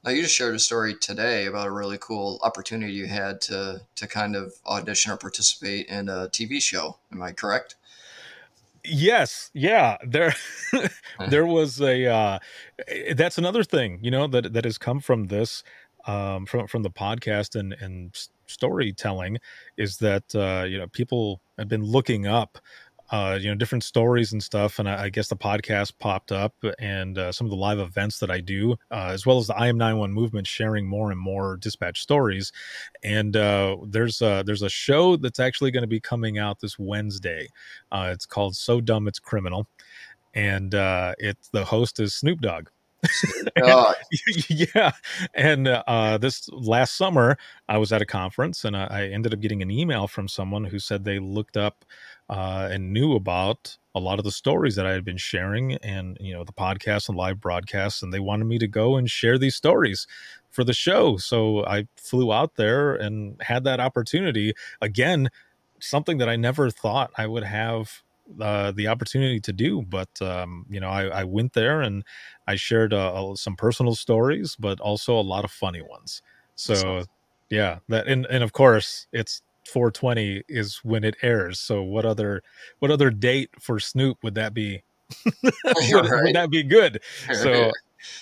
Now 0.04 0.12
you 0.12 0.22
just 0.22 0.34
shared 0.34 0.54
a 0.54 0.58
story 0.58 0.94
today 0.94 1.46
about 1.46 1.66
a 1.66 1.72
really 1.72 1.98
cool 1.98 2.38
opportunity 2.42 2.92
you 2.92 3.06
had 3.06 3.40
to 3.42 3.82
to 3.96 4.06
kind 4.06 4.36
of 4.36 4.54
audition 4.66 5.12
or 5.12 5.16
participate 5.16 5.86
in 5.88 6.08
a 6.08 6.28
TV 6.28 6.62
show. 6.62 6.96
Am 7.12 7.20
I 7.20 7.32
correct? 7.32 7.74
Yes, 8.86 9.50
yeah. 9.54 9.96
There, 10.06 10.34
there 11.28 11.46
was 11.46 11.80
a. 11.80 12.06
Uh, 12.06 12.38
eh, 12.88 13.14
that's 13.14 13.38
another 13.38 13.64
thing, 13.64 13.98
you 14.02 14.10
know, 14.10 14.26
that 14.28 14.52
that 14.52 14.64
has 14.64 14.78
come 14.78 15.00
from 15.00 15.26
this, 15.26 15.62
um, 16.06 16.46
from 16.46 16.66
from 16.66 16.82
the 16.82 16.90
podcast 16.90 17.58
and 17.58 17.72
and 17.80 18.14
storytelling, 18.46 19.38
is 19.76 19.98
that 19.98 20.34
uh, 20.34 20.64
you 20.64 20.78
know 20.78 20.86
people 20.88 21.40
have 21.58 21.68
been 21.68 21.82
looking 21.82 22.26
up 22.26 22.58
uh, 23.10 23.38
you 23.40 23.48
know, 23.48 23.54
different 23.54 23.84
stories 23.84 24.32
and 24.32 24.42
stuff. 24.42 24.78
And 24.78 24.88
I, 24.88 25.04
I 25.04 25.08
guess 25.08 25.28
the 25.28 25.36
podcast 25.36 25.98
popped 25.98 26.32
up 26.32 26.54
and 26.78 27.18
uh, 27.18 27.32
some 27.32 27.46
of 27.46 27.50
the 27.50 27.56
live 27.56 27.78
events 27.78 28.18
that 28.18 28.30
I 28.30 28.40
do, 28.40 28.72
uh, 28.90 29.10
as 29.12 29.24
well 29.26 29.38
as 29.38 29.46
the 29.46 29.54
IAM911 29.54 30.10
movement, 30.10 30.46
sharing 30.46 30.86
more 30.86 31.10
and 31.10 31.20
more 31.20 31.56
dispatch 31.56 32.00
stories. 32.00 32.52
And 33.02 33.36
uh, 33.36 33.76
there's 33.86 34.20
a, 34.22 34.42
there's 34.44 34.62
a 34.62 34.68
show 34.68 35.16
that's 35.16 35.40
actually 35.40 35.70
going 35.70 35.82
to 35.82 35.88
be 35.88 36.00
coming 36.00 36.38
out 36.38 36.60
this 36.60 36.78
Wednesday. 36.78 37.48
Uh, 37.92 38.10
it's 38.12 38.26
called 38.26 38.56
So 38.56 38.80
Dumb 38.80 39.08
It's 39.08 39.18
Criminal, 39.18 39.68
and 40.34 40.74
uh, 40.74 41.14
it's 41.18 41.48
the 41.48 41.64
host 41.64 42.00
is 42.00 42.14
Snoop 42.14 42.40
Dogg. 42.40 42.68
yeah. 44.48 44.92
And 45.34 45.68
uh, 45.68 46.18
this 46.18 46.48
last 46.50 46.96
summer, 46.96 47.36
I 47.68 47.78
was 47.78 47.92
at 47.92 48.02
a 48.02 48.06
conference 48.06 48.64
and 48.64 48.76
I, 48.76 48.86
I, 48.90 49.02
ended 49.06 49.32
up 49.32 49.40
getting 49.40 49.62
an 49.62 49.70
email 49.70 50.06
from 50.06 50.28
someone 50.28 50.64
who 50.64 50.78
said 50.78 51.04
they 51.04 51.18
looked 51.18 51.56
up 51.56 51.84
uh, 52.28 52.68
and 52.70 52.92
knew 52.92 53.14
about 53.14 53.76
a 53.94 54.00
lot 54.00 54.18
of 54.18 54.24
the 54.24 54.30
stories 54.30 54.76
that 54.76 54.86
I 54.86 54.92
had 54.92 55.04
been 55.04 55.16
sharing 55.16 55.74
and, 55.74 56.16
you 56.20 56.32
know, 56.32 56.44
the 56.44 56.52
podcast 56.52 57.08
and 57.08 57.16
live 57.16 57.40
broadcasts. 57.40 58.02
And 58.02 58.12
they 58.12 58.20
wanted 58.20 58.44
me 58.44 58.58
to 58.58 58.66
go 58.66 58.96
and 58.96 59.10
share 59.10 59.38
these 59.38 59.54
stories 59.54 60.06
for 60.50 60.64
the 60.64 60.74
show. 60.74 61.16
So 61.16 61.64
I 61.66 61.86
flew 61.96 62.32
out 62.32 62.56
there 62.56 62.94
and 62.94 63.40
had 63.42 63.64
that 63.64 63.80
opportunity. 63.80 64.54
Again, 64.80 65.30
something 65.80 66.18
that 66.18 66.28
I 66.28 66.36
never 66.36 66.70
thought 66.70 67.10
I 67.16 67.26
would 67.26 67.44
have 67.44 68.02
uh, 68.40 68.72
the 68.72 68.88
opportunity 68.88 69.40
to 69.40 69.52
do. 69.52 69.82
But 69.82 70.10
um, 70.20 70.66
you 70.68 70.80
know, 70.80 70.88
I, 70.88 71.04
I, 71.06 71.24
went 71.24 71.52
there 71.52 71.80
and 71.80 72.04
I 72.46 72.56
shared 72.56 72.92
uh, 72.92 73.34
some 73.34 73.56
personal 73.56 73.94
stories, 73.94 74.56
but 74.58 74.80
also 74.80 75.18
a 75.18 75.22
lot 75.22 75.44
of 75.44 75.50
funny 75.50 75.82
ones. 75.82 76.22
So 76.56 77.04
yeah, 77.50 77.78
that 77.88 78.06
and 78.06 78.26
and 78.26 78.42
of 78.42 78.52
course 78.52 79.06
it's 79.12 79.42
420 79.66 80.42
is 80.48 80.80
when 80.82 81.04
it 81.04 81.16
airs. 81.22 81.60
So 81.60 81.82
what 81.82 82.04
other 82.04 82.42
what 82.78 82.90
other 82.90 83.10
date 83.10 83.50
for 83.60 83.78
Snoop 83.78 84.18
would 84.22 84.34
that 84.34 84.54
be? 84.54 84.82
would, 85.24 85.54
right. 85.64 86.24
would, 86.24 86.34
that 86.34 86.50
be 86.50 86.62
good? 86.62 87.00
So 87.32 87.70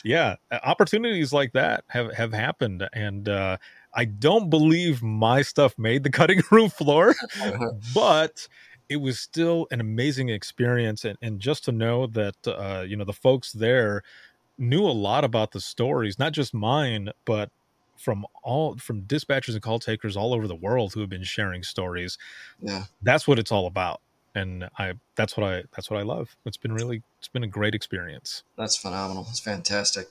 yeah, 0.02 0.36
opportunities 0.50 1.32
like 1.32 1.52
that 1.52 1.84
have 1.88 2.12
have 2.12 2.32
happened, 2.32 2.88
and 2.92 3.28
uh, 3.28 3.56
I 3.94 4.04
don't 4.04 4.50
believe 4.50 5.02
my 5.02 5.42
stuff 5.42 5.74
made 5.78 6.02
the 6.02 6.10
cutting 6.10 6.42
room 6.50 6.70
floor, 6.70 7.14
but 7.94 8.48
it 8.88 8.96
was 8.96 9.18
still 9.18 9.66
an 9.70 9.80
amazing 9.80 10.28
experience 10.28 11.04
and, 11.04 11.18
and 11.22 11.40
just 11.40 11.64
to 11.64 11.72
know 11.72 12.06
that 12.06 12.34
uh, 12.46 12.84
you 12.86 12.96
know 12.96 13.04
the 13.04 13.12
folks 13.12 13.52
there 13.52 14.02
knew 14.56 14.84
a 14.84 14.92
lot 14.92 15.24
about 15.24 15.52
the 15.52 15.60
stories 15.60 16.18
not 16.18 16.32
just 16.32 16.54
mine 16.54 17.10
but 17.24 17.50
from 17.96 18.26
all 18.42 18.76
from 18.76 19.02
dispatchers 19.02 19.54
and 19.54 19.62
call 19.62 19.78
takers 19.78 20.16
all 20.16 20.34
over 20.34 20.46
the 20.46 20.54
world 20.54 20.92
who 20.92 21.00
have 21.00 21.08
been 21.08 21.24
sharing 21.24 21.62
stories. 21.62 22.18
Yeah. 22.60 22.84
That's 23.02 23.26
what 23.26 23.38
it's 23.38 23.52
all 23.52 23.66
about 23.66 24.00
and 24.36 24.68
i 24.78 24.92
that's 25.14 25.36
what 25.36 25.46
i 25.46 25.62
that's 25.74 25.90
what 25.90 25.98
i 25.98 26.02
love. 26.02 26.36
It's 26.44 26.56
been 26.56 26.72
really 26.72 27.02
it's 27.18 27.28
been 27.28 27.44
a 27.44 27.48
great 27.48 27.74
experience. 27.74 28.42
That's 28.56 28.76
phenomenal. 28.76 29.26
It's 29.30 29.40
fantastic. 29.40 30.08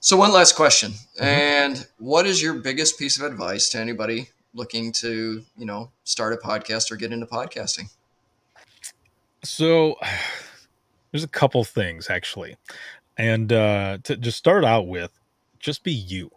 So 0.00 0.16
one 0.16 0.32
last 0.32 0.56
question 0.56 0.92
mm-hmm. 0.92 1.24
and 1.24 1.86
what 1.98 2.26
is 2.26 2.42
your 2.42 2.54
biggest 2.54 2.98
piece 2.98 3.18
of 3.18 3.24
advice 3.24 3.68
to 3.70 3.78
anybody 3.78 4.30
looking 4.56 4.90
to, 4.90 5.44
you 5.56 5.66
know, 5.66 5.90
start 6.04 6.32
a 6.32 6.36
podcast 6.36 6.90
or 6.90 6.96
get 6.96 7.12
into 7.12 7.26
podcasting? 7.26 7.90
So 9.44 9.96
there's 11.12 11.24
a 11.24 11.28
couple 11.28 11.62
things 11.64 12.10
actually. 12.10 12.56
And 13.16 13.52
uh 13.52 13.98
to 14.04 14.16
just 14.16 14.38
start 14.38 14.64
out 14.64 14.88
with, 14.88 15.12
just 15.60 15.84
be 15.84 15.92
you. 15.92 16.30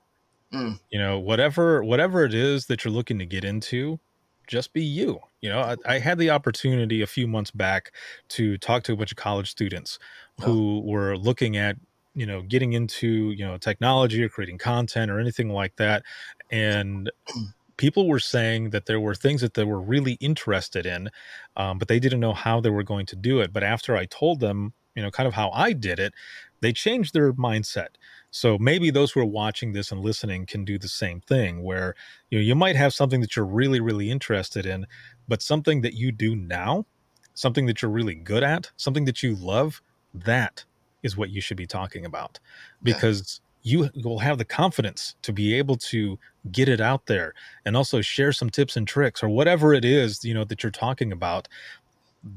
Mm. 0.54 0.80
You 0.90 1.00
know, 1.00 1.20
whatever 1.20 1.84
whatever 1.84 2.24
it 2.24 2.34
is 2.34 2.68
that 2.68 2.84
you're 2.84 2.94
looking 2.94 3.20
to 3.20 3.26
get 3.26 3.44
into, 3.44 4.00
just 4.48 4.74
be 4.74 4.84
you. 4.84 5.20
You 5.42 5.50
know, 5.50 5.60
I, 5.60 5.76
I, 5.86 6.00
had 6.00 6.18
the 6.18 6.32
opportunity 6.32 7.02
a 7.02 7.08
few 7.08 7.28
months 7.28 7.52
back 7.52 7.94
to 8.30 8.58
talk 8.58 8.84
to 8.84 8.94
a 8.94 8.96
bunch 8.98 9.12
of 9.12 9.18
college 9.18 9.50
students 9.50 10.00
oh. 10.42 10.46
who 10.46 10.82
were 10.82 11.16
looking 11.16 11.56
at, 11.56 11.78
you 12.16 12.26
know, 12.26 12.42
getting 12.42 12.74
into, 12.74 13.32
you 13.32 13.46
know, 13.46 13.58
technology 13.58 14.24
or 14.24 14.28
creating 14.28 14.58
content 14.58 15.12
or 15.12 15.20
anything 15.20 15.50
like 15.50 15.76
that. 15.78 16.04
And 16.52 17.12
people 17.80 18.10
were 18.10 18.20
saying 18.20 18.72
that 18.72 18.88
there 18.88 19.00
were 19.00 19.16
things 19.16 19.40
that 19.40 19.54
they 19.54 19.64
were 19.64 19.80
really 19.80 20.18
interested 20.20 20.86
in, 20.86 21.10
um, 21.56 21.80
but 21.80 21.88
they 21.88 21.98
didn't 21.98 22.20
know 22.20 22.34
how 22.34 22.60
they 22.60 22.70
were 22.70 22.84
going 22.84 23.06
to 23.06 23.16
do 23.16 23.40
it. 23.40 23.54
But 23.54 23.64
after 23.64 23.96
I 23.96 24.04
told 24.06 24.42
them, 24.42 24.74
you 24.96 25.02
know, 25.02 25.10
kind 25.10 25.28
of 25.28 25.34
how 25.34 25.50
I 25.52 25.72
did 25.72 25.98
it, 25.98 26.14
they 26.60 26.74
changed 26.74 27.14
their 27.14 27.32
mindset. 27.32 27.96
So 28.32 28.58
maybe 28.58 28.92
those 28.92 29.14
who 29.14 29.22
are 29.22 29.26
watching 29.26 29.72
this 29.72 29.94
and 29.94 30.02
listening 30.02 30.46
can 30.46 30.66
do 30.66 30.78
the 30.78 30.90
same 30.90 31.22
thing 31.22 31.64
where 31.64 31.96
you 32.30 32.38
know 32.38 32.44
you 32.44 32.54
might 32.54 32.76
have 32.76 32.94
something 32.94 33.22
that 33.22 33.38
you're 33.38 33.46
really 33.46 33.80
really 33.80 34.12
interested 34.12 34.66
in, 34.66 34.86
but 35.30 35.42
something 35.42 35.80
that 35.82 35.94
you 35.94 36.12
do 36.12 36.36
now, 36.36 36.86
something 37.34 37.66
that 37.68 37.82
you're 37.82 37.92
really 37.92 38.16
good 38.16 38.44
at, 38.44 38.72
something 38.76 39.06
that 39.06 39.24
you 39.24 39.36
love, 39.36 39.82
that 40.14 40.66
is 41.02 41.16
what 41.16 41.30
you 41.30 41.40
should 41.40 41.56
be 41.56 41.66
talking 41.66 42.06
about 42.06 42.40
because 42.84 43.40
you 43.62 43.90
will 44.04 44.20
have 44.20 44.38
the 44.38 44.46
confidence 44.46 45.16
to 45.22 45.34
be 45.34 45.54
able 45.54 45.76
to 45.76 46.18
get 46.52 46.70
it 46.70 46.80
out 46.80 47.06
there 47.08 47.34
and 47.66 47.76
also 47.76 48.02
share 48.02 48.32
some 48.32 48.50
tips 48.50 48.78
and 48.78 48.88
tricks 48.88 49.22
or 49.22 49.30
whatever 49.30 49.74
it 49.74 49.84
is 49.84 50.24
you 50.24 50.34
know 50.34 50.44
that 50.44 50.64
you're 50.64 50.72
talking 50.72 51.12
about 51.12 51.48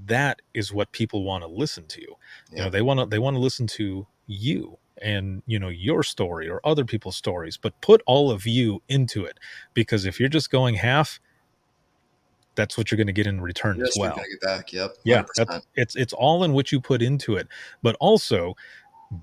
that 0.06 0.40
is 0.54 0.72
what 0.72 0.90
people 0.92 1.24
want 1.24 1.42
to 1.42 1.48
listen 1.48 1.86
to 1.86 2.00
yeah. 2.00 2.06
you 2.50 2.58
know 2.58 2.70
they 2.70 2.82
want 2.82 2.98
to 2.98 3.06
they 3.06 3.18
want 3.18 3.34
to 3.34 3.40
listen 3.40 3.66
to 3.66 4.06
you 4.26 4.76
and 5.00 5.42
you 5.46 5.58
know 5.58 5.68
your 5.68 6.02
story 6.02 6.48
or 6.48 6.60
other 6.64 6.84
people's 6.84 7.16
stories 7.16 7.56
but 7.56 7.78
put 7.80 8.02
all 8.06 8.30
of 8.30 8.46
you 8.46 8.82
into 8.88 9.24
it 9.24 9.38
because 9.74 10.04
if 10.04 10.18
you're 10.18 10.28
just 10.28 10.50
going 10.50 10.74
half 10.74 11.20
that's 12.54 12.76
what 12.76 12.90
you're 12.90 12.96
going 12.96 13.06
to 13.06 13.12
get 13.12 13.26
in 13.26 13.40
return 13.40 13.80
as 13.80 13.96
well. 13.98 14.16
Get 14.16 14.40
back. 14.40 14.72
Yep. 14.72 14.96
Yeah, 15.04 15.24
it's 15.74 15.96
it's 15.96 16.12
all 16.12 16.44
in 16.44 16.52
what 16.52 16.70
you 16.70 16.80
put 16.80 17.02
into 17.02 17.36
it, 17.36 17.48
but 17.82 17.96
also 17.98 18.54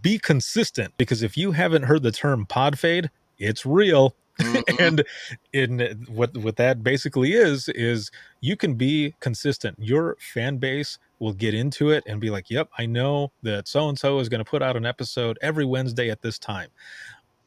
be 0.02 0.18
consistent 0.20 0.94
because 0.98 1.24
if 1.24 1.38
you 1.38 1.52
haven't 1.52 1.84
heard 1.84 2.04
the 2.04 2.12
term 2.12 2.46
pod 2.46 2.78
fade, 2.78 3.10
it's 3.38 3.66
real. 3.66 4.16
Mm-hmm. 4.40 4.76
and 4.80 5.04
in 5.52 6.06
what 6.08 6.36
what 6.38 6.56
that 6.58 6.84
basically 6.84 7.34
is 7.34 7.68
is 7.70 8.12
you 8.42 8.56
can 8.56 8.76
be 8.76 9.16
consistent. 9.20 9.78
Your 9.80 10.16
fan 10.20 10.58
base 10.58 10.98
will 11.20 11.34
get 11.34 11.54
into 11.54 11.90
it 11.90 12.04
and 12.08 12.22
be 12.22 12.30
like, 12.30 12.50
"Yep, 12.50 12.70
I 12.78 12.86
know 12.86 13.32
that 13.44 13.68
so 13.68 13.90
and 13.90 14.00
so 14.00 14.20
is 14.20 14.30
going 14.30 14.44
to 14.44 14.50
put 14.50 14.62
out 14.62 14.78
an 14.78 14.86
episode 14.86 15.38
every 15.42 15.66
Wednesday 15.66 16.10
at 16.10 16.22
this 16.22 16.40
time." 16.40 16.70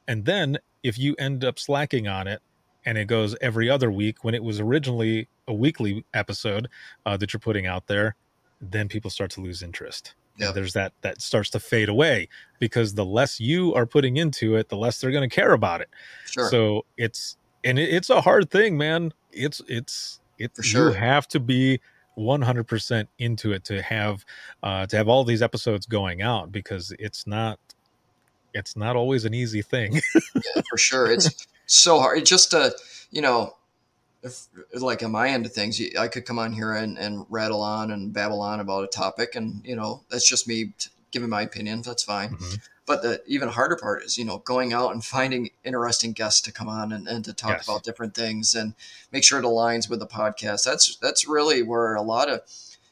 And 0.06 0.24
then 0.24 0.58
if 0.82 0.98
you 0.98 1.14
end 1.18 1.44
up 1.44 1.58
slacking 1.58 2.08
on 2.08 2.26
it 2.26 2.42
and 2.84 2.98
it 2.98 3.06
goes 3.06 3.36
every 3.40 3.70
other 3.70 3.90
week 3.90 4.24
when 4.24 4.34
it 4.34 4.42
was 4.42 4.60
originally 4.60 5.28
a 5.46 5.54
weekly 5.54 6.04
episode 6.12 6.68
uh, 7.06 7.16
that 7.16 7.32
you're 7.32 7.40
putting 7.40 7.66
out 7.66 7.86
there, 7.86 8.16
then 8.60 8.88
people 8.88 9.10
start 9.10 9.30
to 9.30 9.40
lose 9.40 9.62
interest 9.62 10.14
yep. 10.36 10.54
there's 10.54 10.72
that 10.72 10.92
that 11.02 11.20
starts 11.20 11.50
to 11.50 11.60
fade 11.60 11.88
away 11.88 12.28
because 12.58 12.94
the 12.94 13.04
less 13.04 13.40
you 13.40 13.74
are 13.74 13.86
putting 13.86 14.16
into 14.16 14.56
it 14.56 14.68
the 14.68 14.76
less 14.76 15.00
they're 15.00 15.10
going 15.10 15.28
to 15.28 15.34
care 15.34 15.52
about 15.52 15.80
it 15.80 15.88
sure. 16.26 16.48
so 16.48 16.84
it's 16.96 17.36
and 17.64 17.78
it, 17.78 17.92
it's 17.92 18.10
a 18.10 18.20
hard 18.20 18.50
thing 18.50 18.76
man 18.76 19.12
it's 19.32 19.60
it's 19.68 20.20
it 20.38 20.54
For 20.54 20.62
sure. 20.62 20.88
you 20.88 20.94
have 20.94 21.28
to 21.28 21.40
be 21.40 21.80
100% 22.18 23.06
into 23.18 23.52
it 23.52 23.64
to 23.64 23.80
have 23.80 24.24
uh 24.62 24.86
to 24.86 24.96
have 24.96 25.08
all 25.08 25.24
these 25.24 25.40
episodes 25.40 25.86
going 25.86 26.20
out 26.20 26.52
because 26.52 26.94
it's 26.98 27.26
not 27.26 27.58
it's 28.52 28.76
not 28.76 28.96
always 28.96 29.24
an 29.24 29.32
easy 29.32 29.62
thing 29.62 29.94
yeah, 30.34 30.62
for 30.68 30.76
sure 30.76 31.10
it's 31.10 31.46
so 31.66 32.00
hard 32.00 32.18
it 32.18 32.26
just 32.26 32.52
uh 32.52 32.70
you 33.10 33.22
know 33.22 33.54
if 34.22 34.46
like 34.74 35.02
on 35.02 35.10
my 35.10 35.28
end 35.28 35.46
of 35.46 35.52
things, 35.52 35.80
I 35.98 36.08
could 36.08 36.24
come 36.24 36.38
on 36.38 36.52
here 36.52 36.72
and, 36.72 36.96
and 36.98 37.26
rattle 37.28 37.62
on 37.62 37.90
and 37.90 38.12
babble 38.12 38.40
on 38.40 38.60
about 38.60 38.84
a 38.84 38.88
topic, 38.88 39.34
and 39.34 39.64
you 39.64 39.76
know 39.76 40.02
that's 40.10 40.28
just 40.28 40.46
me 40.46 40.72
giving 41.10 41.28
my 41.28 41.42
opinion. 41.42 41.82
That's 41.82 42.02
fine. 42.02 42.30
Mm-hmm. 42.30 42.54
but 42.86 43.02
the 43.02 43.22
even 43.26 43.48
harder 43.48 43.76
part 43.76 44.02
is 44.02 44.18
you 44.18 44.24
know 44.24 44.38
going 44.38 44.72
out 44.72 44.92
and 44.92 45.04
finding 45.04 45.50
interesting 45.64 46.12
guests 46.12 46.40
to 46.42 46.52
come 46.52 46.68
on 46.68 46.92
and, 46.92 47.08
and 47.08 47.24
to 47.24 47.32
talk 47.32 47.58
yes. 47.58 47.68
about 47.68 47.82
different 47.82 48.14
things 48.14 48.54
and 48.54 48.74
make 49.12 49.24
sure 49.24 49.38
it 49.38 49.44
aligns 49.44 49.88
with 49.88 50.00
the 50.00 50.06
podcast 50.06 50.64
that's 50.64 50.96
that's 50.96 51.28
really 51.28 51.62
where 51.62 51.94
a 51.94 52.02
lot 52.02 52.28
of 52.28 52.40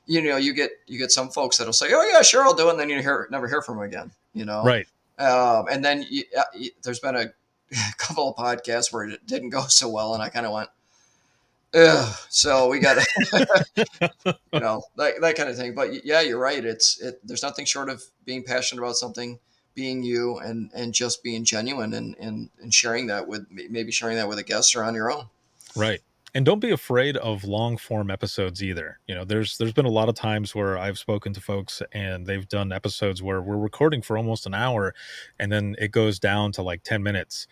you 0.06 0.22
know 0.22 0.36
you 0.36 0.52
get 0.52 0.70
you 0.86 0.98
get 0.98 1.10
some 1.10 1.28
folks 1.28 1.58
that'll 1.58 1.72
say 1.72 1.88
oh 1.92 2.08
yeah 2.12 2.22
sure 2.22 2.42
i'll 2.42 2.54
do 2.54 2.68
it 2.68 2.70
and 2.70 2.80
then 2.80 2.88
you 2.88 3.00
hear 3.00 3.26
never 3.30 3.48
hear 3.48 3.62
from 3.62 3.76
them 3.76 3.84
again 3.84 4.10
you 4.32 4.44
know 4.44 4.62
right 4.62 4.86
um, 5.18 5.66
and 5.70 5.84
then 5.84 6.06
you, 6.08 6.22
uh, 6.38 6.44
you, 6.56 6.70
there's 6.82 7.00
been 7.00 7.14
a, 7.16 7.24
a 7.72 7.92
couple 7.98 8.30
of 8.30 8.36
podcasts 8.36 8.92
where 8.92 9.04
it 9.04 9.26
didn't 9.26 9.50
go 9.50 9.62
so 9.62 9.88
well 9.88 10.14
and 10.14 10.22
i 10.22 10.28
kind 10.28 10.46
of 10.46 10.52
went 10.52 10.70
Ugh. 11.72 12.16
so 12.28 12.68
we 12.68 12.80
got 12.80 12.96
you 13.32 14.60
know 14.60 14.82
that, 14.96 15.20
that 15.20 15.36
kind 15.36 15.48
of 15.48 15.56
thing. 15.56 15.74
But 15.74 16.04
yeah 16.04 16.20
you're 16.20 16.38
right. 16.38 16.64
It's 16.64 17.00
it 17.00 17.20
there's 17.24 17.42
nothing 17.42 17.64
short 17.64 17.88
of 17.88 18.02
being 18.24 18.42
passionate 18.42 18.82
about 18.82 18.96
something 18.96 19.38
being 19.74 20.02
you 20.02 20.38
and 20.38 20.70
and 20.74 20.92
just 20.92 21.22
being 21.22 21.44
genuine 21.44 21.94
and 21.94 22.16
and, 22.18 22.50
and 22.60 22.74
sharing 22.74 23.06
that 23.06 23.26
with 23.26 23.46
maybe 23.50 23.92
sharing 23.92 24.16
that 24.16 24.28
with 24.28 24.38
a 24.38 24.42
guest 24.42 24.74
or 24.74 24.82
on 24.84 24.94
your 24.94 25.12
own. 25.12 25.26
Right. 25.76 26.00
And 26.32 26.44
don't 26.44 26.60
be 26.60 26.70
afraid 26.70 27.16
of 27.16 27.42
long 27.42 27.76
form 27.76 28.08
episodes 28.10 28.62
either. 28.62 28.98
You 29.06 29.14
know 29.14 29.24
there's 29.24 29.56
there's 29.58 29.72
been 29.72 29.86
a 29.86 29.90
lot 29.90 30.08
of 30.08 30.16
times 30.16 30.54
where 30.54 30.76
i've 30.76 30.98
spoken 30.98 31.32
to 31.34 31.40
folks 31.40 31.82
and 31.92 32.26
they've 32.26 32.48
done 32.48 32.72
episodes 32.72 33.22
where 33.22 33.40
we're 33.40 33.56
recording 33.56 34.02
for 34.02 34.16
almost 34.16 34.46
an 34.46 34.54
hour 34.54 34.94
and 35.38 35.52
then 35.52 35.76
it 35.78 35.92
goes 35.92 36.18
down 36.18 36.50
to 36.52 36.62
like 36.62 36.82
10 36.82 37.02
minutes. 37.02 37.46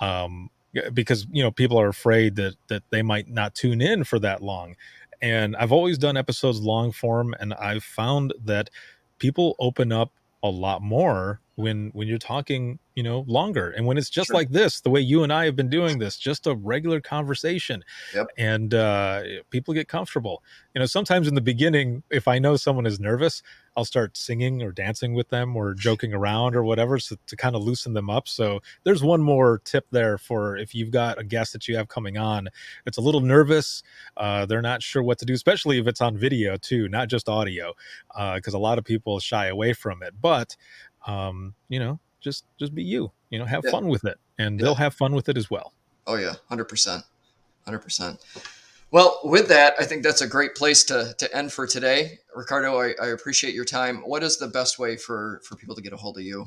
Um 0.00 0.50
because 0.92 1.26
you 1.30 1.42
know 1.42 1.50
people 1.50 1.80
are 1.80 1.88
afraid 1.88 2.36
that 2.36 2.54
that 2.68 2.82
they 2.90 3.02
might 3.02 3.28
not 3.28 3.54
tune 3.54 3.80
in 3.80 4.04
for 4.04 4.18
that 4.18 4.42
long. 4.42 4.76
And 5.22 5.54
i've 5.56 5.72
always 5.72 5.98
done 5.98 6.16
episodes 6.16 6.60
long 6.60 6.92
form 6.92 7.34
and 7.40 7.52
i've 7.54 7.84
found 7.84 8.32
that 8.42 8.70
people 9.18 9.54
open 9.58 9.92
up 9.92 10.12
a 10.42 10.48
lot 10.48 10.80
more 10.82 11.40
when 11.56 11.90
when 11.92 12.08
you're 12.08 12.18
talking 12.18 12.78
you 12.94 13.02
know 13.02 13.24
longer. 13.26 13.70
And 13.70 13.86
when 13.86 13.96
it's 13.96 14.10
just 14.10 14.28
sure. 14.28 14.34
like 14.34 14.50
this 14.50 14.80
the 14.80 14.90
way 14.90 15.00
you 15.00 15.22
and 15.22 15.32
i 15.32 15.44
have 15.44 15.56
been 15.56 15.70
doing 15.70 15.98
this 15.98 16.16
just 16.16 16.46
a 16.46 16.54
regular 16.54 17.00
conversation 17.00 17.84
yep. 18.14 18.26
and 18.36 18.74
uh, 18.74 19.22
people 19.50 19.72
get 19.74 19.88
comfortable. 19.88 20.42
You 20.74 20.80
know 20.80 20.86
sometimes 20.86 21.26
in 21.26 21.34
the 21.34 21.40
beginning 21.40 22.02
if 22.10 22.28
i 22.28 22.38
know 22.38 22.56
someone 22.56 22.86
is 22.86 23.00
nervous 23.00 23.42
i'll 23.76 23.84
start 23.84 24.16
singing 24.16 24.62
or 24.62 24.72
dancing 24.72 25.14
with 25.14 25.28
them 25.28 25.56
or 25.56 25.74
joking 25.74 26.12
around 26.12 26.54
or 26.54 26.64
whatever 26.64 26.98
so 26.98 27.16
to 27.26 27.36
kind 27.36 27.56
of 27.56 27.62
loosen 27.62 27.94
them 27.94 28.10
up. 28.10 28.28
So 28.28 28.60
there's 28.84 29.02
one 29.02 29.22
more 29.22 29.60
tip 29.64 29.86
there 29.90 30.18
for 30.18 30.56
if 30.56 30.74
you've 30.74 30.90
got 30.90 31.18
a 31.18 31.24
guest 31.24 31.52
that 31.52 31.68
you 31.68 31.76
have 31.76 31.88
coming 31.88 32.18
on. 32.18 32.48
It's 32.86 32.98
a 32.98 33.00
little 33.00 33.20
nervous 33.20 33.82
uh, 34.16 34.46
they're 34.46 34.62
not 34.62 34.82
sure 34.82 35.02
what 35.02 35.18
to 35.18 35.24
do 35.24 35.32
especially 35.32 35.78
if 35.78 35.86
it's 35.86 36.00
on 36.00 36.16
video 36.16 36.56
too 36.56 36.88
not 36.88 37.08
just 37.08 37.28
audio 37.28 37.72
because 38.34 38.54
uh, 38.54 38.58
a 38.58 38.60
lot 38.60 38.78
of 38.78 38.84
people 38.84 39.20
shy 39.20 39.46
away 39.46 39.72
from 39.72 40.02
it. 40.02 40.14
But 40.20 40.56
um, 41.06 41.54
you 41.68 41.78
know, 41.78 41.98
just 42.20 42.44
just 42.58 42.74
be 42.74 42.82
you. 42.82 43.10
You 43.30 43.38
know, 43.38 43.44
have 43.44 43.62
yeah. 43.64 43.70
fun 43.70 43.88
with 43.88 44.04
it, 44.04 44.18
and 44.38 44.58
yeah. 44.58 44.64
they'll 44.64 44.74
have 44.74 44.94
fun 44.94 45.14
with 45.14 45.28
it 45.28 45.36
as 45.36 45.50
well. 45.50 45.72
Oh 46.06 46.16
yeah, 46.16 46.34
hundred 46.48 46.66
percent, 46.66 47.04
hundred 47.64 47.80
percent. 47.80 48.20
Well, 48.92 49.20
with 49.22 49.48
that, 49.48 49.74
I 49.78 49.84
think 49.84 50.02
that's 50.02 50.20
a 50.20 50.26
great 50.26 50.54
place 50.54 50.84
to 50.84 51.14
to 51.18 51.36
end 51.36 51.52
for 51.52 51.66
today, 51.66 52.18
Ricardo. 52.34 52.80
I, 52.80 52.94
I 53.00 53.08
appreciate 53.08 53.54
your 53.54 53.64
time. 53.64 53.98
What 53.98 54.22
is 54.22 54.38
the 54.38 54.48
best 54.48 54.78
way 54.78 54.96
for 54.96 55.40
for 55.44 55.56
people 55.56 55.74
to 55.74 55.82
get 55.82 55.92
a 55.92 55.96
hold 55.96 56.18
of 56.18 56.24
you? 56.24 56.46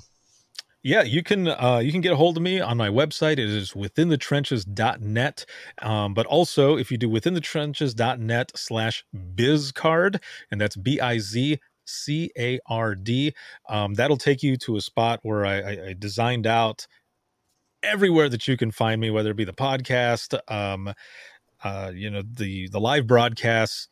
Yeah, 0.86 1.04
you 1.04 1.24
can 1.24 1.48
uh, 1.48 1.80
you 1.82 1.94
can 1.94 2.02
get 2.02 2.12
a 2.12 2.18
hold 2.18 2.36
of 2.36 2.44
me 2.44 2.60
on 2.60 2.76
my 2.76 2.90
website. 2.90 3.34
It 3.34 3.40
is 3.40 3.72
withinthetrenches.net. 3.72 5.46
Um, 5.82 6.14
but 6.14 6.26
also, 6.26 6.76
if 6.76 6.92
you 6.92 6.98
do 6.98 7.08
withinthetrenches.net 7.08 8.52
slash 8.56 9.06
bizcard, 9.16 10.22
and 10.52 10.60
that's 10.60 10.76
B 10.76 11.00
I 11.00 11.20
Z 11.20 11.60
C 11.86 12.32
A 12.38 12.60
R 12.68 12.96
D. 12.96 13.34
Um, 13.70 13.94
that'll 13.94 14.18
take 14.18 14.44
you 14.44 14.58
to 14.58 14.78
a 14.78 14.82
spot 14.82 15.20
where 15.24 15.46
I, 15.46 15.60
I, 15.60 15.88
I, 15.90 15.96
designed 15.98 16.48
out 16.48 16.88
everywhere 17.82 18.30
that 18.30 18.48
you 18.48 18.58
can 18.58 18.72
find 18.72 19.00
me, 19.00 19.12
whether 19.12 19.32
it 19.32 19.38
be 19.38 19.44
the 19.44 19.54
podcast, 19.54 20.40
um, 20.52 20.94
uh, 21.64 21.92
you 21.94 22.10
know, 22.10 22.24
the 22.26 22.68
the 22.70 22.80
live 22.80 23.08
broadcasts, 23.08 23.88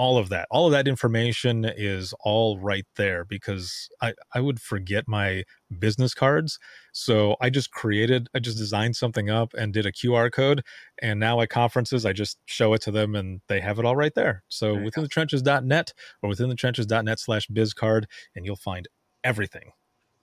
all 0.00 0.16
of 0.16 0.30
that 0.30 0.48
all 0.50 0.64
of 0.64 0.72
that 0.72 0.88
information 0.88 1.62
is 1.76 2.14
all 2.24 2.58
right 2.58 2.86
there 2.96 3.22
because 3.22 3.90
i 4.00 4.14
i 4.34 4.40
would 4.40 4.58
forget 4.58 5.04
my 5.06 5.44
business 5.78 6.14
cards 6.14 6.58
so 6.90 7.36
i 7.38 7.50
just 7.50 7.70
created 7.70 8.26
i 8.34 8.38
just 8.38 8.56
designed 8.56 8.96
something 8.96 9.28
up 9.28 9.52
and 9.52 9.74
did 9.74 9.84
a 9.84 9.92
qr 9.92 10.32
code 10.32 10.62
and 11.02 11.20
now 11.20 11.38
at 11.42 11.50
conferences 11.50 12.06
i 12.06 12.14
just 12.14 12.38
show 12.46 12.72
it 12.72 12.80
to 12.80 12.90
them 12.90 13.14
and 13.14 13.42
they 13.48 13.60
have 13.60 13.78
it 13.78 13.84
all 13.84 13.94
right 13.94 14.14
there 14.14 14.42
so 14.48 14.72
there 14.72 14.84
within 14.84 15.02
the 15.02 15.08
trenches.net 15.08 15.92
or 16.22 16.30
within 16.30 16.48
the 16.48 16.54
trenches.net 16.54 17.20
slash 17.20 17.46
bizcard 17.48 18.04
and 18.34 18.46
you'll 18.46 18.56
find 18.56 18.88
everything 19.22 19.72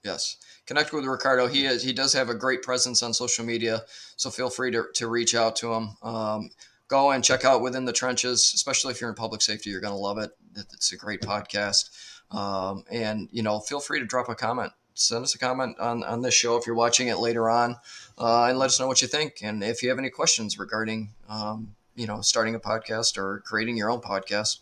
Yes. 0.04 0.36
Connect 0.66 0.92
with 0.92 1.04
Ricardo. 1.04 1.48
He 1.48 1.66
is 1.66 1.82
he 1.82 1.92
does 1.92 2.12
have 2.12 2.28
a 2.28 2.34
great 2.34 2.62
presence 2.62 3.02
on 3.02 3.12
social 3.12 3.44
media, 3.44 3.82
so 4.16 4.30
feel 4.30 4.48
free 4.48 4.70
to, 4.70 4.84
to 4.94 5.08
reach 5.08 5.34
out 5.34 5.56
to 5.56 5.72
him. 5.72 5.96
Um, 6.02 6.50
go 6.88 7.10
and 7.10 7.22
check 7.22 7.44
out 7.44 7.60
Within 7.60 7.84
the 7.84 7.92
Trenches, 7.92 8.52
especially 8.54 8.92
if 8.92 9.00
you're 9.00 9.10
in 9.10 9.16
public 9.16 9.42
safety. 9.42 9.70
You're 9.70 9.80
going 9.80 9.94
to 9.94 9.98
love 9.98 10.18
it. 10.18 10.30
It's 10.56 10.92
a 10.92 10.96
great 10.96 11.20
podcast. 11.20 11.90
Um, 12.34 12.84
and, 12.90 13.28
you 13.30 13.42
know, 13.42 13.60
feel 13.60 13.80
free 13.80 14.00
to 14.00 14.06
drop 14.06 14.28
a 14.28 14.34
comment. 14.34 14.72
Send 14.94 15.22
us 15.22 15.34
a 15.34 15.38
comment 15.38 15.78
on, 15.78 16.02
on 16.02 16.22
this 16.22 16.34
show 16.34 16.56
if 16.56 16.66
you're 16.66 16.74
watching 16.74 17.06
it 17.06 17.18
later 17.18 17.48
on 17.48 17.76
uh, 18.18 18.46
and 18.46 18.58
let 18.58 18.66
us 18.66 18.80
know 18.80 18.88
what 18.88 19.00
you 19.00 19.06
think. 19.06 19.38
And 19.42 19.62
if 19.62 19.82
you 19.82 19.90
have 19.90 19.98
any 19.98 20.10
questions 20.10 20.58
regarding, 20.58 21.10
um, 21.28 21.76
you 21.94 22.06
know, 22.06 22.20
starting 22.20 22.54
a 22.54 22.60
podcast 22.60 23.16
or 23.16 23.42
creating 23.46 23.76
your 23.76 23.90
own 23.90 24.00
podcast, 24.00 24.58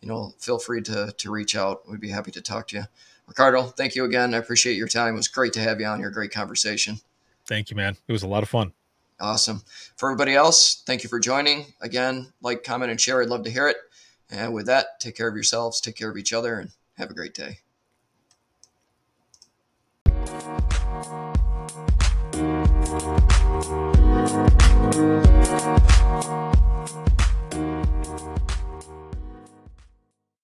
you 0.00 0.08
know, 0.08 0.32
feel 0.38 0.58
free 0.58 0.80
to, 0.82 1.12
to 1.18 1.30
reach 1.30 1.54
out. 1.54 1.88
We'd 1.88 2.00
be 2.00 2.10
happy 2.10 2.30
to 2.30 2.40
talk 2.40 2.68
to 2.68 2.76
you. 2.76 2.84
Ricardo, 3.26 3.62
thank 3.64 3.94
you 3.94 4.04
again. 4.04 4.34
I 4.34 4.38
appreciate 4.38 4.76
your 4.76 4.88
time. 4.88 5.14
It 5.14 5.16
was 5.16 5.28
great 5.28 5.52
to 5.54 5.60
have 5.60 5.80
you 5.80 5.86
on 5.86 5.98
here. 5.98 6.10
Great 6.10 6.30
conversation. 6.30 6.98
Thank 7.46 7.70
you, 7.70 7.76
man. 7.76 7.96
It 8.08 8.12
was 8.12 8.22
a 8.22 8.28
lot 8.28 8.42
of 8.42 8.48
fun. 8.48 8.72
Awesome. 9.24 9.62
For 9.96 10.10
everybody 10.10 10.34
else, 10.34 10.82
thank 10.84 11.02
you 11.02 11.08
for 11.08 11.18
joining. 11.18 11.72
Again, 11.80 12.34
like, 12.42 12.62
comment, 12.62 12.90
and 12.90 13.00
share. 13.00 13.22
I'd 13.22 13.30
love 13.30 13.44
to 13.44 13.50
hear 13.50 13.68
it. 13.68 13.78
And 14.30 14.52
with 14.52 14.66
that, 14.66 15.00
take 15.00 15.16
care 15.16 15.28
of 15.28 15.34
yourselves, 15.34 15.80
take 15.80 15.96
care 15.96 16.10
of 16.10 16.18
each 16.18 16.34
other, 16.34 16.58
and 16.58 16.72
have 16.98 17.10
a 17.10 17.14
great 17.14 17.32
day. 17.32 17.60